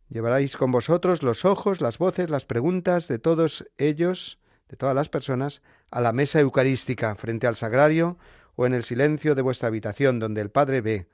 Llevaréis 0.10 0.58
con 0.58 0.74
vosotros 0.74 1.24
los 1.24 1.46
ojos, 1.46 1.80
las 1.80 1.98
voces, 1.98 2.30
las 2.30 2.44
preguntas 2.44 3.08
de 3.08 3.20
todos 3.20 3.66
ellos, 3.78 4.38
de 4.70 4.78
todas 4.78 4.96
las 4.96 5.10
personas, 5.10 5.62
a 5.92 6.02
la 6.02 6.12
mesa 6.12 6.40
eucarística, 6.40 7.16
frente 7.16 7.48
al 7.48 7.56
sagrario 7.56 8.18
o 8.56 8.66
en 8.66 8.74
el 8.74 8.84
silencio 8.84 9.36
de 9.36 9.42
vuestra 9.42 9.68
habitación 9.68 10.20
donde 10.20 10.42
el 10.42 10.50
Padre 10.50 10.82
ve. 10.82 11.08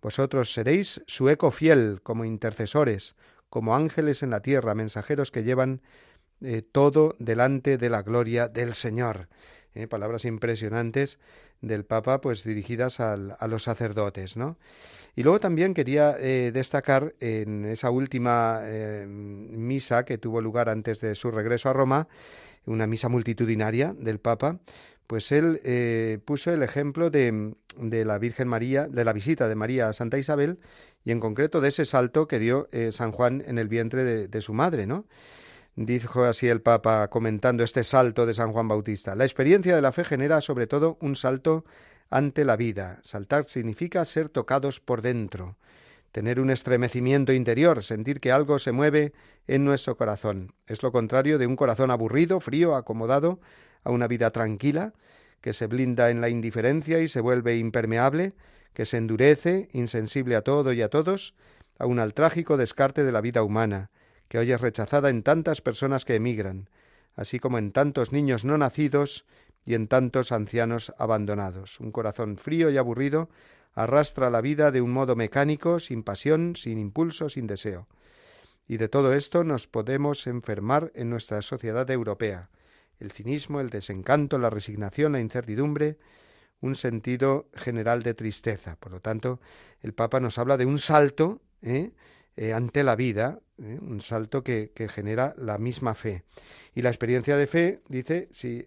Vosotros 0.00 0.52
seréis 0.52 1.02
su 1.06 1.28
eco 1.28 1.50
fiel 1.50 2.00
como 2.02 2.24
intercesores, 2.24 3.16
como 3.48 3.74
ángeles 3.74 4.22
en 4.22 4.30
la 4.30 4.40
tierra, 4.40 4.74
mensajeros 4.74 5.30
que 5.30 5.42
llevan 5.42 5.80
eh, 6.40 6.62
todo 6.62 7.14
delante 7.18 7.78
de 7.78 7.90
la 7.90 8.02
gloria 8.02 8.48
del 8.48 8.74
Señor. 8.74 9.28
Eh, 9.74 9.86
palabras 9.86 10.24
impresionantes 10.24 11.18
del 11.60 11.84
Papa, 11.84 12.20
pues 12.20 12.44
dirigidas 12.44 13.00
a 13.00 13.16
los 13.48 13.64
sacerdotes, 13.64 14.36
¿no? 14.36 14.56
Y 15.16 15.24
luego 15.24 15.40
también 15.40 15.74
quería 15.74 16.16
eh, 16.16 16.52
destacar 16.52 17.14
en 17.18 17.64
esa 17.64 17.90
última 17.90 18.62
misa 19.08 20.04
que 20.04 20.18
tuvo 20.18 20.40
lugar 20.40 20.68
antes 20.68 21.00
de 21.00 21.16
su 21.16 21.32
regreso 21.32 21.68
a 21.68 21.72
Roma, 21.72 22.06
una 22.68 22.86
misa 22.86 23.08
multitudinaria 23.08 23.94
del 23.98 24.20
Papa, 24.20 24.60
pues 25.06 25.32
él 25.32 25.60
eh, 25.64 26.18
puso 26.24 26.52
el 26.52 26.62
ejemplo 26.62 27.10
de, 27.10 27.54
la 27.76 28.18
Virgen 28.18 28.48
María, 28.48 28.88
de 28.88 29.04
la 29.04 29.12
visita 29.12 29.48
de 29.48 29.54
María 29.54 29.88
a 29.88 29.92
Santa 29.92 30.18
Isabel, 30.18 30.58
y 31.04 31.12
en 31.12 31.20
concreto 31.20 31.60
de 31.60 31.68
ese 31.68 31.84
salto 31.84 32.28
que 32.28 32.38
dio 32.38 32.68
eh, 32.72 32.92
San 32.92 33.12
Juan 33.12 33.42
en 33.46 33.58
el 33.58 33.68
vientre 33.68 34.04
de, 34.04 34.28
de, 34.28 34.40
su 34.42 34.52
madre, 34.52 34.86
¿no? 34.86 35.06
Dijo 35.76 36.24
así 36.24 36.48
el 36.48 36.60
Papa 36.60 37.08
comentando 37.08 37.64
este 37.64 37.84
salto 37.84 38.26
de 38.26 38.34
San 38.34 38.52
Juan 38.52 38.68
Bautista. 38.68 39.14
La 39.14 39.24
experiencia 39.24 39.74
de 39.74 39.80
la 39.80 39.92
fe 39.92 40.04
genera 40.04 40.40
sobre 40.40 40.66
todo 40.66 40.98
un 41.00 41.16
salto 41.16 41.64
ante 42.10 42.44
la 42.44 42.56
vida. 42.56 43.00
Saltar 43.02 43.44
significa 43.44 44.04
ser 44.04 44.28
tocados 44.28 44.80
por 44.80 45.02
dentro 45.02 45.56
tener 46.12 46.40
un 46.40 46.50
estremecimiento 46.50 47.32
interior, 47.32 47.82
sentir 47.82 48.20
que 48.20 48.32
algo 48.32 48.58
se 48.58 48.72
mueve 48.72 49.12
en 49.46 49.64
nuestro 49.64 49.96
corazón. 49.96 50.54
Es 50.66 50.82
lo 50.82 50.92
contrario 50.92 51.38
de 51.38 51.46
un 51.46 51.56
corazón 51.56 51.90
aburrido, 51.90 52.40
frío, 52.40 52.74
acomodado 52.74 53.40
a 53.84 53.90
una 53.90 54.08
vida 54.08 54.30
tranquila, 54.30 54.94
que 55.40 55.52
se 55.52 55.66
blinda 55.66 56.10
en 56.10 56.20
la 56.20 56.28
indiferencia 56.28 57.00
y 57.00 57.08
se 57.08 57.20
vuelve 57.20 57.56
impermeable, 57.56 58.34
que 58.72 58.86
se 58.86 58.96
endurece, 58.96 59.68
insensible 59.72 60.36
a 60.36 60.42
todo 60.42 60.72
y 60.72 60.82
a 60.82 60.88
todos, 60.88 61.34
aun 61.78 61.98
al 61.98 62.14
trágico 62.14 62.56
descarte 62.56 63.04
de 63.04 63.12
la 63.12 63.20
vida 63.20 63.42
humana, 63.42 63.90
que 64.28 64.38
hoy 64.38 64.52
es 64.52 64.60
rechazada 64.60 65.10
en 65.10 65.22
tantas 65.22 65.60
personas 65.60 66.04
que 66.04 66.16
emigran, 66.16 66.68
así 67.14 67.38
como 67.38 67.58
en 67.58 67.72
tantos 67.72 68.12
niños 68.12 68.44
no 68.44 68.58
nacidos 68.58 69.24
y 69.64 69.74
en 69.74 69.88
tantos 69.88 70.32
ancianos 70.32 70.92
abandonados. 70.98 71.80
Un 71.80 71.92
corazón 71.92 72.36
frío 72.36 72.70
y 72.70 72.76
aburrido 72.76 73.28
arrastra 73.74 74.30
la 74.30 74.40
vida 74.40 74.70
de 74.70 74.80
un 74.80 74.92
modo 74.92 75.16
mecánico, 75.16 75.80
sin 75.80 76.02
pasión, 76.02 76.56
sin 76.56 76.78
impulso, 76.78 77.28
sin 77.28 77.46
deseo. 77.46 77.88
Y 78.66 78.76
de 78.76 78.88
todo 78.88 79.14
esto 79.14 79.44
nos 79.44 79.66
podemos 79.66 80.26
enfermar 80.26 80.92
en 80.94 81.08
nuestra 81.08 81.40
sociedad 81.42 81.90
europea. 81.90 82.50
El 83.00 83.12
cinismo, 83.12 83.60
el 83.60 83.70
desencanto, 83.70 84.38
la 84.38 84.50
resignación, 84.50 85.12
la 85.12 85.20
incertidumbre, 85.20 85.98
un 86.60 86.74
sentido 86.74 87.48
general 87.54 88.02
de 88.02 88.14
tristeza. 88.14 88.76
Por 88.76 88.92
lo 88.92 89.00
tanto, 89.00 89.40
el 89.80 89.94
Papa 89.94 90.20
nos 90.20 90.38
habla 90.38 90.56
de 90.56 90.66
un 90.66 90.78
salto 90.78 91.40
¿eh? 91.62 91.92
Eh, 92.36 92.52
ante 92.52 92.82
la 92.82 92.96
vida, 92.96 93.40
¿eh? 93.58 93.78
un 93.80 94.00
salto 94.00 94.42
que, 94.42 94.72
genera 94.92 95.34
la 95.38 95.58
misma 95.58 95.94
fe. 95.94 96.24
Y 96.74 96.82
la 96.82 96.90
experiencia 96.90 97.36
de 97.36 97.46
fe, 97.46 97.82
dice, 97.88 98.28
si 98.32 98.64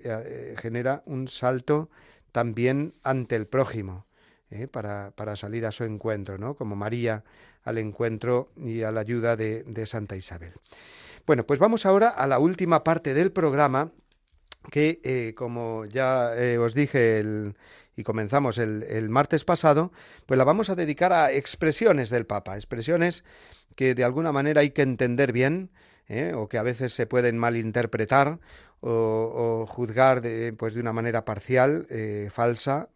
genera 0.58 1.04
un 1.06 1.28
salto 1.28 1.90
también 2.32 2.96
ante 3.04 3.36
el 3.36 3.48
prójimo, 3.48 4.08
¿eh? 4.52 4.68
para, 4.68 5.12
para, 5.12 5.36
salir 5.36 5.66
a 5.66 5.72
su 5.72 5.84
encuentro, 5.84 6.38
¿no? 6.38 6.56
Como 6.56 6.76
María 6.76 7.24
al 7.64 7.78
encuentro 7.78 8.52
y 8.58 8.84
a 8.84 8.92
la 8.92 9.02
ayuda 9.02 9.36
de, 9.36 9.86
Santa 9.86 10.16
Isabel. 10.16 10.54
Bueno, 11.26 11.46
pues 11.46 11.60
vamos 11.60 11.86
ahora 11.86 12.10
a 12.10 12.28
la 12.28 12.40
última 12.40 12.84
parte 12.84 13.14
del 13.14 13.32
programa 13.32 13.92
que, 14.70 15.00
eh, 15.04 15.34
como 15.36 15.86
ya 15.86 16.36
eh, 16.36 16.58
os 16.58 16.74
dije 16.74 17.20
el, 17.20 17.56
y 17.96 18.04
comenzamos 18.04 18.58
el, 18.58 18.84
el, 18.84 19.10
martes 19.10 19.46
pasado, 19.46 19.92
pues 20.26 20.38
la 20.38 20.44
vamos 20.44 20.70
a 20.70 20.76
dedicar 20.76 21.14
a 21.14 21.32
expresiones 21.32 22.10
del 22.10 22.26
Papa, 22.26 22.56
expresiones 22.56 23.24
que 23.76 23.96
de 23.96 24.04
alguna 24.04 24.32
manera 24.32 24.62
hay 24.62 24.72
que 24.72 24.82
entender 24.82 25.32
bien, 25.32 25.72
o 26.36 26.50
que 26.50 26.58
a 26.58 26.62
veces 26.62 26.92
se 26.92 27.08
pueden 27.08 27.38
malinterpretar 27.38 28.40
o, 28.82 29.62
o 29.62 29.66
juzgar 29.66 30.20
de, 30.20 30.52
pues 30.52 30.74
de 30.74 30.82
una 30.82 30.92
manera 30.92 31.24
parcial, 31.24 31.88
falsa, 32.34 32.90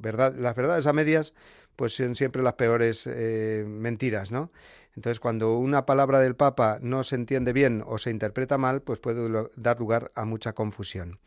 verdad, 0.00 0.34
las 0.36 0.54
verdades 0.54 0.86
a 0.86 0.92
medias, 0.92 1.34
pues 1.76 1.94
son 1.94 2.14
siempre 2.14 2.42
las 2.42 2.54
peores 2.54 3.06
mentiras, 3.06 4.30
¿no? 4.30 4.50
Entonces, 4.94 5.20
cuando 5.20 5.56
una 5.56 5.86
palabra 5.86 6.20
del 6.20 6.36
Papa 6.36 6.78
no 6.82 7.02
se 7.02 7.14
entiende 7.14 7.52
bien 7.52 7.82
o 7.86 7.98
se 7.98 8.10
interpreta 8.10 8.58
mal, 8.58 8.82
pues 8.82 8.98
puede 8.98 9.48
dar 9.56 9.80
lugar 9.80 10.12
a 10.14 10.24
mucha 10.24 10.52
confusión. 10.52 11.18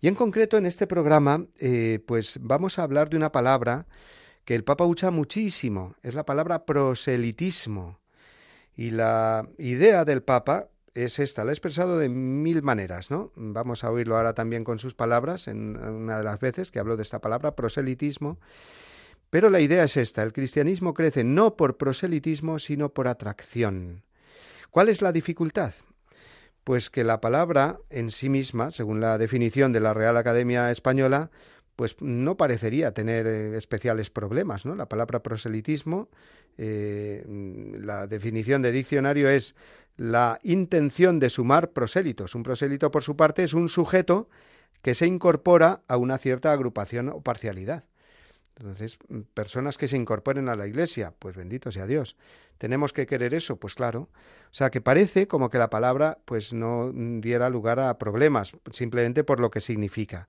Y 0.00 0.08
en 0.08 0.14
concreto, 0.14 0.56
en 0.56 0.66
este 0.66 0.86
programa, 0.86 1.46
eh, 1.58 2.00
pues 2.06 2.38
vamos 2.40 2.78
a 2.78 2.84
hablar 2.84 3.10
de 3.10 3.16
una 3.16 3.32
palabra 3.32 3.86
que 4.44 4.54
el 4.54 4.64
Papa 4.64 4.84
usa 4.84 5.10
muchísimo, 5.10 5.94
es 6.02 6.14
la 6.14 6.24
palabra 6.24 6.64
proselitismo. 6.64 8.00
Y 8.74 8.90
la 8.90 9.46
idea 9.58 10.04
del 10.04 10.22
Papa 10.22 10.68
es 10.94 11.18
esta, 11.18 11.44
la 11.44 11.50
ha 11.50 11.54
expresado 11.54 11.98
de 11.98 12.08
mil 12.08 12.62
maneras, 12.62 13.10
¿no? 13.10 13.32
Vamos 13.36 13.84
a 13.84 13.90
oírlo 13.90 14.16
ahora 14.16 14.34
también 14.34 14.64
con 14.64 14.78
sus 14.78 14.94
palabras, 14.94 15.48
en 15.48 15.76
una 15.76 16.18
de 16.18 16.24
las 16.24 16.38
veces 16.38 16.70
que 16.70 16.78
habló 16.78 16.96
de 16.96 17.02
esta 17.02 17.20
palabra, 17.20 17.54
proselitismo, 17.54 18.38
pero 19.30 19.48
la 19.48 19.60
idea 19.60 19.84
es 19.84 19.96
esta, 19.96 20.22
el 20.22 20.34
cristianismo 20.34 20.92
crece 20.92 21.24
no 21.24 21.56
por 21.56 21.78
proselitismo, 21.78 22.58
sino 22.58 22.90
por 22.90 23.08
atracción. 23.08 24.02
¿Cuál 24.70 24.90
es 24.90 25.00
la 25.00 25.12
dificultad? 25.12 25.72
Pues 26.64 26.90
que 26.90 27.02
la 27.02 27.20
palabra 27.20 27.78
en 27.88 28.10
sí 28.10 28.28
misma, 28.28 28.70
según 28.70 29.00
la 29.00 29.16
definición 29.16 29.72
de 29.72 29.80
la 29.80 29.94
Real 29.94 30.18
Academia 30.18 30.70
Española, 30.70 31.30
pues 31.76 31.96
no 32.00 32.36
parecería 32.36 32.92
tener 32.92 33.26
eh, 33.26 33.56
especiales 33.56 34.10
problemas, 34.10 34.66
¿no? 34.66 34.76
La 34.76 34.88
palabra 34.88 35.22
proselitismo, 35.22 36.10
eh, 36.58 37.24
la 37.80 38.06
definición 38.06 38.60
de 38.60 38.72
diccionario 38.72 39.30
es 39.30 39.54
la 40.02 40.40
intención 40.42 41.20
de 41.20 41.30
sumar 41.30 41.70
prosélitos. 41.70 42.34
Un 42.34 42.42
prosélito, 42.42 42.90
por 42.90 43.04
su 43.04 43.16
parte, 43.16 43.44
es 43.44 43.54
un 43.54 43.68
sujeto 43.68 44.28
que 44.82 44.96
se 44.96 45.06
incorpora 45.06 45.82
a 45.86 45.96
una 45.96 46.18
cierta 46.18 46.50
agrupación 46.50 47.08
o 47.08 47.20
parcialidad. 47.20 47.84
Entonces, 48.56 48.98
personas 49.32 49.78
que 49.78 49.86
se 49.86 49.96
incorporen 49.96 50.48
a 50.48 50.56
la 50.56 50.66
Iglesia, 50.66 51.14
pues 51.16 51.36
bendito 51.36 51.70
sea 51.70 51.86
Dios. 51.86 52.16
¿Tenemos 52.58 52.92
que 52.92 53.06
querer 53.06 53.32
eso? 53.32 53.56
Pues 53.60 53.76
claro. 53.76 54.08
O 54.50 54.54
sea, 54.54 54.70
que 54.70 54.80
parece 54.80 55.28
como 55.28 55.50
que 55.50 55.58
la 55.58 55.70
palabra 55.70 56.18
pues 56.24 56.52
no 56.52 56.90
diera 56.92 57.48
lugar 57.48 57.78
a 57.78 57.96
problemas, 57.96 58.54
simplemente 58.72 59.22
por 59.22 59.38
lo 59.38 59.52
que 59.52 59.60
significa. 59.60 60.28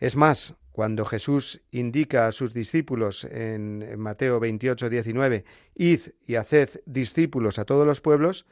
Es 0.00 0.16
más, 0.16 0.54
cuando 0.70 1.06
Jesús 1.06 1.62
indica 1.70 2.26
a 2.26 2.32
sus 2.32 2.52
discípulos 2.52 3.24
en, 3.24 3.98
Mateo 3.98 4.38
28, 4.38 4.90
19, 4.90 5.46
id 5.76 6.00
y 6.26 6.34
haced 6.34 6.82
discípulos 6.84 7.58
a 7.58 7.64
todos 7.64 7.86
los 7.86 8.02
pueblos, 8.02 8.44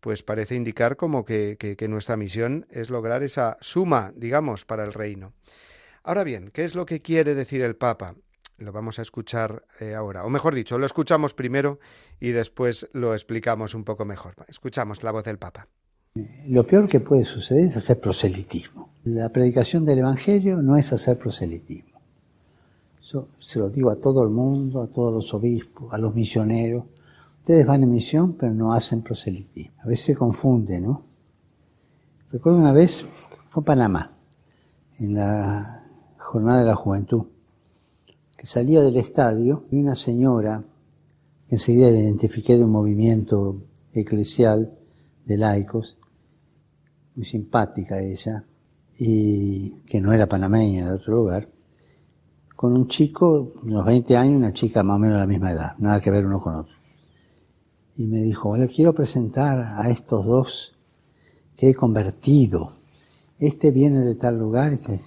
pues 0.00 0.22
parece 0.22 0.54
indicar 0.54 0.96
como 0.96 1.24
que, 1.24 1.76
nuestra 1.88 2.16
misión 2.16 2.66
es 2.70 2.90
lograr 2.90 3.22
esa 3.22 3.56
suma, 3.60 4.12
digamos, 4.16 4.64
para 4.64 4.84
el 4.84 4.92
reino. 4.92 5.32
Ahora 6.02 6.24
bien, 6.24 6.50
¿qué 6.52 6.64
es 6.64 6.74
lo 6.74 6.86
que 6.86 7.02
quiere 7.02 7.34
decir 7.34 7.62
el 7.62 7.76
Papa? 7.76 8.14
Lo 8.58 8.72
vamos 8.72 8.98
a 8.98 9.02
escuchar 9.02 9.64
eh, 9.80 9.94
ahora, 9.94 10.24
o 10.24 10.30
mejor 10.30 10.54
dicho, 10.54 10.78
lo 10.78 10.86
escuchamos 10.86 11.34
primero 11.34 11.78
y 12.18 12.30
después 12.30 12.88
lo 12.92 13.14
explicamos 13.14 13.74
un 13.74 13.84
poco 13.84 14.04
mejor. 14.04 14.34
Escuchamos 14.48 15.02
la 15.02 15.12
voz 15.12 15.24
del 15.24 15.38
Papa. 15.38 15.68
Lo 16.48 16.64
peor 16.64 16.88
que 16.88 17.00
puede 17.00 17.24
suceder 17.24 17.66
es 17.66 17.76
hacer 17.76 18.00
proselitismo. 18.00 18.90
La 19.04 19.30
predicación 19.30 19.84
del 19.84 20.00
Evangelio 20.00 20.60
no 20.60 20.76
es 20.76 20.92
hacer 20.92 21.18
proselitismo. 21.18 22.00
Yo 23.02 23.28
se 23.38 23.58
lo 23.58 23.70
digo 23.70 23.90
a 23.90 23.96
todo 23.96 24.22
el 24.22 24.30
mundo, 24.30 24.82
a 24.82 24.88
todos 24.88 25.12
los 25.12 25.32
obispos, 25.32 25.92
a 25.92 25.98
los 25.98 26.14
misioneros. 26.14 26.84
Ustedes 27.48 27.64
van 27.64 27.82
en 27.82 27.90
misión, 27.90 28.34
pero 28.34 28.52
no 28.52 28.74
hacen 28.74 29.00
proselitismo. 29.00 29.72
A 29.82 29.86
veces 29.86 30.04
se 30.04 30.14
confunde, 30.14 30.78
¿no? 30.82 31.02
Recuerdo 32.30 32.58
una 32.58 32.72
vez, 32.72 33.06
fue 33.48 33.62
en 33.62 33.64
Panamá, 33.64 34.10
en 34.98 35.14
la 35.14 35.82
jornada 36.18 36.58
de 36.58 36.66
la 36.66 36.74
juventud 36.74 37.24
que 38.36 38.46
salía 38.46 38.82
del 38.82 38.98
estadio 38.98 39.64
y 39.70 39.76
una 39.76 39.94
señora, 39.94 40.62
que 41.48 41.54
enseguida 41.54 41.90
la 41.90 42.00
identifiqué 42.00 42.58
de 42.58 42.64
un 42.64 42.70
movimiento 42.70 43.62
eclesial 43.94 44.76
de 45.24 45.38
laicos, 45.38 45.96
muy 47.14 47.24
simpática 47.24 47.98
ella, 47.98 48.44
y 48.98 49.70
que 49.86 50.02
no 50.02 50.12
era 50.12 50.26
panameña, 50.26 50.90
de 50.90 50.96
otro 50.96 51.14
lugar, 51.14 51.48
con 52.54 52.74
un 52.74 52.88
chico, 52.88 53.54
unos 53.62 53.86
20 53.86 54.18
años, 54.18 54.36
una 54.36 54.52
chica 54.52 54.82
más 54.82 54.96
o 54.96 54.98
menos 54.98 55.16
de 55.16 55.20
la 55.20 55.26
misma 55.26 55.52
edad, 55.52 55.78
nada 55.78 55.98
que 56.02 56.10
ver 56.10 56.26
uno 56.26 56.42
con 56.42 56.54
otro. 56.54 56.77
Y 57.98 58.06
me 58.06 58.22
dijo, 58.22 58.56
le 58.56 58.68
quiero 58.68 58.94
presentar 58.94 59.60
a 59.60 59.90
estos 59.90 60.24
dos 60.24 60.74
que 61.56 61.68
he 61.68 61.74
convertido. 61.74 62.70
Este 63.38 63.70
viene 63.70 64.00
de 64.00 64.14
tal 64.14 64.38
lugar. 64.38 64.72
Este... 64.72 64.98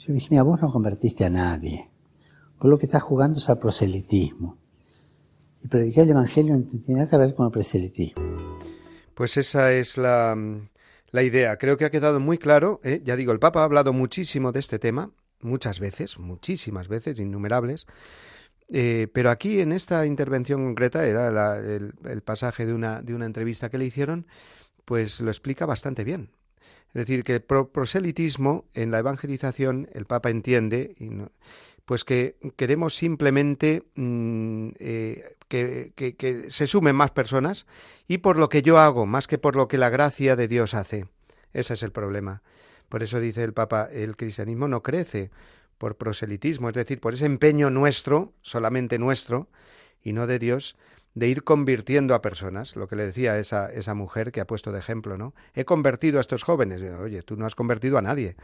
Yo 0.00 0.12
dije, 0.12 0.26
mira, 0.30 0.42
vos 0.42 0.60
no 0.60 0.72
convertiste 0.72 1.24
a 1.24 1.30
nadie 1.30 1.90
lo 2.68 2.78
que 2.78 2.86
está 2.86 3.00
jugando 3.00 3.38
es 3.38 3.48
al 3.48 3.58
proselitismo. 3.58 4.58
Y 5.62 5.68
predicar 5.68 6.04
el 6.04 6.10
Evangelio 6.10 6.56
no 6.56 6.64
tiene 6.64 7.00
nada 7.00 7.10
que 7.10 7.16
ver 7.16 7.34
con 7.34 7.46
el 7.46 7.52
proselitismo. 7.52 8.22
Pues 9.14 9.36
esa 9.36 9.72
es 9.72 9.96
la, 9.96 10.36
la 11.10 11.22
idea. 11.22 11.56
Creo 11.56 11.76
que 11.76 11.84
ha 11.84 11.90
quedado 11.90 12.20
muy 12.20 12.38
claro. 12.38 12.80
¿eh? 12.82 13.00
Ya 13.04 13.16
digo, 13.16 13.32
el 13.32 13.38
Papa 13.38 13.60
ha 13.60 13.64
hablado 13.64 13.92
muchísimo 13.92 14.52
de 14.52 14.60
este 14.60 14.78
tema, 14.78 15.12
muchas 15.40 15.78
veces, 15.78 16.18
muchísimas 16.18 16.88
veces, 16.88 17.18
innumerables. 17.18 17.86
Eh, 18.68 19.08
pero 19.12 19.30
aquí 19.30 19.60
en 19.60 19.72
esta 19.72 20.06
intervención 20.06 20.64
concreta 20.64 21.06
era 21.06 21.58
el, 21.58 21.92
el, 22.04 22.22
pasaje 22.22 22.64
de 22.64 22.72
una, 22.72 23.02
de 23.02 23.14
una 23.14 23.26
entrevista 23.26 23.68
que 23.68 23.78
le 23.78 23.84
hicieron, 23.84 24.26
pues 24.84 25.20
lo 25.20 25.30
explica 25.30 25.66
bastante 25.66 26.04
bien. 26.04 26.30
Es 26.88 27.06
decir, 27.06 27.24
que 27.24 27.34
el 27.34 27.42
proselitismo 27.42 28.66
en 28.72 28.90
la 28.90 29.00
evangelización 29.00 29.88
el 29.92 30.06
Papa 30.06 30.30
entiende, 30.30 30.94
y 30.98 31.10
pues 31.84 32.04
que 32.04 32.36
queremos 32.56 32.94
simplemente 32.94 33.82
mm, 33.96 34.68
eh, 34.78 35.36
que, 35.48 35.92
que, 35.96 36.50
se 36.50 36.66
sumen 36.66 36.96
más 36.96 37.10
personas 37.10 37.66
y 38.08 38.18
por 38.18 38.38
lo 38.38 38.48
que 38.48 38.62
yo 38.62 38.78
hago, 38.78 39.06
más 39.06 39.26
que 39.26 39.38
por 39.38 39.56
lo 39.56 39.68
que 39.68 39.76
la 39.76 39.90
gracia 39.90 40.36
de 40.36 40.48
Dios 40.48 40.74
hace. 40.74 41.06
Ese 41.52 41.74
es 41.74 41.82
el 41.82 41.92
problema. 41.92 42.42
Por 42.88 43.02
eso 43.02 43.20
dice 43.20 43.42
el 43.42 43.52
Papa, 43.52 43.88
el 43.92 44.16
cristianismo 44.16 44.68
no 44.68 44.82
crece 44.82 45.30
por 45.84 45.98
proselitismo, 45.98 46.70
es 46.70 46.74
decir, 46.74 46.98
por 46.98 47.12
ese 47.12 47.26
empeño 47.26 47.68
nuestro, 47.68 48.32
solamente 48.40 48.98
nuestro, 48.98 49.50
y 50.02 50.14
no 50.14 50.26
de 50.26 50.38
Dios, 50.38 50.76
de 51.12 51.28
ir 51.28 51.44
convirtiendo 51.44 52.14
a 52.14 52.22
personas, 52.22 52.74
lo 52.74 52.88
que 52.88 52.96
le 52.96 53.04
decía 53.04 53.38
esa, 53.38 53.70
esa 53.70 53.92
mujer 53.92 54.32
que 54.32 54.40
ha 54.40 54.46
puesto 54.46 54.72
de 54.72 54.78
ejemplo, 54.78 55.18
¿no? 55.18 55.34
He 55.52 55.66
convertido 55.66 56.16
a 56.16 56.22
estos 56.22 56.42
jóvenes. 56.42 56.80
Oye, 57.00 57.20
tú 57.20 57.36
no 57.36 57.44
has 57.44 57.54
convertido 57.54 57.98
a 57.98 58.00
nadie. 58.00 58.34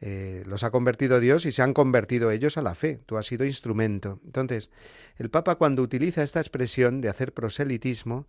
Eh, 0.00 0.44
los 0.46 0.64
ha 0.64 0.70
convertido 0.70 1.20
Dios 1.20 1.44
y 1.44 1.52
se 1.52 1.60
han 1.60 1.74
convertido 1.74 2.30
ellos 2.30 2.56
a 2.56 2.62
la 2.62 2.74
fe. 2.74 3.02
Tú 3.04 3.18
has 3.18 3.26
sido 3.26 3.44
instrumento. 3.44 4.18
Entonces, 4.24 4.70
el 5.18 5.28
Papa 5.28 5.56
cuando 5.56 5.82
utiliza 5.82 6.22
esta 6.22 6.40
expresión 6.40 7.02
de 7.02 7.10
hacer 7.10 7.34
proselitismo, 7.34 8.26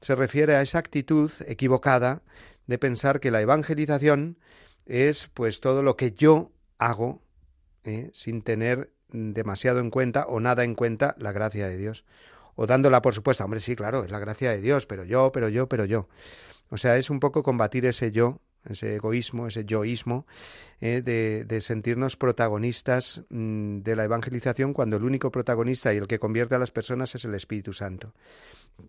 se 0.00 0.14
refiere 0.14 0.54
a 0.54 0.62
esa 0.62 0.78
actitud 0.78 1.32
equivocada 1.44 2.22
de 2.68 2.78
pensar 2.78 3.18
que 3.18 3.32
la 3.32 3.40
evangelización 3.40 4.38
es 4.86 5.28
pues 5.34 5.58
todo 5.58 5.82
lo 5.82 5.96
que 5.96 6.12
yo 6.12 6.52
hago 6.78 7.20
¿eh? 7.84 8.10
sin 8.12 8.42
tener 8.42 8.92
demasiado 9.08 9.80
en 9.80 9.90
cuenta 9.90 10.26
o 10.26 10.40
nada 10.40 10.64
en 10.64 10.74
cuenta 10.74 11.14
la 11.18 11.32
gracia 11.32 11.68
de 11.68 11.76
Dios. 11.76 12.04
O 12.54 12.66
dándola 12.66 13.02
por 13.02 13.14
supuesto, 13.14 13.44
hombre, 13.44 13.60
sí, 13.60 13.76
claro, 13.76 14.04
es 14.04 14.10
la 14.10 14.18
gracia 14.18 14.50
de 14.50 14.60
Dios, 14.60 14.86
pero 14.86 15.04
yo, 15.04 15.32
pero 15.32 15.48
yo, 15.48 15.68
pero 15.68 15.84
yo. 15.84 16.08
O 16.68 16.76
sea, 16.76 16.96
es 16.96 17.10
un 17.10 17.20
poco 17.20 17.42
combatir 17.42 17.86
ese 17.86 18.12
yo 18.12 18.40
ese 18.68 18.96
egoísmo, 18.96 19.46
ese 19.46 19.64
yoísmo, 19.64 20.26
eh, 20.80 21.02
de, 21.02 21.60
sentirnos 21.60 22.16
protagonistas 22.16 23.22
mm, 23.30 23.78
de 23.80 23.96
la 23.96 24.04
evangelización 24.04 24.72
cuando 24.72 24.96
el 24.96 25.04
único 25.04 25.30
protagonista 25.30 25.94
y 25.94 25.98
el 25.98 26.06
que 26.06 26.18
convierte 26.18 26.54
a 26.54 26.58
las 26.58 26.70
personas 26.70 27.14
es 27.14 27.24
el 27.24 27.34
Espíritu 27.34 27.72
Santo. 27.72 28.14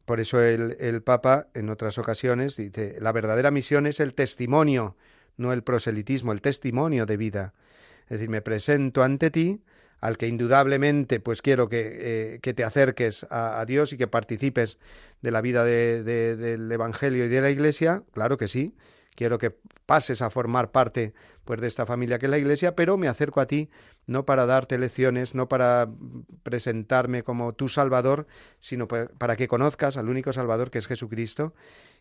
Por 0.06 0.20
eso 0.20 0.42
el 0.42 1.04
Papa 1.04 1.48
en 1.54 1.70
otras 1.70 1.98
ocasiones 1.98 2.56
dice, 2.56 2.96
la 3.00 3.12
verdadera 3.12 3.52
misión 3.52 3.88
es 3.88 4.00
el 4.00 4.14
testimonio, 4.14 4.96
no 5.36 5.52
el 5.52 5.64
proselitismo, 5.64 6.32
el 6.32 6.42
testimonio 6.42 7.06
de 7.06 7.18
vida. 7.18 7.54
Es 8.12 8.20
decir, 8.20 8.30
me 8.30 8.41
presento 8.41 9.03
ante 9.03 9.32
ti, 9.32 9.62
al 10.01 10.18
que 10.18 10.28
indudablemente 10.28 11.22
pues 11.22 11.41
quiero 11.41 11.70
que, 11.70 12.34
eh, 12.34 12.39
que 12.41 12.53
te 12.53 12.66
acerques 12.66 13.26
a, 13.30 13.64
Dios 13.66 13.93
y 13.93 13.97
que 13.97 14.07
participes 14.07 14.78
de 15.22 15.32
la 15.32 15.39
vida 15.39 15.64
del 15.64 16.70
Evangelio 16.70 17.24
y 17.24 17.30
de 17.30 17.39
la 17.39 17.51
Iglesia, 17.51 18.03
claro 18.12 18.38
que 18.38 18.49
sí, 18.49 18.76
quiero 19.16 19.38
que 19.38 19.55
pases 19.86 20.22
a 20.22 20.30
formar 20.30 20.72
parte 20.72 21.14
pues 21.45 21.62
de 21.62 21.68
esta 21.68 21.86
familia 21.86 22.20
que 22.20 22.26
es 22.26 22.30
la 22.30 22.38
iglesia, 22.38 22.76
pero 22.76 22.97
me 22.97 23.07
acerco 23.07 23.39
a 23.39 23.47
ti 23.47 23.70
no 24.07 24.26
para 24.26 24.45
darte 24.45 24.78
lecciones, 24.78 25.34
no 25.34 25.47
para 25.47 25.89
presentarme 26.43 27.24
como 27.24 27.53
tu 27.53 27.70
Salvador, 27.70 28.28
sino 28.59 28.89
para 28.89 29.38
que 29.38 29.47
conozcas 29.47 29.95
al 29.95 30.09
único 30.09 30.34
Salvador 30.34 30.70
que 30.70 30.80
es 30.80 30.88
Jesucristo 30.88 31.53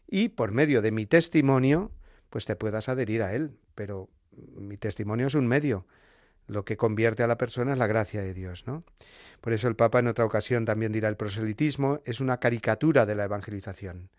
y 0.08 0.30
por 0.30 0.50
medio 0.50 0.82
de 0.82 0.90
mi 0.90 1.06
testimonio, 1.06 1.92
pues 2.30 2.46
te 2.46 2.56
puedas 2.56 2.88
adherir 2.88 3.22
a 3.22 3.32
Él. 3.32 3.52
Pero 3.76 4.08
mi 4.32 4.76
testimonio 4.76 5.26
es 5.26 5.34
un 5.34 5.46
medio. 5.46 5.86
Lo 6.50 6.64
que 6.64 6.76
convierte 6.76 7.22
a 7.22 7.28
la 7.28 7.38
persona 7.38 7.72
es 7.72 7.78
la 7.78 7.86
gracia 7.86 8.22
de 8.22 8.34
Dios, 8.34 8.66
¿no? 8.66 8.82
Por 9.40 9.52
eso 9.52 9.68
el 9.68 9.76
Papa 9.76 10.00
en 10.00 10.08
otra 10.08 10.24
ocasión 10.24 10.64
también 10.64 10.90
dirá 10.90 11.08
el 11.08 11.16
proselitismo 11.16 12.00
es 12.04 12.20
una 12.20 12.38
caricatura 12.38 13.06
de 13.06 13.14
la 13.14 13.24
evangelización. 13.24 14.10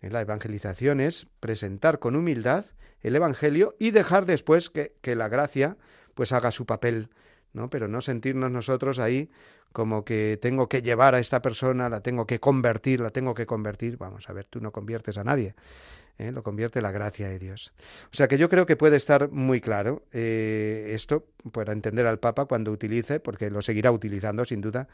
La 0.00 0.22
evangelización 0.22 1.00
es 1.00 1.26
presentar 1.38 1.98
con 1.98 2.16
humildad 2.16 2.64
el 3.02 3.14
Evangelio 3.14 3.74
y 3.78 3.90
dejar 3.90 4.24
después 4.24 4.70
que, 4.70 4.96
que 5.02 5.14
la 5.14 5.28
gracia 5.28 5.76
pues 6.14 6.32
haga 6.32 6.50
su 6.50 6.64
papel, 6.64 7.10
¿no? 7.52 7.68
Pero 7.68 7.88
no 7.88 8.00
sentirnos 8.00 8.50
nosotros 8.50 8.98
ahí 8.98 9.30
como 9.72 10.04
que 10.04 10.38
tengo 10.40 10.66
que 10.66 10.80
llevar 10.80 11.14
a 11.14 11.18
esta 11.18 11.42
persona, 11.42 11.90
la 11.90 12.00
tengo 12.00 12.26
que 12.26 12.40
convertir, 12.40 13.00
la 13.00 13.10
tengo 13.10 13.34
que 13.34 13.44
convertir. 13.44 13.98
Vamos 13.98 14.30
a 14.30 14.32
ver, 14.32 14.46
tú 14.46 14.60
no 14.60 14.72
conviertes 14.72 15.18
a 15.18 15.24
nadie. 15.24 15.54
¿Eh? 16.20 16.32
lo 16.32 16.42
convierte 16.42 16.80
la 16.82 16.92
gracia 16.92 17.28
de 17.28 17.38
Dios. 17.38 17.72
O 18.12 18.16
sea 18.16 18.28
que 18.28 18.38
yo 18.38 18.48
creo 18.48 18.66
que 18.66 18.76
puede 18.76 18.96
estar 18.96 19.30
muy 19.30 19.60
claro 19.60 20.02
eh, 20.12 20.92
esto 20.94 21.26
para 21.52 21.72
entender 21.72 22.06
al 22.06 22.18
Papa 22.18 22.44
cuando 22.44 22.70
utilice, 22.70 23.20
porque 23.20 23.50
lo 23.50 23.62
seguirá 23.62 23.90
utilizando 23.90 24.44
sin 24.44 24.60
duda, 24.60 24.88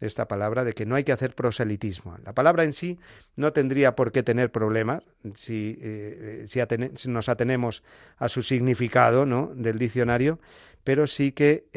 esta 0.00 0.26
palabra 0.26 0.64
de 0.64 0.74
que 0.74 0.84
no 0.84 0.96
hay 0.96 1.04
que 1.04 1.12
hacer 1.12 1.34
proselitismo. 1.34 2.18
La 2.24 2.34
palabra 2.34 2.64
en 2.64 2.72
sí 2.72 2.98
no 3.36 3.52
tendría 3.52 3.94
por 3.94 4.12
qué 4.12 4.22
tener 4.22 4.50
problemas 4.50 5.02
si, 5.34 5.78
eh, 5.80 6.46
si, 6.48 7.08
nos 7.08 7.28
atenemos 7.28 7.82
a 8.18 8.28
su 8.28 8.42
significado 8.42 9.24
¿no? 9.24 9.52
del 9.54 9.78
diccionario, 9.78 10.40
pero 10.84 11.06
sí 11.06 11.30
que 11.30 11.68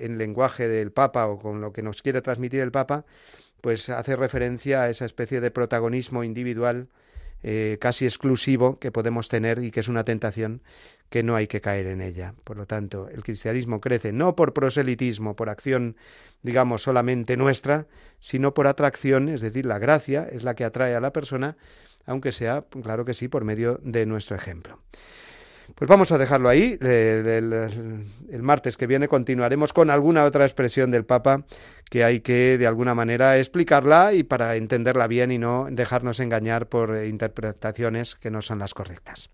en 0.00 0.16
lenguaje 0.16 0.66
del 0.66 0.92
Papa 0.92 1.26
o 1.26 1.38
con 1.38 1.60
lo 1.60 1.74
que 1.74 1.82
nos 1.82 2.00
quiere 2.00 2.22
transmitir 2.22 2.60
el 2.60 2.70
Papa, 2.70 3.04
pues 3.60 3.90
hace 3.90 4.16
referencia 4.16 4.82
a 4.82 4.88
esa 4.88 5.04
especie 5.04 5.42
de 5.42 5.50
protagonismo 5.50 6.24
individual 6.24 6.88
eh, 7.42 7.78
casi 7.80 8.04
exclusivo 8.04 8.78
que 8.78 8.92
podemos 8.92 9.28
tener 9.28 9.62
y 9.62 9.70
que 9.70 9.80
es 9.80 9.88
una 9.88 10.04
tentación 10.04 10.62
que 11.08 11.22
no 11.22 11.36
hay 11.36 11.46
que 11.46 11.60
caer 11.60 11.86
en 11.86 12.00
ella. 12.00 12.34
Por 12.44 12.56
lo 12.56 12.66
tanto, 12.66 13.08
el 13.08 13.22
cristianismo 13.22 13.80
crece 13.80 14.12
no 14.12 14.36
por 14.36 14.52
proselitismo, 14.52 15.34
por 15.34 15.48
acción, 15.48 15.96
digamos, 16.42 16.82
solamente 16.82 17.36
nuestra, 17.36 17.86
sino 18.20 18.54
por 18.54 18.66
atracción, 18.66 19.28
es 19.28 19.40
decir, 19.40 19.66
la 19.66 19.78
gracia 19.78 20.28
es 20.30 20.44
la 20.44 20.54
que 20.54 20.64
atrae 20.64 20.94
a 20.94 21.00
la 21.00 21.12
persona, 21.12 21.56
aunque 22.06 22.32
sea, 22.32 22.64
claro 22.82 23.04
que 23.04 23.14
sí, 23.14 23.28
por 23.28 23.44
medio 23.44 23.80
de 23.82 24.06
nuestro 24.06 24.36
ejemplo. 24.36 24.78
Pues 25.80 25.88
vamos 25.88 26.12
a 26.12 26.18
dejarlo 26.18 26.50
ahí. 26.50 26.76
El, 26.82 28.42
martes 28.42 28.76
que 28.76 28.86
viene 28.86 29.08
continuaremos 29.08 29.72
con 29.72 29.88
alguna 29.88 30.24
otra 30.24 30.44
expresión 30.44 30.90
del 30.90 31.06
Papa 31.06 31.46
que 31.88 32.04
hay 32.04 32.20
que 32.20 32.58
de 32.58 32.66
alguna 32.66 32.94
manera 32.94 33.38
explicarla 33.38 34.12
y 34.12 34.22
para 34.22 34.56
entenderla 34.56 35.06
bien 35.06 35.30
y 35.30 35.38
no 35.38 35.68
dejarnos 35.70 36.20
engañar 36.20 36.66
por 36.66 37.02
interpretaciones 37.02 38.14
que 38.16 38.30
no 38.30 38.42
son 38.42 38.58
las 38.58 38.74
correctas. 38.74 39.30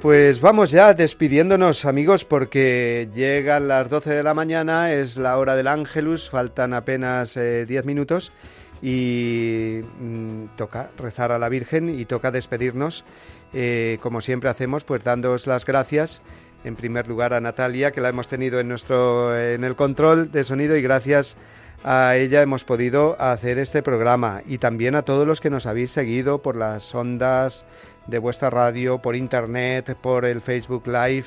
Pues 0.00 0.40
vamos 0.40 0.70
ya 0.70 0.94
despidiéndonos 0.94 1.84
amigos 1.84 2.24
porque 2.24 3.10
llegan 3.14 3.68
las 3.68 3.90
12 3.90 4.08
de 4.08 4.22
la 4.22 4.32
mañana, 4.32 4.94
es 4.94 5.18
la 5.18 5.36
hora 5.36 5.54
del 5.56 5.66
Ángelus, 5.66 6.30
faltan 6.30 6.72
apenas 6.72 7.34
10 7.34 7.70
eh, 7.70 7.82
minutos 7.84 8.32
y 8.80 9.80
mm, 10.00 10.56
toca 10.56 10.90
rezar 10.96 11.32
a 11.32 11.38
la 11.38 11.50
Virgen 11.50 11.90
y 11.90 12.06
toca 12.06 12.30
despedirnos, 12.30 13.04
eh, 13.52 13.98
como 14.00 14.22
siempre 14.22 14.48
hacemos, 14.48 14.84
pues 14.84 15.04
dándoos 15.04 15.46
las 15.46 15.66
gracias 15.66 16.22
en 16.64 16.76
primer 16.76 17.06
lugar 17.06 17.34
a 17.34 17.40
Natalia 17.42 17.90
que 17.90 18.00
la 18.00 18.08
hemos 18.08 18.26
tenido 18.26 18.58
en 18.58 18.68
nuestro 18.68 19.38
en 19.38 19.64
el 19.64 19.76
control 19.76 20.32
de 20.32 20.44
sonido 20.44 20.76
y 20.76 20.82
gracias 20.82 21.36
a 21.82 22.16
ella 22.16 22.42
hemos 22.42 22.64
podido 22.64 23.20
hacer 23.20 23.58
este 23.58 23.82
programa. 23.82 24.42
Y 24.46 24.58
también 24.58 24.94
a 24.94 25.02
todos 25.02 25.26
los 25.26 25.40
que 25.40 25.50
nos 25.50 25.66
habéis 25.66 25.90
seguido 25.90 26.42
por 26.42 26.56
las 26.56 26.94
ondas 26.94 27.64
de 28.06 28.18
vuestra 28.18 28.50
radio, 28.50 28.98
por 28.98 29.16
internet, 29.16 29.96
por 30.00 30.24
el 30.24 30.40
Facebook 30.40 30.86
Live 30.86 31.26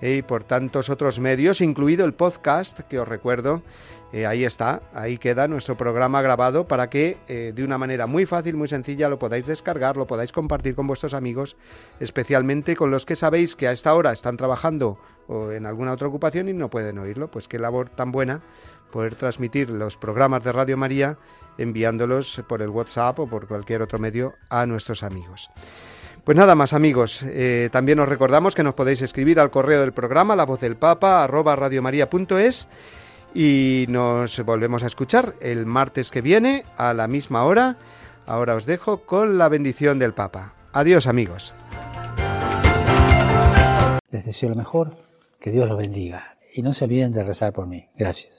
eh, 0.00 0.16
y 0.16 0.22
por 0.22 0.44
tantos 0.44 0.90
otros 0.90 1.20
medios, 1.20 1.60
incluido 1.60 2.04
el 2.04 2.14
podcast, 2.14 2.80
que 2.80 2.98
os 2.98 3.08
recuerdo, 3.08 3.62
eh, 4.12 4.26
ahí 4.26 4.44
está, 4.44 4.82
ahí 4.92 5.16
queda 5.16 5.48
nuestro 5.48 5.76
programa 5.78 6.20
grabado 6.20 6.68
para 6.68 6.90
que 6.90 7.18
eh, 7.28 7.52
de 7.54 7.64
una 7.64 7.78
manera 7.78 8.06
muy 8.06 8.26
fácil, 8.26 8.56
muy 8.56 8.68
sencilla, 8.68 9.08
lo 9.08 9.18
podáis 9.18 9.46
descargar, 9.46 9.96
lo 9.96 10.06
podáis 10.06 10.32
compartir 10.32 10.74
con 10.74 10.86
vuestros 10.86 11.14
amigos, 11.14 11.56
especialmente 11.98 12.76
con 12.76 12.90
los 12.90 13.06
que 13.06 13.16
sabéis 13.16 13.56
que 13.56 13.68
a 13.68 13.72
esta 13.72 13.94
hora 13.94 14.12
están 14.12 14.36
trabajando 14.36 14.98
o 15.28 15.50
en 15.52 15.64
alguna 15.64 15.92
otra 15.92 16.08
ocupación 16.08 16.50
y 16.50 16.52
no 16.52 16.68
pueden 16.68 16.98
oírlo. 16.98 17.30
Pues 17.30 17.48
qué 17.48 17.58
labor 17.58 17.88
tan 17.88 18.12
buena 18.12 18.42
poder 18.90 19.14
transmitir 19.14 19.70
los 19.70 19.96
programas 19.96 20.44
de 20.44 20.52
Radio 20.52 20.76
María 20.76 21.16
enviándolos 21.56 22.42
por 22.46 22.60
el 22.60 22.68
WhatsApp 22.68 23.18
o 23.18 23.26
por 23.26 23.48
cualquier 23.48 23.80
otro 23.80 23.98
medio 23.98 24.34
a 24.50 24.66
nuestros 24.66 25.02
amigos. 25.02 25.48
Pues 26.24 26.38
nada 26.38 26.54
más 26.54 26.72
amigos, 26.72 27.22
eh, 27.24 27.68
también 27.72 27.98
os 27.98 28.08
recordamos 28.08 28.54
que 28.54 28.62
nos 28.62 28.74
podéis 28.74 29.02
escribir 29.02 29.40
al 29.40 29.50
correo 29.50 29.80
del 29.80 29.92
programa 29.92 30.36
la 30.36 30.46
voz 30.46 30.60
del 30.60 30.76
papa 30.76 31.24
arroba 31.24 31.56
radiomaria.es 31.56 32.68
y 33.34 33.86
nos 33.88 34.38
volvemos 34.44 34.84
a 34.84 34.86
escuchar 34.86 35.34
el 35.40 35.66
martes 35.66 36.12
que 36.12 36.20
viene 36.20 36.64
a 36.76 36.94
la 36.94 37.08
misma 37.08 37.44
hora. 37.44 37.76
Ahora 38.24 38.54
os 38.54 38.66
dejo 38.66 39.04
con 39.04 39.36
la 39.36 39.48
bendición 39.48 39.98
del 39.98 40.14
papa. 40.14 40.54
Adiós 40.72 41.08
amigos. 41.08 41.54
Les 44.10 44.24
deseo 44.24 44.50
lo 44.50 44.54
mejor, 44.54 44.96
que 45.40 45.50
Dios 45.50 45.68
los 45.68 45.76
bendiga 45.76 46.36
y 46.54 46.62
no 46.62 46.72
se 46.72 46.84
olviden 46.84 47.10
de 47.10 47.24
rezar 47.24 47.52
por 47.52 47.66
mí. 47.66 47.88
Gracias. 47.96 48.38